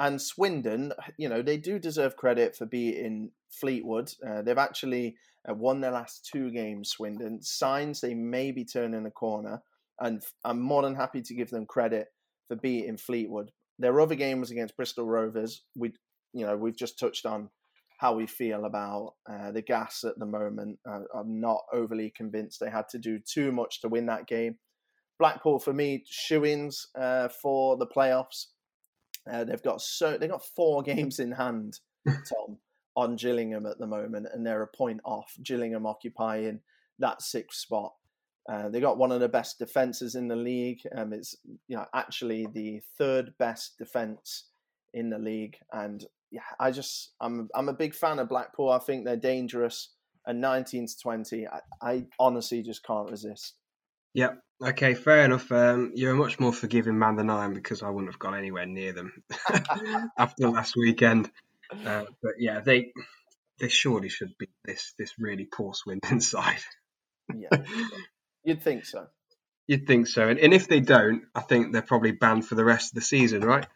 And 0.00 0.22
Swindon, 0.22 0.92
you 1.16 1.28
know, 1.28 1.42
they 1.42 1.56
do 1.56 1.78
deserve 1.78 2.16
credit 2.16 2.54
for 2.56 2.66
beating 2.66 3.32
Fleetwood. 3.50 4.12
Uh, 4.26 4.42
they've 4.42 4.56
actually 4.56 5.16
uh, 5.48 5.54
won 5.54 5.80
their 5.80 5.90
last 5.90 6.28
two 6.32 6.50
games, 6.52 6.90
Swindon. 6.90 7.42
Signs 7.42 8.00
they 8.00 8.14
may 8.14 8.52
be 8.52 8.64
turning 8.64 9.06
a 9.06 9.10
corner. 9.10 9.60
And 10.00 10.22
I'm 10.44 10.60
more 10.60 10.82
than 10.82 10.94
happy 10.94 11.20
to 11.22 11.34
give 11.34 11.50
them 11.50 11.66
credit 11.66 12.06
for 12.46 12.56
beating 12.56 12.96
Fleetwood. 12.96 13.50
Their 13.80 14.00
other 14.00 14.14
game 14.14 14.38
was 14.40 14.52
against 14.52 14.76
Bristol 14.76 15.06
Rovers. 15.06 15.62
We, 15.74 15.92
you 16.32 16.46
know, 16.46 16.56
we've 16.56 16.76
just 16.76 16.98
touched 16.98 17.26
on 17.26 17.50
how 17.98 18.14
we 18.14 18.26
feel 18.26 18.64
about 18.64 19.14
uh, 19.28 19.50
the 19.50 19.60
gas 19.60 20.04
at 20.04 20.18
the 20.18 20.26
moment. 20.26 20.78
Uh, 20.88 21.00
I'm 21.14 21.40
not 21.40 21.62
overly 21.72 22.12
convinced 22.16 22.60
they 22.60 22.70
had 22.70 22.88
to 22.90 22.98
do 22.98 23.18
too 23.18 23.52
much 23.52 23.80
to 23.80 23.88
win 23.88 24.06
that 24.06 24.28
game. 24.28 24.56
Blackpool, 25.18 25.58
for 25.58 25.72
me, 25.72 26.04
shoe-ins 26.08 26.86
uh, 26.96 27.28
for 27.28 27.76
the 27.76 27.86
playoffs. 27.86 28.46
Uh, 29.30 29.42
they've 29.42 29.62
got 29.62 29.80
so 29.80 30.16
they've 30.16 30.30
got 30.30 30.44
four 30.44 30.82
games 30.84 31.18
in 31.18 31.32
hand, 31.32 31.80
Tom, 32.06 32.58
on 32.96 33.16
Gillingham 33.16 33.66
at 33.66 33.78
the 33.78 33.86
moment, 33.86 34.28
and 34.32 34.46
they're 34.46 34.62
a 34.62 34.76
point 34.76 35.00
off. 35.04 35.34
Gillingham 35.42 35.84
occupying 35.84 36.60
that 37.00 37.20
sixth 37.20 37.58
spot. 37.58 37.92
Uh, 38.48 38.68
they 38.68 38.80
got 38.80 38.96
one 38.96 39.10
of 39.10 39.20
the 39.20 39.28
best 39.28 39.58
defenses 39.58 40.14
in 40.14 40.28
the 40.28 40.36
league. 40.36 40.80
Um, 40.96 41.12
it's 41.12 41.34
you 41.66 41.76
know 41.76 41.84
actually 41.94 42.46
the 42.54 42.80
third 42.96 43.34
best 43.40 43.76
defense 43.76 44.44
in 44.94 45.10
the 45.10 45.18
league, 45.18 45.56
and 45.72 46.06
yeah, 46.30 46.40
I 46.58 46.70
just 46.70 47.12
I'm 47.20 47.48
I'm 47.54 47.68
a 47.68 47.74
big 47.74 47.94
fan 47.94 48.18
of 48.18 48.28
Blackpool. 48.28 48.70
I 48.70 48.78
think 48.78 49.04
they're 49.04 49.16
dangerous 49.16 49.90
and 50.28 50.42
19 50.42 50.86
to 50.86 50.98
20, 51.02 51.46
I, 51.48 51.60
I 51.80 52.04
honestly 52.18 52.62
just 52.62 52.84
can't 52.84 53.10
resist. 53.10 53.54
Yep. 54.12 54.38
Okay, 54.62 54.94
fair 54.94 55.24
enough. 55.24 55.50
Um, 55.50 55.92
you're 55.94 56.12
a 56.12 56.16
much 56.16 56.38
more 56.38 56.52
forgiving 56.52 56.98
man 56.98 57.16
than 57.16 57.30
I 57.30 57.44
am 57.44 57.54
because 57.54 57.82
I 57.82 57.88
wouldn't 57.88 58.12
have 58.12 58.18
gone 58.18 58.36
anywhere 58.36 58.66
near 58.66 58.92
them 58.92 59.22
after 60.18 60.48
last 60.48 60.76
weekend. 60.76 61.30
Uh, 61.72 62.04
but 62.22 62.32
yeah, 62.38 62.60
they 62.60 62.92
they 63.58 63.68
surely 63.68 64.08
should 64.08 64.36
be 64.38 64.48
this 64.64 64.94
this 64.98 65.14
really 65.18 65.44
poor 65.44 65.74
Swindon 65.74 66.20
side. 66.22 66.60
yeah, 67.34 67.62
you'd 68.42 68.62
think 68.62 68.86
so. 68.86 69.06
You'd 69.66 69.86
think 69.86 70.06
so, 70.08 70.28
and, 70.28 70.38
and 70.38 70.54
if 70.54 70.66
they 70.66 70.80
don't, 70.80 71.24
I 71.34 71.42
think 71.42 71.72
they're 71.72 71.82
probably 71.82 72.12
banned 72.12 72.46
for 72.46 72.54
the 72.54 72.64
rest 72.64 72.92
of 72.92 72.94
the 72.96 73.02
season, 73.02 73.42
right? 73.42 73.66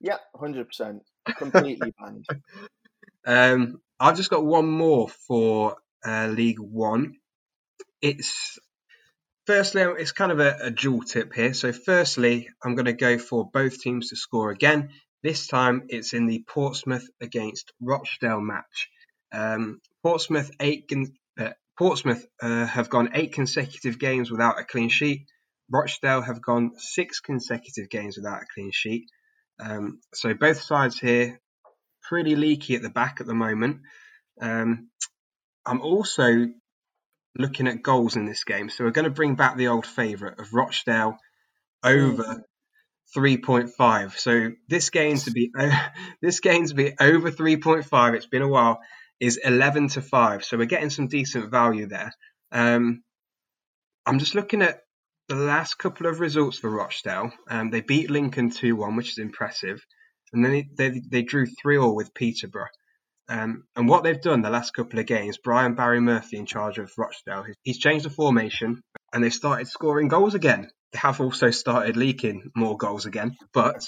Yeah, 0.00 0.18
hundred 0.34 0.66
percent, 0.68 1.02
completely 1.36 1.92
banned. 1.98 2.26
Um, 3.26 3.82
I've 4.00 4.16
just 4.16 4.30
got 4.30 4.44
one 4.44 4.66
more 4.70 5.08
for 5.26 5.76
uh, 6.06 6.28
League 6.28 6.60
One. 6.60 7.16
It's 8.00 8.58
firstly, 9.46 9.82
it's 9.82 10.12
kind 10.12 10.32
of 10.32 10.40
a, 10.40 10.56
a 10.62 10.70
dual 10.70 11.02
tip 11.02 11.34
here. 11.34 11.52
So, 11.52 11.72
firstly, 11.72 12.48
I'm 12.64 12.74
going 12.74 12.86
to 12.86 12.94
go 12.94 13.18
for 13.18 13.50
both 13.50 13.80
teams 13.80 14.08
to 14.08 14.16
score 14.16 14.50
again. 14.50 14.90
This 15.22 15.46
time, 15.46 15.84
it's 15.88 16.14
in 16.14 16.26
the 16.26 16.44
Portsmouth 16.48 17.06
against 17.20 17.72
Rochdale 17.82 18.40
match. 18.40 18.88
Um, 19.32 19.80
Portsmouth 20.02 20.50
eight 20.60 20.90
uh, 21.38 21.50
Portsmouth 21.76 22.24
uh, 22.40 22.66
have 22.66 22.88
gone 22.88 23.10
eight 23.14 23.32
consecutive 23.34 23.98
games 23.98 24.30
without 24.30 24.58
a 24.58 24.64
clean 24.64 24.88
sheet. 24.88 25.26
Rochdale 25.70 26.22
have 26.22 26.40
gone 26.40 26.72
six 26.78 27.20
consecutive 27.20 27.90
games 27.90 28.16
without 28.16 28.42
a 28.42 28.46
clean 28.54 28.70
sheet. 28.72 29.04
Um, 29.60 30.00
so 30.14 30.34
both 30.34 30.60
sides 30.60 30.98
here 30.98 31.40
pretty 32.08 32.36
leaky 32.36 32.74
at 32.74 32.82
the 32.82 32.90
back 32.90 33.20
at 33.20 33.26
the 33.26 33.34
moment. 33.34 33.80
Um, 34.40 34.88
I'm 35.66 35.80
also 35.80 36.46
looking 37.36 37.68
at 37.68 37.82
goals 37.82 38.16
in 38.16 38.24
this 38.24 38.44
game, 38.44 38.70
so 38.70 38.84
we're 38.84 38.90
going 38.90 39.04
to 39.04 39.10
bring 39.10 39.34
back 39.34 39.56
the 39.56 39.68
old 39.68 39.86
favourite 39.86 40.38
of 40.38 40.54
Rochdale 40.54 41.16
over 41.84 42.44
3.5. 43.16 44.16
So 44.16 44.50
this 44.68 44.90
game 44.90 45.16
to 45.18 45.30
be 45.30 45.50
this 46.22 46.40
game 46.40 46.66
to 46.66 46.74
be 46.74 46.94
over 46.98 47.30
3.5. 47.30 48.14
It's 48.14 48.26
been 48.26 48.42
a 48.42 48.48
while 48.48 48.80
is 49.20 49.38
11 49.42 49.88
to 49.88 50.02
5. 50.02 50.44
So 50.44 50.56
we're 50.56 50.66
getting 50.66 50.90
some 50.90 51.08
decent 51.08 51.50
value 51.50 51.86
there. 51.86 52.12
Um, 52.52 53.02
I'm 54.06 54.18
just 54.18 54.34
looking 54.34 54.62
at 54.62 54.80
the 55.28 55.34
last 55.34 55.74
couple 55.74 56.06
of 56.06 56.20
results 56.20 56.58
for 56.58 56.70
Rochdale. 56.70 57.30
Um, 57.48 57.70
they 57.70 57.82
beat 57.82 58.10
Lincoln 58.10 58.50
2 58.50 58.74
1, 58.74 58.96
which 58.96 59.10
is 59.10 59.18
impressive. 59.18 59.80
And 60.32 60.44
then 60.44 60.52
they, 60.52 60.68
they, 60.76 61.02
they 61.10 61.22
drew 61.22 61.46
3 61.46 61.78
all 61.78 61.94
with 61.94 62.14
Peterborough. 62.14 62.68
Um, 63.28 63.64
and 63.76 63.88
what 63.88 64.04
they've 64.04 64.20
done 64.20 64.40
the 64.40 64.50
last 64.50 64.72
couple 64.72 64.98
of 64.98 65.06
games, 65.06 65.36
Brian 65.36 65.74
Barry 65.74 66.00
Murphy 66.00 66.38
in 66.38 66.46
charge 66.46 66.78
of 66.78 66.90
Rochdale, 66.96 67.44
he's 67.62 67.78
changed 67.78 68.06
the 68.06 68.10
formation 68.10 68.80
and 69.12 69.22
they've 69.22 69.32
started 69.32 69.68
scoring 69.68 70.08
goals 70.08 70.34
again. 70.34 70.70
They 70.92 70.98
have 70.98 71.20
also 71.20 71.50
started 71.50 71.98
leaking 71.98 72.50
more 72.56 72.78
goals 72.78 73.04
again, 73.04 73.36
but 73.52 73.86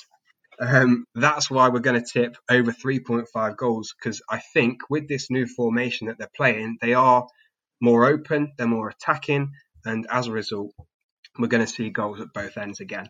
um, 0.60 1.06
that's 1.14 1.50
why 1.50 1.70
we're 1.70 1.80
going 1.80 2.02
to 2.02 2.06
tip 2.06 2.36
over 2.50 2.70
3.5 2.70 3.56
goals 3.56 3.94
because 3.98 4.20
I 4.28 4.42
think 4.52 4.80
with 4.90 5.08
this 5.08 5.30
new 5.30 5.46
formation 5.46 6.08
that 6.08 6.18
they're 6.18 6.28
playing, 6.36 6.76
they 6.82 6.92
are 6.92 7.26
more 7.80 8.04
open, 8.04 8.52
they're 8.58 8.66
more 8.66 8.90
attacking, 8.90 9.52
and 9.86 10.06
as 10.10 10.26
a 10.26 10.32
result, 10.32 10.72
we're 11.38 11.48
going 11.48 11.64
to 11.64 11.72
see 11.72 11.90
goals 11.90 12.20
at 12.20 12.32
both 12.32 12.56
ends 12.56 12.80
again. 12.80 13.08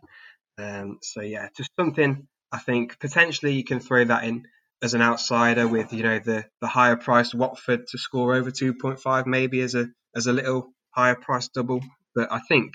Um, 0.58 0.98
so 1.02 1.22
yeah, 1.22 1.48
just 1.56 1.70
something 1.78 2.26
I 2.52 2.58
think 2.58 2.98
potentially 2.98 3.54
you 3.54 3.64
can 3.64 3.80
throw 3.80 4.04
that 4.04 4.24
in 4.24 4.44
as 4.82 4.94
an 4.94 5.02
outsider 5.02 5.68
with 5.68 5.92
you 5.92 6.02
know 6.02 6.18
the 6.18 6.44
the 6.60 6.66
higher 6.66 6.96
priced 6.96 7.34
Watford 7.34 7.86
to 7.88 7.98
score 7.98 8.34
over 8.34 8.50
2.5 8.50 9.26
maybe 9.26 9.60
as 9.60 9.74
a 9.74 9.88
as 10.16 10.26
a 10.26 10.32
little 10.32 10.72
higher 10.90 11.14
price 11.14 11.48
double. 11.48 11.80
But 12.14 12.32
I 12.32 12.40
think 12.40 12.72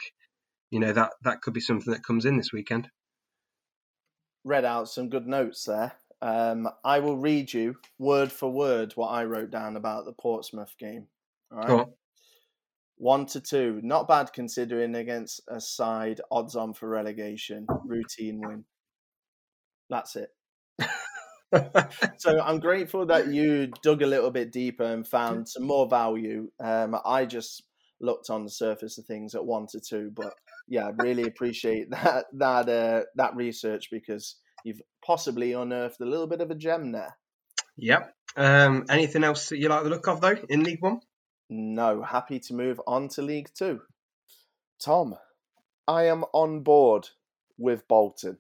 you 0.71 0.79
know 0.79 0.93
that 0.93 1.11
that 1.23 1.41
could 1.41 1.53
be 1.53 1.61
something 1.61 1.93
that 1.93 2.03
comes 2.03 2.25
in 2.25 2.37
this 2.37 2.51
weekend 2.53 2.89
read 4.45 4.63
out 4.63 4.87
some 4.87 5.09
good 5.09 5.27
notes 5.27 5.65
there. 5.65 5.91
Um, 6.21 6.69
I 6.83 6.99
will 6.99 7.17
read 7.17 7.51
you 7.51 7.75
word 7.99 8.31
for 8.31 8.49
word 8.49 8.93
what 8.93 9.09
I 9.09 9.25
wrote 9.25 9.51
down 9.51 9.75
about 9.75 10.05
the 10.05 10.13
Portsmouth 10.13 10.73
game. 10.79 11.07
All 11.51 11.57
right. 11.57 11.67
Cool. 11.67 11.97
One 12.97 13.25
to 13.27 13.41
two, 13.41 13.79
not 13.83 14.07
bad 14.07 14.31
considering 14.33 14.95
against 14.95 15.41
a 15.49 15.59
side 15.59 16.21
odds 16.31 16.55
on 16.55 16.73
for 16.73 16.87
relegation, 16.87 17.67
routine 17.85 18.39
win. 18.39 18.63
That's 19.89 20.15
it. 20.15 20.29
so 22.17 22.39
I'm 22.39 22.59
grateful 22.59 23.05
that 23.07 23.27
you 23.27 23.67
dug 23.83 24.01
a 24.01 24.07
little 24.07 24.31
bit 24.31 24.51
deeper 24.51 24.83
and 24.83 25.07
found 25.07 25.47
some 25.47 25.63
more 25.63 25.87
value. 25.87 26.49
Um, 26.63 26.95
I 27.05 27.25
just 27.25 27.63
looked 28.01 28.29
on 28.29 28.43
the 28.43 28.49
surface 28.49 28.97
of 28.97 29.05
things 29.05 29.35
at 29.35 29.45
one 29.45 29.67
to 29.67 29.79
two, 29.79 30.11
but 30.13 30.33
yeah, 30.67 30.91
really 30.97 31.23
appreciate 31.23 31.89
that 31.91 32.25
that 32.33 32.69
uh, 32.69 33.03
that 33.15 33.35
research 33.35 33.89
because 33.91 34.37
you've 34.63 34.81
possibly 35.05 35.53
unearthed 35.53 36.01
a 36.01 36.05
little 36.05 36.27
bit 36.27 36.41
of 36.41 36.51
a 36.51 36.55
gem 36.55 36.91
there. 36.91 37.17
Yep. 37.77 38.13
Um, 38.37 38.85
anything 38.89 39.23
else 39.23 39.49
that 39.49 39.59
you 39.59 39.69
like 39.69 39.83
the 39.83 39.89
look 39.89 40.07
of 40.07 40.21
though 40.21 40.37
in 40.49 40.63
League 40.63 40.81
One? 40.81 41.01
No. 41.49 42.01
Happy 42.01 42.39
to 42.39 42.53
move 42.53 42.81
on 42.87 43.07
to 43.09 43.21
League 43.21 43.49
Two. 43.53 43.81
Tom, 44.79 45.15
I 45.87 46.03
am 46.05 46.23
on 46.33 46.61
board 46.61 47.09
with 47.57 47.87
Bolton. 47.87 48.39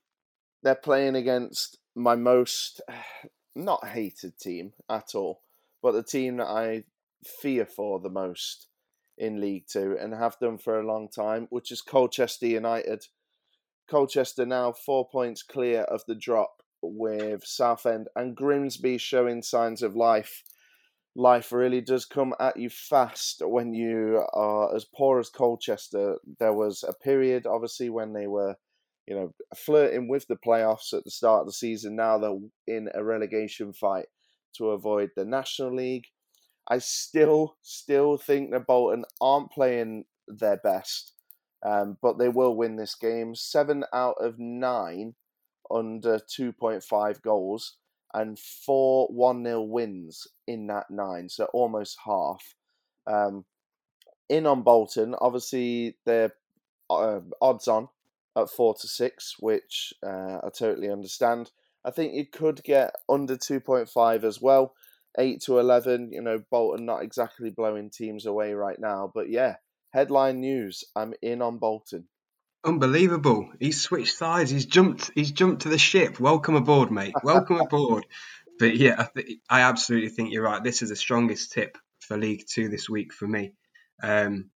They're 0.63 0.75
playing 0.75 1.15
against 1.15 1.77
my 1.95 2.15
most 2.15 2.81
not 3.55 3.87
hated 3.87 4.37
team 4.37 4.73
at 4.89 5.15
all, 5.15 5.41
but 5.81 5.91
the 5.91 6.03
team 6.03 6.37
that 6.37 6.47
I 6.47 6.83
fear 7.23 7.65
for 7.65 7.99
the 7.99 8.09
most 8.09 8.67
in 9.17 9.39
League 9.39 9.65
Two 9.67 9.97
and 9.99 10.13
have 10.13 10.39
done 10.39 10.57
for 10.57 10.79
a 10.79 10.85
long 10.85 11.07
time, 11.07 11.47
which 11.49 11.71
is 11.71 11.81
Colchester 11.81 12.47
United. 12.47 13.05
Colchester 13.87 14.45
now 14.45 14.71
four 14.71 15.07
points 15.07 15.43
clear 15.43 15.81
of 15.81 16.03
the 16.07 16.15
drop 16.15 16.63
with 16.81 17.45
Southend 17.45 18.07
and 18.15 18.35
Grimsby 18.35 18.97
showing 18.97 19.41
signs 19.41 19.81
of 19.81 19.95
life. 19.95 20.43
Life 21.15 21.53
really 21.53 21.79
does 21.79 22.03
come 22.03 22.33
at 22.41 22.57
you 22.57 22.69
fast 22.69 23.41
when 23.41 23.73
you 23.73 24.25
are 24.33 24.75
as 24.75 24.83
poor 24.83 25.19
as 25.19 25.29
Colchester. 25.29 26.17
There 26.39 26.53
was 26.53 26.83
a 26.83 26.93
period, 26.93 27.47
obviously, 27.47 27.89
when 27.89 28.11
they 28.11 28.27
were, 28.27 28.55
you 29.07 29.15
know, 29.15 29.33
flirting 29.55 30.09
with 30.09 30.27
the 30.27 30.35
playoffs 30.35 30.91
at 30.91 31.05
the 31.05 31.11
start 31.11 31.41
of 31.41 31.47
the 31.47 31.53
season. 31.53 31.95
Now 31.95 32.17
they're 32.17 32.37
in 32.67 32.89
a 32.93 33.03
relegation 33.03 33.71
fight 33.71 34.07
to 34.57 34.71
avoid 34.71 35.11
the 35.15 35.23
National 35.23 35.73
League. 35.73 36.07
I 36.67 36.79
still, 36.79 37.55
still 37.61 38.17
think 38.17 38.51
that 38.51 38.67
Bolton 38.67 39.05
aren't 39.21 39.51
playing 39.51 40.05
their 40.27 40.57
best, 40.57 41.13
um, 41.65 41.97
but 42.01 42.17
they 42.17 42.29
will 42.29 42.57
win 42.57 42.75
this 42.75 42.95
game. 42.95 43.35
Seven 43.35 43.85
out 43.93 44.15
of 44.19 44.37
nine 44.37 45.15
under 45.71 46.19
2.5 46.19 47.21
goals 47.21 47.77
and 48.15 48.39
four 48.39 49.07
1 49.09 49.43
0 49.43 49.61
wins 49.61 50.27
in 50.47 50.67
that 50.67 50.89
nine, 50.89 51.29
so 51.29 51.45
almost 51.53 51.97
half. 52.03 52.55
Um, 53.05 53.45
in 54.29 54.47
on 54.47 54.63
Bolton, 54.63 55.15
obviously 55.19 55.97
they're 56.05 56.33
uh, 56.89 57.19
odds 57.41 57.67
on 57.67 57.89
at 58.35 58.49
four 58.49 58.73
to 58.73 58.87
six, 58.87 59.35
which 59.39 59.93
uh, 60.03 60.39
I 60.43 60.49
totally 60.57 60.89
understand. 60.89 61.51
I 61.83 61.91
think 61.91 62.13
you 62.13 62.25
could 62.25 62.63
get 62.63 62.95
under 63.07 63.37
2.5 63.37 64.23
as 64.23 64.41
well 64.41 64.73
eight 65.17 65.41
to 65.41 65.59
eleven. 65.59 66.11
You 66.11 66.21
know, 66.21 66.41
Bolton 66.51 66.85
not 66.85 67.03
exactly 67.03 67.49
blowing 67.49 67.89
teams 67.89 68.25
away 68.25 68.53
right 68.53 68.79
now, 68.79 69.11
but 69.13 69.29
yeah, 69.29 69.55
headline 69.91 70.39
news. 70.39 70.83
I'm 70.95 71.13
in 71.21 71.41
on 71.41 71.57
Bolton. 71.57 72.07
Unbelievable! 72.65 73.51
He's 73.59 73.79
switched 73.79 74.15
sides. 74.15 74.49
He's 74.49 74.65
jumped. 74.65 75.11
He's 75.13 75.31
jumped 75.31 75.61
to 75.61 75.69
the 75.69 75.77
ship. 75.77 76.19
Welcome 76.19 76.55
aboard, 76.55 76.89
mate. 76.89 77.13
Welcome 77.23 77.57
aboard. 77.61 78.07
But 78.57 78.75
yeah, 78.75 78.95
I, 78.97 79.07
th- 79.13 79.39
I, 79.47 79.61
absolutely 79.61 80.09
think 80.09 80.31
you're 80.31 80.43
right. 80.43 80.63
This 80.63 80.81
is 80.81 80.89
the 80.89 80.95
strongest 80.95 81.51
tip 81.51 81.77
for 81.99 82.17
League 82.17 82.45
Two 82.49 82.69
this 82.69 82.89
week 82.89 83.13
for 83.13 83.27
me. 83.27 83.53
Um, 84.01 84.49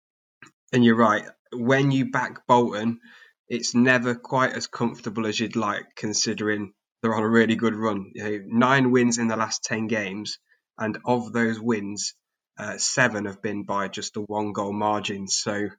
and 0.73 0.85
you're 0.85 0.97
right. 0.97 1.25
When 1.53 1.91
you 1.91 2.11
back 2.13 2.47
Bolton, 2.47 3.01
it's 3.49 3.75
never 3.75 4.15
quite 4.15 4.53
as 4.53 4.69
comfortable 4.69 5.27
as 5.27 5.41
you'd 5.41 5.57
like, 5.57 5.97
considering 5.97 6.75
they're 7.03 7.15
on 7.15 7.25
a 7.25 7.29
really 7.29 7.57
good 7.57 7.75
run. 7.75 8.13
You 8.15 8.25
know, 8.25 8.41
nine 8.47 8.93
wins 8.93 9.19
in 9.19 9.27
the 9.27 9.37
last 9.37 9.65
ten 9.65 9.89
games, 9.89 10.39
and 10.79 10.99
of 11.05 11.33
those 11.33 11.59
wins, 11.59 12.15
uh, 12.57 12.79
seven 12.79 13.25
have 13.25 13.43
been 13.43 13.65
by 13.65 13.89
just 13.89 14.17
a 14.17 14.21
one 14.21 14.53
goal 14.53 14.73
margin. 14.73 15.27
So 15.27 15.71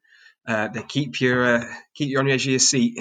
uh, 0.47 0.69
they 0.69 0.83
keep 0.83 1.19
you 1.19 1.39
uh, 1.39 1.65
keep 1.93 2.09
you 2.09 2.19
on 2.19 2.25
the 2.25 2.31
edge 2.31 2.45
of 2.45 2.51
your 2.51 2.59
seat. 2.59 2.99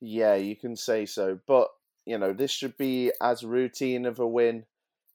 Yeah, 0.00 0.34
you 0.34 0.56
can 0.56 0.76
say 0.76 1.06
so. 1.06 1.38
But 1.46 1.68
you 2.06 2.18
know 2.18 2.32
this 2.32 2.50
should 2.50 2.76
be 2.76 3.12
as 3.20 3.44
routine 3.44 4.06
of 4.06 4.18
a 4.18 4.26
win 4.26 4.64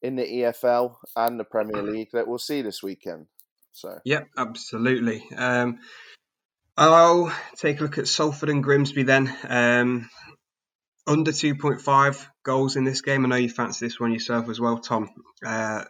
in 0.01 0.15
the 0.15 0.23
EFL 0.23 0.95
and 1.15 1.39
the 1.39 1.43
Premier 1.43 1.81
League 1.81 2.11
that 2.13 2.27
we'll 2.27 2.37
see 2.37 2.61
this 2.61 2.83
weekend. 2.83 3.27
So 3.71 3.99
yeah, 4.05 4.21
absolutely. 4.37 5.23
Um, 5.35 5.79
I'll 6.77 7.33
take 7.55 7.79
a 7.79 7.83
look 7.83 7.97
at 7.97 8.07
Salford 8.07 8.49
and 8.49 8.63
Grimsby 8.63 9.03
then. 9.03 9.35
Um, 9.47 10.09
under 11.07 11.31
2.5 11.31 12.27
goals 12.43 12.75
in 12.75 12.83
this 12.83 13.01
game. 13.01 13.25
I 13.25 13.29
know 13.29 13.35
you 13.37 13.49
fancy 13.49 13.85
this 13.85 13.99
one 13.99 14.11
yourself 14.11 14.49
as 14.49 14.59
well, 14.59 14.77
Tom. 14.77 15.09
Uh, 15.43 15.85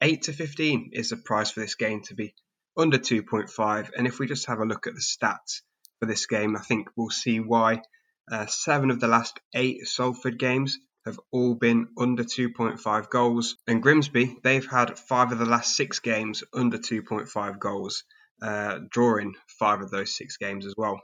8 0.00 0.22
to 0.22 0.32
15 0.32 0.90
is 0.92 1.10
the 1.10 1.16
price 1.16 1.52
for 1.52 1.60
this 1.60 1.76
game 1.76 2.02
to 2.02 2.14
be 2.14 2.34
under 2.76 2.98
2.5. 2.98 3.90
And 3.96 4.06
if 4.06 4.18
we 4.18 4.26
just 4.26 4.46
have 4.46 4.60
a 4.60 4.64
look 4.64 4.86
at 4.86 4.94
the 4.94 5.00
stats 5.00 5.62
for 6.00 6.06
this 6.06 6.26
game, 6.26 6.56
I 6.56 6.60
think 6.60 6.88
we'll 6.96 7.10
see 7.10 7.40
why. 7.40 7.82
Uh, 8.30 8.46
seven 8.46 8.90
of 8.90 9.00
the 9.00 9.08
last 9.08 9.38
eight 9.54 9.86
Salford 9.86 10.38
games 10.38 10.78
have 11.04 11.20
all 11.30 11.54
been 11.54 11.88
under 11.98 12.24
2.5 12.24 13.10
goals. 13.10 13.56
And 13.66 13.82
Grimsby, 13.82 14.38
they've 14.42 14.66
had 14.66 14.98
five 14.98 15.32
of 15.32 15.38
the 15.38 15.44
last 15.44 15.76
six 15.76 16.00
games 16.00 16.42
under 16.52 16.78
2.5 16.78 17.58
goals, 17.58 18.04
uh, 18.42 18.80
drawing 18.90 19.34
five 19.58 19.82
of 19.82 19.90
those 19.90 20.16
six 20.16 20.36
games 20.38 20.66
as 20.66 20.74
well. 20.76 21.00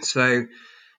So 0.00 0.46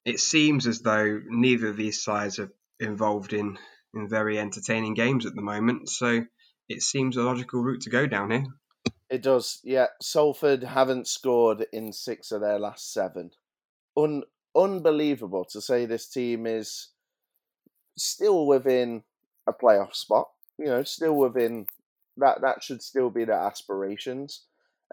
it 0.05 0.19
seems 0.19 0.67
as 0.67 0.79
though 0.79 1.19
neither 1.27 1.67
of 1.67 1.77
these 1.77 2.01
sides 2.01 2.39
are 2.39 2.51
involved 2.79 3.33
in, 3.33 3.57
in 3.93 4.07
very 4.07 4.39
entertaining 4.39 4.93
games 4.93 5.25
at 5.25 5.35
the 5.35 5.41
moment. 5.41 5.89
So 5.89 6.25
it 6.69 6.81
seems 6.81 7.17
a 7.17 7.23
logical 7.23 7.61
route 7.61 7.81
to 7.81 7.89
go 7.89 8.07
down 8.07 8.31
here. 8.31 8.45
It 9.09 9.21
does, 9.21 9.59
yeah. 9.63 9.87
Salford 10.01 10.63
haven't 10.63 11.07
scored 11.07 11.67
in 11.71 11.93
six 11.93 12.31
of 12.31 12.41
their 12.41 12.57
last 12.57 12.91
seven. 12.91 13.31
Un- 13.95 14.23
unbelievable 14.55 15.45
to 15.45 15.61
say 15.61 15.85
this 15.85 16.07
team 16.07 16.47
is 16.47 16.89
still 17.97 18.47
within 18.47 19.03
a 19.47 19.53
playoff 19.53 19.93
spot. 19.95 20.29
You 20.57 20.65
know, 20.65 20.83
still 20.83 21.15
within 21.15 21.67
that. 22.17 22.41
That 22.41 22.63
should 22.63 22.81
still 22.81 23.09
be 23.09 23.25
their 23.25 23.39
aspirations. 23.39 24.45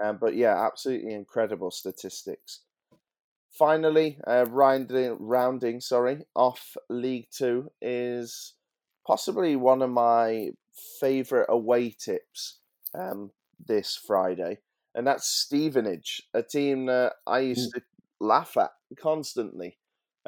Um, 0.02 0.18
but 0.20 0.34
yeah, 0.34 0.66
absolutely 0.66 1.14
incredible 1.14 1.70
statistics. 1.70 2.60
Finally, 3.50 4.18
uh, 4.26 4.46
rounding, 4.48 5.16
rounding, 5.18 5.80
sorry, 5.80 6.24
off 6.34 6.76
League 6.88 7.28
Two 7.30 7.70
is 7.82 8.54
possibly 9.06 9.56
one 9.56 9.82
of 9.82 9.90
my 9.90 10.50
favourite 11.00 11.46
away 11.48 11.90
tips 11.90 12.58
um, 12.94 13.30
this 13.66 13.96
Friday, 13.96 14.58
and 14.94 15.06
that's 15.06 15.26
Stevenage, 15.26 16.22
a 16.34 16.42
team 16.42 16.86
that 16.86 17.14
I 17.26 17.40
used 17.40 17.70
mm. 17.70 17.74
to 17.74 17.82
laugh 18.20 18.56
at 18.56 18.70
constantly. 18.98 19.78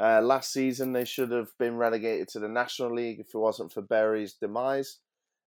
Uh, 0.00 0.20
last 0.22 0.52
season, 0.52 0.92
they 0.92 1.04
should 1.04 1.30
have 1.30 1.50
been 1.58 1.76
relegated 1.76 2.28
to 2.28 2.38
the 2.38 2.48
National 2.48 2.94
League 2.94 3.20
if 3.20 3.34
it 3.34 3.38
wasn't 3.38 3.72
for 3.72 3.82
Bury's 3.82 4.32
demise. 4.32 4.98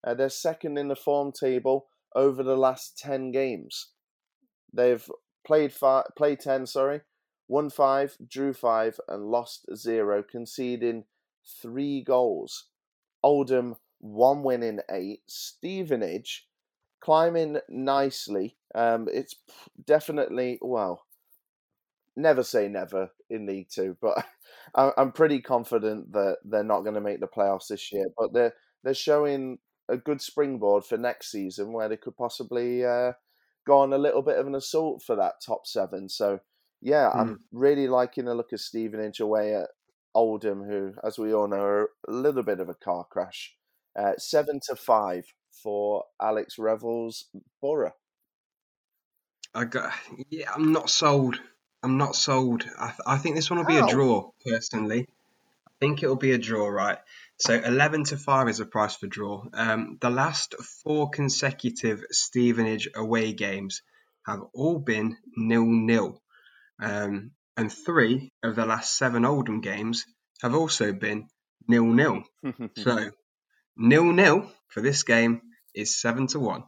Uh, 0.06 0.14
they're 0.14 0.30
second 0.30 0.78
in 0.78 0.88
the 0.88 0.96
form 0.96 1.32
table 1.32 1.88
over 2.16 2.44
the 2.44 2.56
last 2.56 2.98
10 3.00 3.32
games. 3.32 3.90
They've 4.72 5.10
played 5.46 5.74
five, 5.74 6.06
played 6.16 6.40
10, 6.40 6.68
sorry, 6.68 7.02
won 7.48 7.70
5, 7.70 8.18
drew 8.28 8.54
5, 8.54 9.00
and 9.08 9.26
lost 9.26 9.66
0, 9.76 10.24
conceding 10.24 11.06
3 11.62 12.04
goals. 12.04 12.66
Oldham, 13.24 13.78
1 14.00 14.44
win 14.44 14.62
in 14.62 14.82
8. 14.90 15.22
Stevenage, 15.28 16.48
climbing 17.06 17.60
nicely. 17.70 18.58
Um, 18.74 19.08
it's 19.14 19.36
definitely, 19.86 20.58
well, 20.60 21.06
never 22.16 22.42
say 22.44 22.68
never 22.68 23.12
in 23.30 23.46
League 23.46 23.70
Two, 23.70 23.96
but 24.02 24.26
I'm 24.76 25.12
pretty 25.12 25.40
confident 25.40 26.12
that 26.14 26.38
they're 26.44 26.64
not 26.64 26.82
going 26.82 26.96
to 26.96 27.02
make 27.02 27.20
the 27.20 27.28
playoffs 27.28 27.68
this 27.70 27.92
year. 27.92 28.08
But 28.18 28.34
they're 28.34 28.54
they're 28.84 28.96
showing 28.96 29.60
a 29.88 29.98
good 29.98 30.20
springboard 30.20 30.84
for 30.84 30.98
next 30.98 31.30
season 31.30 31.72
where 31.72 31.88
they 31.88 31.98
could 31.98 32.18
possibly 32.18 32.84
uh, 32.84 33.12
go 33.68 33.78
on 33.78 33.94
a 33.94 34.00
little 34.00 34.24
bit 34.24 34.40
of 34.40 34.48
an 34.48 34.56
assault 34.56 35.04
for 35.06 35.16
that 35.16 35.36
top 35.46 35.68
seven. 35.68 36.10
So 36.10 36.40
yeah, 36.82 37.12
mm. 37.14 37.20
I'm 37.20 37.40
really 37.52 37.88
liking 37.88 38.26
the 38.26 38.34
look 38.34 38.52
of 38.52 38.60
Stevenage 38.60 39.20
away 39.20 39.54
at 39.54 39.70
Oldham, 40.16 40.64
who, 40.64 40.94
as 41.04 41.20
we 41.20 41.36
all 41.36 41.48
know, 41.48 41.58
are 41.58 41.90
a 42.08 42.12
little 42.12 42.44
bit 42.44 42.60
of 42.60 42.70
a 42.70 42.74
car 42.74 43.06
crash. 43.08 43.54
Uh, 43.96 44.14
seven 44.18 44.60
to 44.68 44.76
five 44.76 45.26
for 45.66 46.04
Alex 46.22 46.60
Revell's 46.60 47.26
Borough. 47.60 47.96
I 49.56 49.66
got 49.66 49.92
yeah, 50.30 50.52
I'm 50.54 50.72
not 50.72 50.92
sold. 50.92 51.40
I'm 51.82 51.98
not 51.98 52.16
sold. 52.16 52.64
I, 52.80 52.88
th- 52.88 53.00
I 53.08 53.18
think 53.18 53.36
this 53.36 53.50
one 53.50 53.58
will 53.58 53.66
be 53.66 53.78
a 53.78 53.88
draw, 53.88 54.30
personally. 54.46 55.08
I 55.68 55.72
think 55.80 56.04
it'll 56.04 56.16
be 56.16 56.34
a 56.34 56.38
draw, 56.38 56.68
right? 56.68 57.00
So 57.38 57.54
11 57.54 58.06
to 58.06 58.18
5 58.18 58.48
is 58.50 58.58
the 58.60 58.66
price 58.66 58.96
for 58.96 59.08
draw. 59.08 59.46
Um, 59.54 59.98
the 60.02 60.10
last 60.10 60.56
four 60.84 61.10
consecutive 61.10 62.04
Stevenage 62.12 62.90
away 62.96 63.34
games 63.34 63.82
have 64.26 64.42
all 64.54 64.80
been 64.80 65.18
nil 65.36 65.66
nil. 65.66 66.22
Um, 66.82 67.32
and 67.58 67.72
three 67.72 68.32
of 68.44 68.56
the 68.56 68.66
last 68.66 68.98
seven 68.98 69.26
Oldham 69.26 69.62
games 69.62 70.06
have 70.42 70.54
also 70.54 70.94
been 70.94 71.28
nil 71.68 71.86
nil. 71.86 72.24
so 72.78 73.12
nil 73.78 74.12
nil 74.12 74.52
for 74.70 74.82
this 74.82 75.04
game 75.04 75.42
is 75.76 76.00
7 76.00 76.28
to 76.28 76.40
1. 76.40 76.64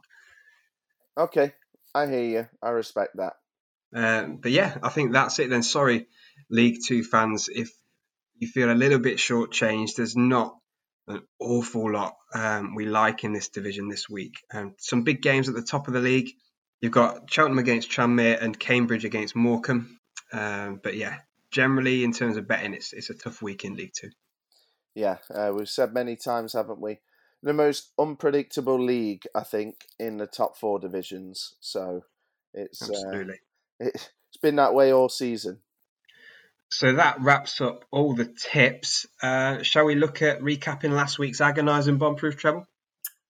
Okay, 1.16 1.52
I 1.94 2.06
hear 2.06 2.24
you. 2.24 2.46
I 2.62 2.70
respect 2.70 3.16
that. 3.16 3.34
Uh, 3.94 4.24
but 4.40 4.52
yeah, 4.52 4.76
I 4.82 4.88
think 4.90 5.12
that's 5.12 5.38
it 5.38 5.50
then. 5.50 5.62
Sorry, 5.62 6.06
League 6.50 6.78
Two 6.86 7.02
fans, 7.02 7.48
if 7.48 7.70
you 8.36 8.46
feel 8.46 8.70
a 8.70 8.74
little 8.74 8.98
bit 8.98 9.16
shortchanged, 9.16 9.96
there's 9.96 10.16
not 10.16 10.56
an 11.08 11.22
awful 11.40 11.90
lot 11.90 12.14
um, 12.34 12.74
we 12.74 12.84
like 12.84 13.24
in 13.24 13.32
this 13.32 13.48
division 13.48 13.88
this 13.88 14.08
week. 14.08 14.34
Um, 14.52 14.74
some 14.78 15.04
big 15.04 15.22
games 15.22 15.48
at 15.48 15.54
the 15.54 15.62
top 15.62 15.88
of 15.88 15.94
the 15.94 16.00
league. 16.00 16.30
You've 16.80 16.92
got 16.92 17.30
Cheltenham 17.30 17.58
against 17.58 17.90
Tranmere 17.90 18.40
and 18.40 18.58
Cambridge 18.58 19.04
against 19.04 19.34
Morecambe. 19.34 19.98
Um, 20.32 20.80
but 20.82 20.96
yeah, 20.96 21.16
generally 21.50 22.04
in 22.04 22.12
terms 22.12 22.36
of 22.36 22.46
betting, 22.46 22.74
it's 22.74 22.92
it's 22.92 23.10
a 23.10 23.14
tough 23.14 23.42
week 23.42 23.64
in 23.64 23.74
League 23.74 23.92
Two. 23.98 24.10
Yeah, 24.94 25.16
uh, 25.34 25.52
we've 25.54 25.68
said 25.68 25.94
many 25.94 26.16
times, 26.16 26.52
haven't 26.52 26.80
we? 26.80 27.00
The 27.42 27.52
most 27.52 27.92
unpredictable 27.98 28.82
league, 28.82 29.24
I 29.34 29.44
think, 29.44 29.86
in 29.98 30.18
the 30.18 30.26
top 30.26 30.56
four 30.56 30.78
divisions. 30.78 31.54
So 31.60 32.04
it's 32.52 32.82
uh, 32.82 32.92
absolutely. 32.92 33.40
Uh, 33.82 33.90
it's 33.94 34.36
been 34.42 34.56
that 34.56 34.74
way 34.74 34.92
all 34.92 35.08
season. 35.08 35.60
So 36.70 36.92
that 36.94 37.20
wraps 37.20 37.60
up 37.60 37.84
all 37.90 38.14
the 38.14 38.26
tips. 38.26 39.06
Uh, 39.22 39.62
shall 39.62 39.86
we 39.86 39.94
look 39.94 40.20
at 40.20 40.40
recapping 40.40 40.90
last 40.90 41.18
week's 41.18 41.40
agonising 41.40 41.98
bombproof 41.98 42.36
treble? 42.36 42.66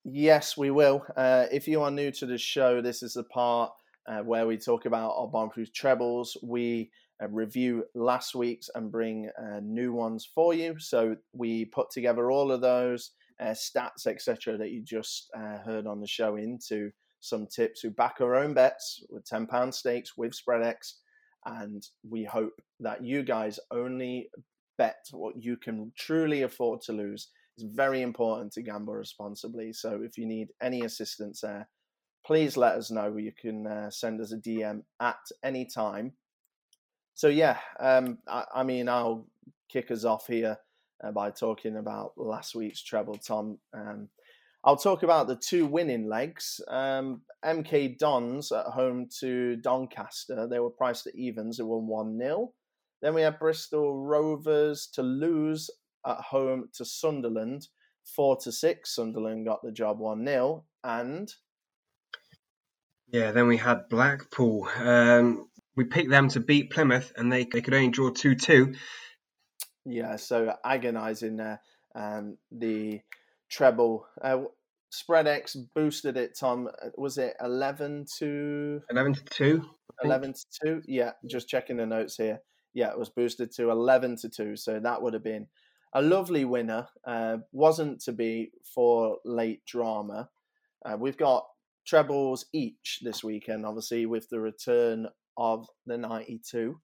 Yes, 0.04 0.56
we 0.56 0.70
will. 0.70 1.04
Uh, 1.16 1.46
if 1.52 1.68
you 1.68 1.82
are 1.82 1.90
new 1.90 2.10
to 2.12 2.26
the 2.26 2.38
show, 2.38 2.80
this 2.80 3.02
is 3.02 3.14
the 3.14 3.24
part 3.24 3.72
uh, 4.06 4.20
where 4.20 4.46
we 4.46 4.56
talk 4.56 4.86
about 4.86 5.12
our 5.16 5.28
bombproof 5.28 5.72
trebles. 5.72 6.36
We 6.42 6.90
uh, 7.22 7.28
review 7.28 7.84
last 7.94 8.34
week's 8.34 8.70
and 8.74 8.90
bring 8.90 9.30
uh, 9.38 9.60
new 9.62 9.92
ones 9.92 10.28
for 10.34 10.54
you. 10.54 10.78
So 10.78 11.16
we 11.32 11.64
put 11.64 11.90
together 11.90 12.30
all 12.30 12.50
of 12.50 12.60
those 12.60 13.12
uh, 13.40 13.54
stats, 13.54 14.06
etc., 14.06 14.56
that 14.56 14.70
you 14.70 14.82
just 14.82 15.30
heard 15.34 15.86
on 15.86 16.00
the 16.00 16.06
show 16.06 16.36
into 16.36 16.90
some 17.20 17.46
tips 17.46 17.80
who 17.80 17.90
back 17.90 18.16
our 18.20 18.36
own 18.36 18.54
bets 18.54 19.02
with 19.10 19.24
£10 19.24 19.74
stakes 19.74 20.16
with 20.16 20.32
Spreadex. 20.32 20.94
And 21.46 21.82
we 22.08 22.24
hope 22.24 22.60
that 22.80 23.04
you 23.04 23.22
guys 23.22 23.58
only 23.70 24.30
bet 24.76 25.06
what 25.12 25.34
you 25.42 25.56
can 25.56 25.92
truly 25.96 26.42
afford 26.42 26.80
to 26.82 26.92
lose. 26.92 27.28
It's 27.56 27.64
very 27.74 28.02
important 28.02 28.52
to 28.52 28.62
gamble 28.62 28.94
responsibly. 28.94 29.72
So 29.72 30.00
if 30.02 30.16
you 30.16 30.26
need 30.26 30.48
any 30.62 30.82
assistance 30.82 31.40
there, 31.40 31.68
please 32.24 32.56
let 32.56 32.74
us 32.74 32.90
know. 32.90 33.16
You 33.16 33.32
can 33.32 33.66
uh, 33.66 33.90
send 33.90 34.20
us 34.20 34.32
a 34.32 34.36
DM 34.36 34.82
at 35.00 35.18
any 35.42 35.64
time. 35.64 36.12
So 37.14 37.28
yeah, 37.28 37.58
um, 37.80 38.18
I, 38.28 38.44
I, 38.54 38.62
mean, 38.62 38.88
I'll 38.88 39.26
kick 39.68 39.90
us 39.90 40.04
off 40.04 40.28
here 40.28 40.56
uh, 41.02 41.12
by 41.12 41.30
talking 41.30 41.76
about 41.76 42.12
last 42.16 42.54
week's 42.54 42.82
treble. 42.82 43.14
Tom, 43.14 43.58
um, 43.74 44.08
I'll 44.64 44.76
talk 44.76 45.02
about 45.02 45.28
the 45.28 45.36
two 45.36 45.66
winning 45.66 46.08
legs. 46.08 46.60
Um, 46.68 47.22
MK 47.44 47.98
Dons 47.98 48.50
at 48.50 48.66
home 48.66 49.08
to 49.20 49.56
Doncaster. 49.56 50.48
They 50.48 50.58
were 50.58 50.70
priced 50.70 51.06
at 51.06 51.14
evens. 51.14 51.58
They 51.58 51.64
won 51.64 51.86
1 51.86 52.18
0. 52.18 52.52
Then 53.00 53.14
we 53.14 53.22
have 53.22 53.38
Bristol 53.38 54.04
Rovers 54.04 54.88
to 54.94 55.02
lose 55.02 55.70
at 56.04 56.18
home 56.18 56.68
to 56.74 56.84
Sunderland. 56.84 57.68
4 58.16 58.38
to 58.38 58.52
6. 58.52 58.94
Sunderland 58.94 59.46
got 59.46 59.60
the 59.62 59.72
job 59.72 60.00
1 60.00 60.26
0. 60.26 60.64
And. 60.82 61.32
Yeah, 63.10 63.30
then 63.30 63.46
we 63.46 63.56
had 63.56 63.88
Blackpool. 63.88 64.68
Um, 64.76 65.48
we 65.76 65.84
picked 65.84 66.10
them 66.10 66.28
to 66.30 66.40
beat 66.40 66.70
Plymouth, 66.70 67.12
and 67.16 67.32
they, 67.32 67.44
they 67.44 67.60
could 67.60 67.74
only 67.74 67.88
draw 67.88 68.10
2 68.10 68.34
2. 68.34 68.74
Yeah, 69.88 70.16
so 70.16 70.54
agonising 70.64 71.36
there. 71.36 71.60
Um, 71.94 72.36
the 72.52 73.00
treble. 73.48 74.06
Uh, 74.22 74.42
Spreadex 74.92 75.56
boosted 75.74 76.16
it, 76.16 76.36
Tom. 76.38 76.68
Uh, 76.82 76.88
was 76.96 77.18
it 77.18 77.34
11 77.42 78.06
to 78.18 78.82
11 78.90 79.14
to 79.14 79.24
2? 79.24 79.64
11 80.04 80.32
to 80.34 80.44
2? 80.64 80.82
Yeah, 80.86 81.12
just 81.26 81.48
checking 81.48 81.78
the 81.78 81.86
notes 81.86 82.16
here. 82.16 82.40
Yeah, 82.74 82.90
it 82.90 82.98
was 82.98 83.08
boosted 83.08 83.50
to 83.52 83.70
11 83.70 84.16
to 84.18 84.28
2. 84.28 84.56
So 84.56 84.78
that 84.78 85.02
would 85.02 85.14
have 85.14 85.24
been 85.24 85.46
a 85.94 86.02
lovely 86.02 86.44
winner. 86.44 86.88
Uh, 87.06 87.38
wasn't 87.52 88.00
to 88.02 88.12
be 88.12 88.52
for 88.74 89.18
late 89.24 89.64
drama. 89.66 90.28
Uh, 90.84 90.96
we've 90.98 91.16
got 91.16 91.46
trebles 91.86 92.46
each 92.52 93.00
this 93.02 93.24
weekend, 93.24 93.64
obviously, 93.64 94.06
with 94.06 94.28
the 94.28 94.40
return 94.40 95.08
of 95.36 95.66
the 95.86 95.96
92. 95.96 96.78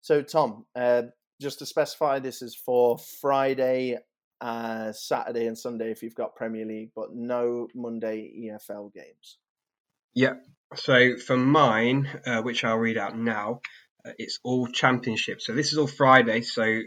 So, 0.00 0.22
Tom, 0.22 0.66
uh, 0.76 1.02
just 1.40 1.60
to 1.60 1.66
specify, 1.66 2.18
this 2.18 2.42
is 2.42 2.54
for 2.54 2.98
Friday 3.20 3.98
uh, 4.40 4.92
Saturday 4.92 5.46
and 5.46 5.58
Sunday 5.58 5.90
if 5.90 6.02
you've 6.02 6.14
got 6.14 6.36
Premier 6.36 6.64
League, 6.64 6.90
but 6.94 7.14
no 7.14 7.68
Monday 7.74 8.32
EFL 8.38 8.92
games. 8.92 9.38
Yeah. 10.14 10.34
So 10.74 11.16
for 11.16 11.36
mine, 11.36 12.08
uh, 12.26 12.42
which 12.42 12.64
I'll 12.64 12.76
read 12.76 12.98
out 12.98 13.16
now, 13.16 13.60
uh, 14.04 14.12
it's 14.18 14.38
all 14.42 14.66
championship. 14.66 15.40
So 15.40 15.54
this 15.54 15.72
is 15.72 15.78
all 15.78 15.86
Friday. 15.86 16.42
So 16.42 16.80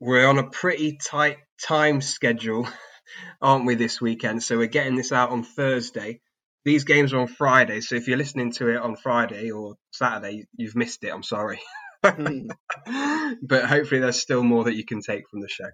we're 0.00 0.26
on 0.26 0.38
a 0.38 0.50
pretty 0.50 0.98
tight 0.98 1.38
time 1.62 2.00
schedule, 2.00 2.68
aren't 3.40 3.66
we, 3.66 3.74
this 3.74 4.00
weekend? 4.00 4.42
So 4.42 4.58
we're 4.58 4.66
getting 4.66 4.96
this 4.96 5.12
out 5.12 5.30
on 5.30 5.42
Thursday. 5.42 6.20
These 6.64 6.84
games 6.84 7.12
are 7.12 7.20
on 7.20 7.28
Friday. 7.28 7.80
So 7.80 7.94
if 7.94 8.08
you're 8.08 8.18
listening 8.18 8.52
to 8.54 8.68
it 8.70 8.78
on 8.78 8.96
Friday 8.96 9.52
or 9.52 9.76
Saturday, 9.92 10.46
you've 10.56 10.74
missed 10.74 11.04
it. 11.04 11.12
I'm 11.12 11.22
sorry. 11.22 11.60
But 13.42 13.64
hopefully 13.64 14.00
there's 14.00 14.20
still 14.20 14.42
more 14.42 14.64
that 14.64 14.76
you 14.76 14.84
can 14.84 15.00
take 15.02 15.28
from 15.28 15.40
the 15.40 15.48
show. 15.48 15.68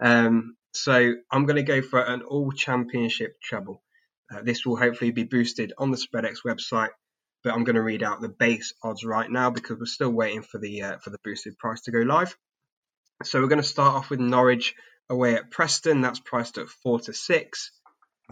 Um, 0.00 0.56
so 0.74 1.14
I'm 1.30 1.46
going 1.46 1.56
to 1.56 1.62
go 1.62 1.80
for 1.80 2.00
an 2.00 2.22
all 2.22 2.52
championship 2.52 3.40
treble. 3.42 3.82
Uh, 4.30 4.42
this 4.42 4.66
will 4.66 4.76
hopefully 4.76 5.10
be 5.10 5.24
boosted 5.24 5.72
on 5.78 5.90
the 5.90 5.96
Spreadex 5.96 6.38
website, 6.46 6.90
but 7.42 7.54
I'm 7.54 7.64
going 7.64 7.76
to 7.76 7.82
read 7.82 8.02
out 8.02 8.20
the 8.20 8.28
base 8.28 8.74
odds 8.82 9.04
right 9.04 9.30
now 9.30 9.50
because 9.50 9.78
we're 9.78 9.86
still 9.86 10.10
waiting 10.10 10.42
for 10.42 10.58
the 10.58 10.82
uh, 10.82 10.98
for 10.98 11.10
the 11.10 11.18
boosted 11.24 11.56
price 11.58 11.80
to 11.82 11.92
go 11.92 12.00
live. 12.00 12.36
So 13.24 13.40
we're 13.40 13.48
going 13.48 13.62
to 13.62 13.66
start 13.66 13.94
off 13.94 14.10
with 14.10 14.20
Norwich 14.20 14.74
away 15.08 15.34
at 15.34 15.50
Preston. 15.50 16.02
That's 16.02 16.20
priced 16.20 16.58
at 16.58 16.68
four 16.68 17.00
to 17.00 17.14
six. 17.14 17.72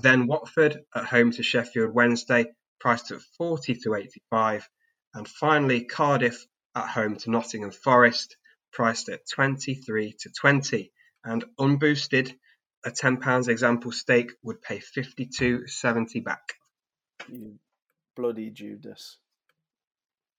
Then 0.02 0.26
Watford 0.26 0.82
at 0.94 1.06
home 1.06 1.32
to 1.32 1.42
Sheffield 1.42 1.94
Wednesday, 1.94 2.46
priced 2.78 3.10
at 3.12 3.22
40 3.38 3.76
to 3.84 3.94
85. 3.94 4.68
And 5.14 5.26
finally 5.26 5.84
Cardiff 5.84 6.46
at 6.76 6.88
home 6.88 7.16
to 7.16 7.30
Nottingham 7.30 7.70
Forest, 7.70 8.36
priced 8.72 9.08
at 9.08 9.28
23 9.34 10.14
to 10.20 10.30
20. 10.30 10.92
And 11.24 11.44
unboosted, 11.58 12.34
a 12.84 12.90
£10 12.90 13.48
example 13.48 13.90
stake 13.90 14.32
would 14.44 14.62
pay 14.62 14.78
52.70 14.78 16.22
back. 16.22 16.54
You 17.28 17.58
bloody 18.14 18.50
Judas. 18.50 19.16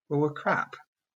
Well, 0.07 0.21
we're 0.21 0.29
crap. 0.29 0.75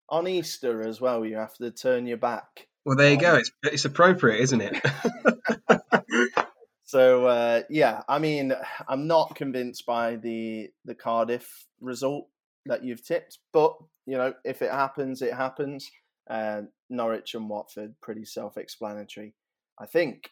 On 0.09 0.27
Easter 0.27 0.87
as 0.87 0.99
well, 0.99 1.23
you 1.23 1.35
have 1.35 1.55
to 1.57 1.69
turn 1.69 2.07
your 2.07 2.17
back. 2.17 2.67
Well, 2.85 2.97
there 2.97 3.11
you 3.11 3.17
um, 3.17 3.21
go. 3.21 3.35
It's, 3.35 3.51
it's 3.63 3.85
appropriate, 3.85 4.41
isn't 4.41 4.61
it? 4.61 4.81
so, 6.85 7.25
uh, 7.27 7.61
yeah, 7.69 8.01
I 8.07 8.17
mean, 8.17 8.53
I'm 8.87 9.05
not 9.05 9.35
convinced 9.35 9.85
by 9.85 10.15
the 10.15 10.71
the 10.85 10.95
Cardiff 10.95 11.67
result 11.79 12.27
that 12.65 12.83
you've 12.83 13.05
tipped, 13.05 13.39
but 13.53 13.75
you 14.05 14.17
know, 14.17 14.33
if 14.43 14.61
it 14.61 14.71
happens, 14.71 15.21
it 15.21 15.33
happens. 15.33 15.89
Uh, 16.29 16.63
Norwich 16.89 17.33
and 17.33 17.49
Watford, 17.49 17.95
pretty 18.01 18.25
self-explanatory, 18.25 19.33
I 19.79 19.85
think. 19.85 20.29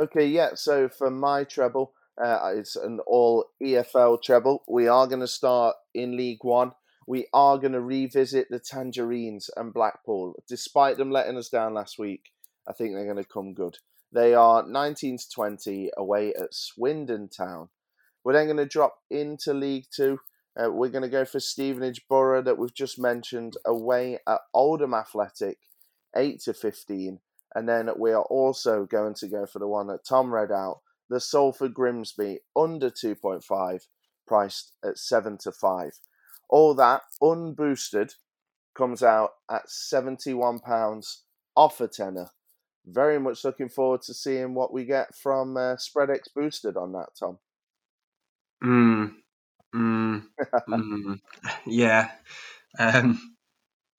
Okay, 0.00 0.26
yeah. 0.26 0.50
So 0.54 0.88
for 0.88 1.10
my 1.10 1.44
treble, 1.44 1.92
uh, 2.22 2.52
it's 2.54 2.76
an 2.76 3.00
all 3.06 3.46
EFL 3.62 4.22
treble. 4.22 4.62
We 4.68 4.88
are 4.88 5.06
going 5.06 5.20
to 5.20 5.28
start 5.28 5.76
in 5.94 6.16
League 6.16 6.42
One. 6.42 6.72
We 7.06 7.26
are 7.32 7.58
going 7.58 7.72
to 7.72 7.80
revisit 7.80 8.48
the 8.50 8.60
Tangerines 8.60 9.50
and 9.56 9.74
Blackpool. 9.74 10.34
Despite 10.48 10.96
them 10.96 11.10
letting 11.10 11.36
us 11.36 11.48
down 11.48 11.74
last 11.74 11.98
week, 11.98 12.30
I 12.68 12.72
think 12.72 12.94
they're 12.94 13.04
going 13.04 13.16
to 13.16 13.24
come 13.24 13.54
good. 13.54 13.78
They 14.12 14.34
are 14.34 14.66
19 14.66 15.18
to 15.18 15.30
20 15.30 15.90
away 15.96 16.34
at 16.34 16.54
Swindon 16.54 17.28
Town. 17.28 17.68
We're 18.22 18.34
then 18.34 18.46
going 18.46 18.56
to 18.58 18.66
drop 18.66 18.96
into 19.10 19.54
League 19.54 19.86
Two. 19.94 20.20
Uh, 20.60 20.70
we're 20.70 20.88
going 20.88 21.02
to 21.02 21.08
go 21.08 21.24
for 21.24 21.40
Stevenage 21.40 22.06
Borough 22.08 22.42
that 22.42 22.58
we've 22.58 22.74
just 22.74 22.98
mentioned 22.98 23.56
away 23.64 24.18
at 24.26 24.40
Oldham 24.52 24.94
Athletic, 24.94 25.58
8 26.16 26.40
to 26.40 26.54
15. 26.54 27.20
And 27.54 27.68
then 27.68 27.88
we 27.98 28.12
are 28.12 28.22
also 28.22 28.84
going 28.84 29.14
to 29.14 29.28
go 29.28 29.46
for 29.46 29.58
the 29.58 29.68
one 29.68 29.86
that 29.88 30.04
Tom 30.04 30.32
read 30.32 30.52
out, 30.52 30.80
the 31.08 31.20
Salford 31.20 31.74
Grimsby 31.74 32.40
under 32.54 32.90
2.5, 32.90 33.80
priced 34.26 34.72
at 34.84 34.98
7 34.98 35.38
to 35.38 35.52
5. 35.52 35.98
All 36.48 36.74
that 36.74 37.02
unboosted 37.22 38.14
comes 38.74 39.02
out 39.02 39.30
at 39.50 39.66
£71 39.66 41.16
off 41.56 41.80
a 41.80 41.88
tenner. 41.88 42.30
Very 42.86 43.18
much 43.20 43.44
looking 43.44 43.68
forward 43.68 44.02
to 44.02 44.14
seeing 44.14 44.54
what 44.54 44.72
we 44.72 44.84
get 44.84 45.14
from 45.14 45.56
uh, 45.56 45.76
Spreadex 45.76 46.22
boosted 46.34 46.76
on 46.76 46.92
that, 46.92 47.08
Tom. 47.18 47.38
Mm, 48.62 49.14
mm, 49.74 50.22
mm. 50.68 51.20
Yeah. 51.66 52.10
Um, 52.78 53.20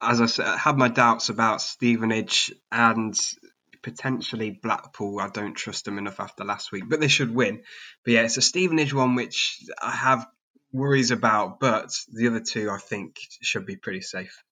as 0.02 0.22
I 0.22 0.26
said, 0.26 0.48
I 0.48 0.58
had 0.58 0.78
my 0.78 0.88
doubts 0.88 1.30
about 1.30 1.62
Stevenage 1.62 2.54
and 2.72 3.16
potentially 3.82 4.52
Blackpool. 4.52 5.20
I 5.20 5.30
don't 5.30 5.54
trust 5.54 5.86
them 5.86 5.98
enough 5.98 6.20
after 6.20 6.44
last 6.44 6.72
week, 6.72 6.86
but 6.88 7.00
they 7.00 7.08
should 7.08 7.34
win. 7.34 7.64
But 8.04 8.14
yeah, 8.14 8.22
it's 8.22 8.38
a 8.38 8.42
Stevenage 8.42 8.94
one 8.94 9.16
which 9.16 9.60
I 9.82 9.92
have 9.92 10.28
worries 10.72 11.12
about, 11.12 11.60
but 11.60 11.92
the 12.12 12.28
other 12.28 12.40
two 12.40 12.70
I 12.70 12.78
think 12.78 13.18
should 13.42 13.66
be 13.66 13.76
pretty 13.76 14.02
safe. 14.02 14.44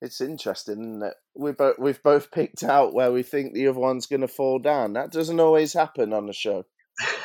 It's 0.00 0.20
interesting 0.20 1.00
that 1.00 1.14
we 1.36 1.52
both 1.52 1.78
we've 1.78 2.02
both 2.02 2.32
picked 2.32 2.64
out 2.64 2.92
where 2.92 3.12
we 3.12 3.22
think 3.22 3.54
the 3.54 3.68
other 3.68 3.78
one's 3.78 4.06
going 4.06 4.22
to 4.22 4.28
fall 4.28 4.58
down. 4.58 4.94
That 4.94 5.12
doesn't 5.12 5.38
always 5.38 5.72
happen 5.72 6.12
on 6.12 6.26
the 6.26 6.32
show. 6.32 6.64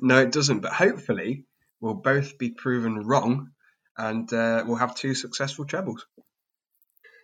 no, 0.00 0.18
it 0.18 0.32
doesn't. 0.32 0.60
But 0.60 0.72
hopefully, 0.72 1.44
we'll 1.84 1.94
both 1.94 2.38
be 2.38 2.48
proven 2.48 3.06
wrong, 3.06 3.50
and 3.98 4.32
uh, 4.32 4.64
we'll 4.66 4.76
have 4.76 4.94
two 4.94 5.14
successful 5.14 5.66
trebles. 5.66 6.06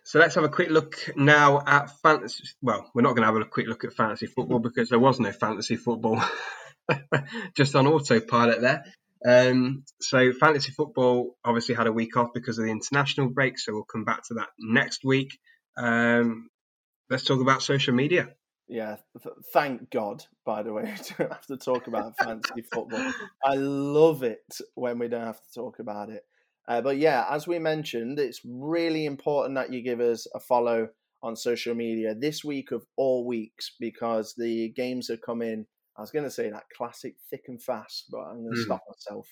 So 0.03 0.19
let's 0.19 0.35
have 0.35 0.43
a 0.43 0.49
quick 0.49 0.69
look 0.69 0.97
now 1.15 1.63
at 1.65 1.89
fantasy. 2.01 2.43
Well, 2.61 2.89
we're 2.93 3.01
not 3.01 3.15
going 3.15 3.23
to 3.27 3.33
have 3.33 3.35
a 3.35 3.45
quick 3.45 3.67
look 3.67 3.83
at 3.83 3.93
fantasy 3.93 4.27
football 4.27 4.59
because 4.67 4.89
there 4.89 4.99
was 4.99 5.19
no 5.19 5.31
fantasy 5.31 5.77
football, 5.77 6.23
just 7.57 7.75
on 7.75 7.87
autopilot 7.87 8.61
there. 8.61 8.85
Um, 9.25 9.83
so 9.99 10.31
fantasy 10.31 10.71
football 10.71 11.35
obviously 11.43 11.73
had 11.73 11.87
a 11.87 11.91
week 11.91 12.15
off 12.15 12.29
because 12.33 12.59
of 12.59 12.65
the 12.65 12.71
international 12.71 13.29
break, 13.29 13.57
so 13.57 13.73
we'll 13.73 13.83
come 13.83 14.05
back 14.05 14.27
to 14.27 14.35
that 14.35 14.49
next 14.59 15.03
week. 15.03 15.39
Um, 15.75 16.49
let's 17.09 17.23
talk 17.23 17.41
about 17.41 17.63
social 17.63 17.95
media. 17.95 18.29
Yeah, 18.71 18.95
thank 19.53 19.89
God. 19.89 20.23
By 20.45 20.63
the 20.63 20.73
way, 20.73 20.83
we 20.85 21.15
don't 21.17 21.31
have 21.31 21.45
to 21.47 21.57
talk 21.57 21.87
about 21.87 22.17
fantasy 22.17 22.61
football. 22.73 23.11
I 23.43 23.55
love 23.55 24.23
it 24.23 24.57
when 24.75 24.97
we 24.97 25.07
don't 25.07 25.25
have 25.25 25.41
to 25.41 25.53
talk 25.53 25.79
about 25.79 26.09
it. 26.09 26.23
Uh, 26.67 26.79
but 26.79 26.97
yeah, 26.97 27.25
as 27.29 27.47
we 27.47 27.59
mentioned, 27.59 28.17
it's 28.17 28.41
really 28.45 29.05
important 29.05 29.55
that 29.55 29.73
you 29.73 29.81
give 29.81 29.99
us 29.99 30.25
a 30.33 30.39
follow 30.39 30.89
on 31.21 31.35
social 31.35 31.75
media 31.75 32.15
this 32.15 32.43
week 32.43 32.71
of 32.71 32.85
all 32.95 33.27
weeks 33.27 33.73
because 33.79 34.33
the 34.35 34.69
games 34.69 35.09
are 35.09 35.17
coming 35.17 35.65
I 35.97 36.01
was 36.01 36.11
going 36.11 36.25
to 36.25 36.31
say 36.31 36.49
that 36.49 36.63
classic 36.75 37.15
thick 37.29 37.43
and 37.47 37.61
fast, 37.61 38.05
but 38.09 38.21
I'm 38.21 38.43
going 38.43 38.53
to 38.53 38.61
mm. 38.61 38.65
stop 38.65 38.81
myself. 38.89 39.27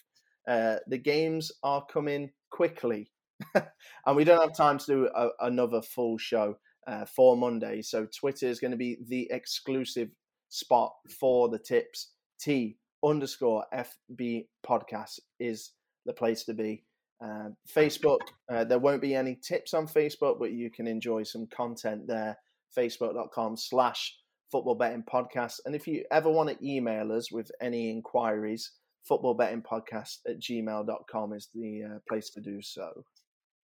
Uh, 0.47 0.75
the 0.87 0.97
games 0.97 1.51
are 1.63 1.85
coming 1.91 2.31
quickly, 2.51 3.11
and 3.55 4.15
we 4.15 4.23
don't 4.23 4.41
have 4.41 4.55
time 4.55 4.77
to 4.77 4.85
do 4.85 5.09
a, 5.15 5.29
another 5.41 5.81
full 5.81 6.17
show 6.17 6.57
uh, 6.89 7.05
for 7.05 7.37
Monday. 7.37 7.81
So 7.81 8.07
Twitter 8.07 8.47
is 8.47 8.59
going 8.59 8.71
to 8.71 8.77
be 8.77 8.97
the 9.07 9.27
exclusive 9.31 10.09
spot 10.49 10.91
for 11.19 11.49
the 11.49 11.59
tips. 11.59 12.11
T 12.39 12.77
underscore 13.03 13.65
FB 13.73 14.47
podcast 14.67 15.19
is 15.39 15.71
the 16.05 16.13
place 16.13 16.43
to 16.45 16.53
be. 16.53 16.83
Uh, 17.23 17.49
Facebook, 17.69 18.19
uh, 18.51 18.63
there 18.63 18.79
won't 18.79 19.01
be 19.01 19.13
any 19.13 19.35
tips 19.35 19.73
on 19.73 19.87
Facebook, 19.87 20.39
but 20.39 20.51
you 20.51 20.71
can 20.71 20.87
enjoy 20.87 21.23
some 21.23 21.47
content 21.47 22.07
there. 22.07 22.37
Facebook.com 22.77 23.57
slash 23.57 24.15
Football 24.51 24.75
Betting 24.75 25.03
Podcast. 25.03 25.59
And 25.65 25.75
if 25.75 25.87
you 25.87 26.03
ever 26.11 26.29
want 26.29 26.49
to 26.49 26.67
email 26.67 27.11
us 27.11 27.31
with 27.31 27.51
any 27.61 27.89
inquiries, 27.89 28.71
football 29.03 29.33
betting 29.33 29.61
podcast 29.61 30.17
at 30.27 30.39
gmail.com 30.39 31.33
is 31.33 31.49
the 31.53 31.83
uh, 31.83 31.99
place 32.07 32.29
to 32.31 32.41
do 32.41 32.61
so. 32.61 32.91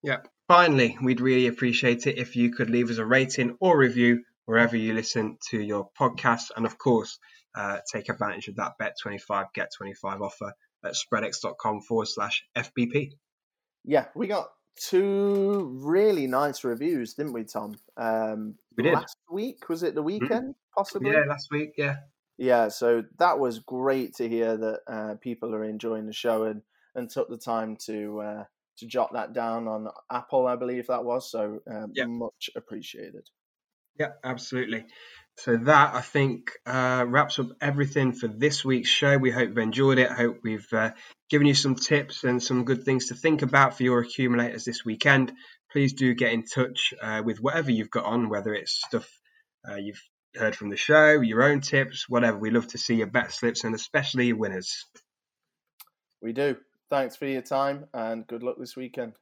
Yeah. 0.04 0.18
Finally, 0.48 0.98
we'd 1.02 1.22
really 1.22 1.48
appreciate 1.48 2.06
it 2.06 2.18
if 2.18 2.36
you 2.36 2.52
could 2.52 2.70
leave 2.70 2.90
us 2.90 2.98
a 2.98 3.06
rating 3.06 3.56
or 3.60 3.78
review 3.78 4.24
wherever 4.46 4.76
you 4.76 4.94
listen 4.94 5.38
to 5.50 5.60
your 5.60 5.90
podcast. 5.98 6.52
And 6.56 6.66
of 6.66 6.78
course, 6.78 7.18
uh, 7.56 7.80
take 7.92 8.10
advantage 8.10 8.50
of 8.50 8.58
that 8.58 8.74
Bet25, 8.80 9.46
Get 9.54 9.72
25 9.76 10.22
offer 10.22 10.54
at 10.84 10.94
spreadex.com 10.94 11.82
forward 11.82 12.08
slash 12.08 12.44
FBP. 12.56 13.12
Yeah, 13.86 14.06
we 14.16 14.28
got 14.28 14.50
two 14.76 15.80
really 15.82 16.28
nice 16.28 16.64
reviews, 16.64 17.14
didn't 17.14 17.34
we, 17.34 17.44
Tom? 17.46 17.76
Um, 17.98 18.56
we 18.76 18.84
did. 18.84 18.94
Last 18.94 19.18
week, 19.32 19.70
was 19.70 19.84
it 19.84 19.96
the 19.96 20.02
mm-hmm. 20.02 20.24
weekend, 20.24 20.50
mm-hmm. 20.50 20.74
possibly? 20.76 21.12
Yeah, 21.12 21.24
last 21.28 21.50
week, 21.52 21.72
yeah. 21.78 21.96
Yeah, 22.38 22.68
so 22.70 23.04
that 23.20 23.40
was 23.40 23.60
great 23.60 24.16
to 24.16 24.28
hear 24.28 24.58
that 24.58 24.80
uh, 24.88 25.16
people 25.22 25.54
are 25.54 25.64
enjoying 25.64 26.08
the 26.08 26.14
show 26.14 26.44
and, 26.44 26.64
and 26.96 27.10
took 27.10 27.30
the 27.30 27.38
time 27.38 27.78
to 27.86 28.20
uh, 28.22 28.44
to 28.78 28.88
jot 28.88 29.14
that 29.14 29.34
down 29.34 29.68
on 29.68 29.88
Apple, 30.12 30.48
I 30.48 30.56
believe 30.56 30.88
that 30.88 31.04
was. 31.04 31.30
So 31.30 31.60
um, 31.70 31.92
yeah. 31.94 32.06
much 32.06 32.50
appreciated. 32.56 33.28
Yeah, 34.00 34.12
absolutely. 34.24 34.86
So 35.38 35.58
that 35.58 35.96
I 35.96 36.02
think 36.02 36.52
uh, 36.66 37.06
wraps 37.08 37.40
up 37.40 37.48
everything 37.60 38.14
for 38.14 38.28
this 38.28 38.64
week's 38.64 38.90
show. 38.90 39.18
We 39.18 39.32
hope 39.32 39.50
you've 39.50 39.58
enjoyed 39.58 39.98
it. 39.98 40.10
I 40.10 40.14
hope 40.14 40.40
we've 40.44 40.68
uh, 40.72 40.92
given 41.30 41.48
you 41.48 41.56
some 41.56 41.76
tips 41.76 42.24
and 42.24 42.42
some 42.42 42.66
good 42.66 42.84
things 42.84 43.08
to 43.08 43.16
think 43.16 43.42
about 43.42 43.76
for 43.76 43.84
your 43.84 44.00
accumulators 44.00 44.64
this 44.64 44.86
weekend. 44.86 45.32
Please 45.72 45.94
do 45.94 46.14
get 46.14 46.34
in 46.34 46.44
touch 46.44 46.94
uh, 47.02 47.24
with 47.26 47.40
whatever 47.40 47.72
you've 47.72 47.90
got 47.90 48.06
on, 48.06 48.30
whether 48.30 48.54
it's 48.54 48.80
stuff 48.86 49.10
uh, 49.68 49.76
you've 49.76 50.02
heard 50.36 50.56
from 50.56 50.70
the 50.70 50.78
show, 50.78 51.22
your 51.22 51.44
own 51.44 51.62
tips, 51.62 52.08
whatever. 52.08 52.38
We 52.38 52.52
love 52.52 52.68
to 52.70 52.78
see 52.78 52.96
your 52.96 53.08
bet 53.08 53.32
slips 53.32 53.64
and 53.64 53.74
especially 53.74 54.28
your 54.28 54.38
winners. 54.38 54.86
We 56.22 56.34
do. 56.34 56.58
Thanks 56.94 57.16
for 57.16 57.26
your 57.26 57.42
time 57.42 57.88
and 57.96 58.28
good 58.28 58.44
luck 58.44 58.58
this 58.60 58.76
weekend. 58.76 59.14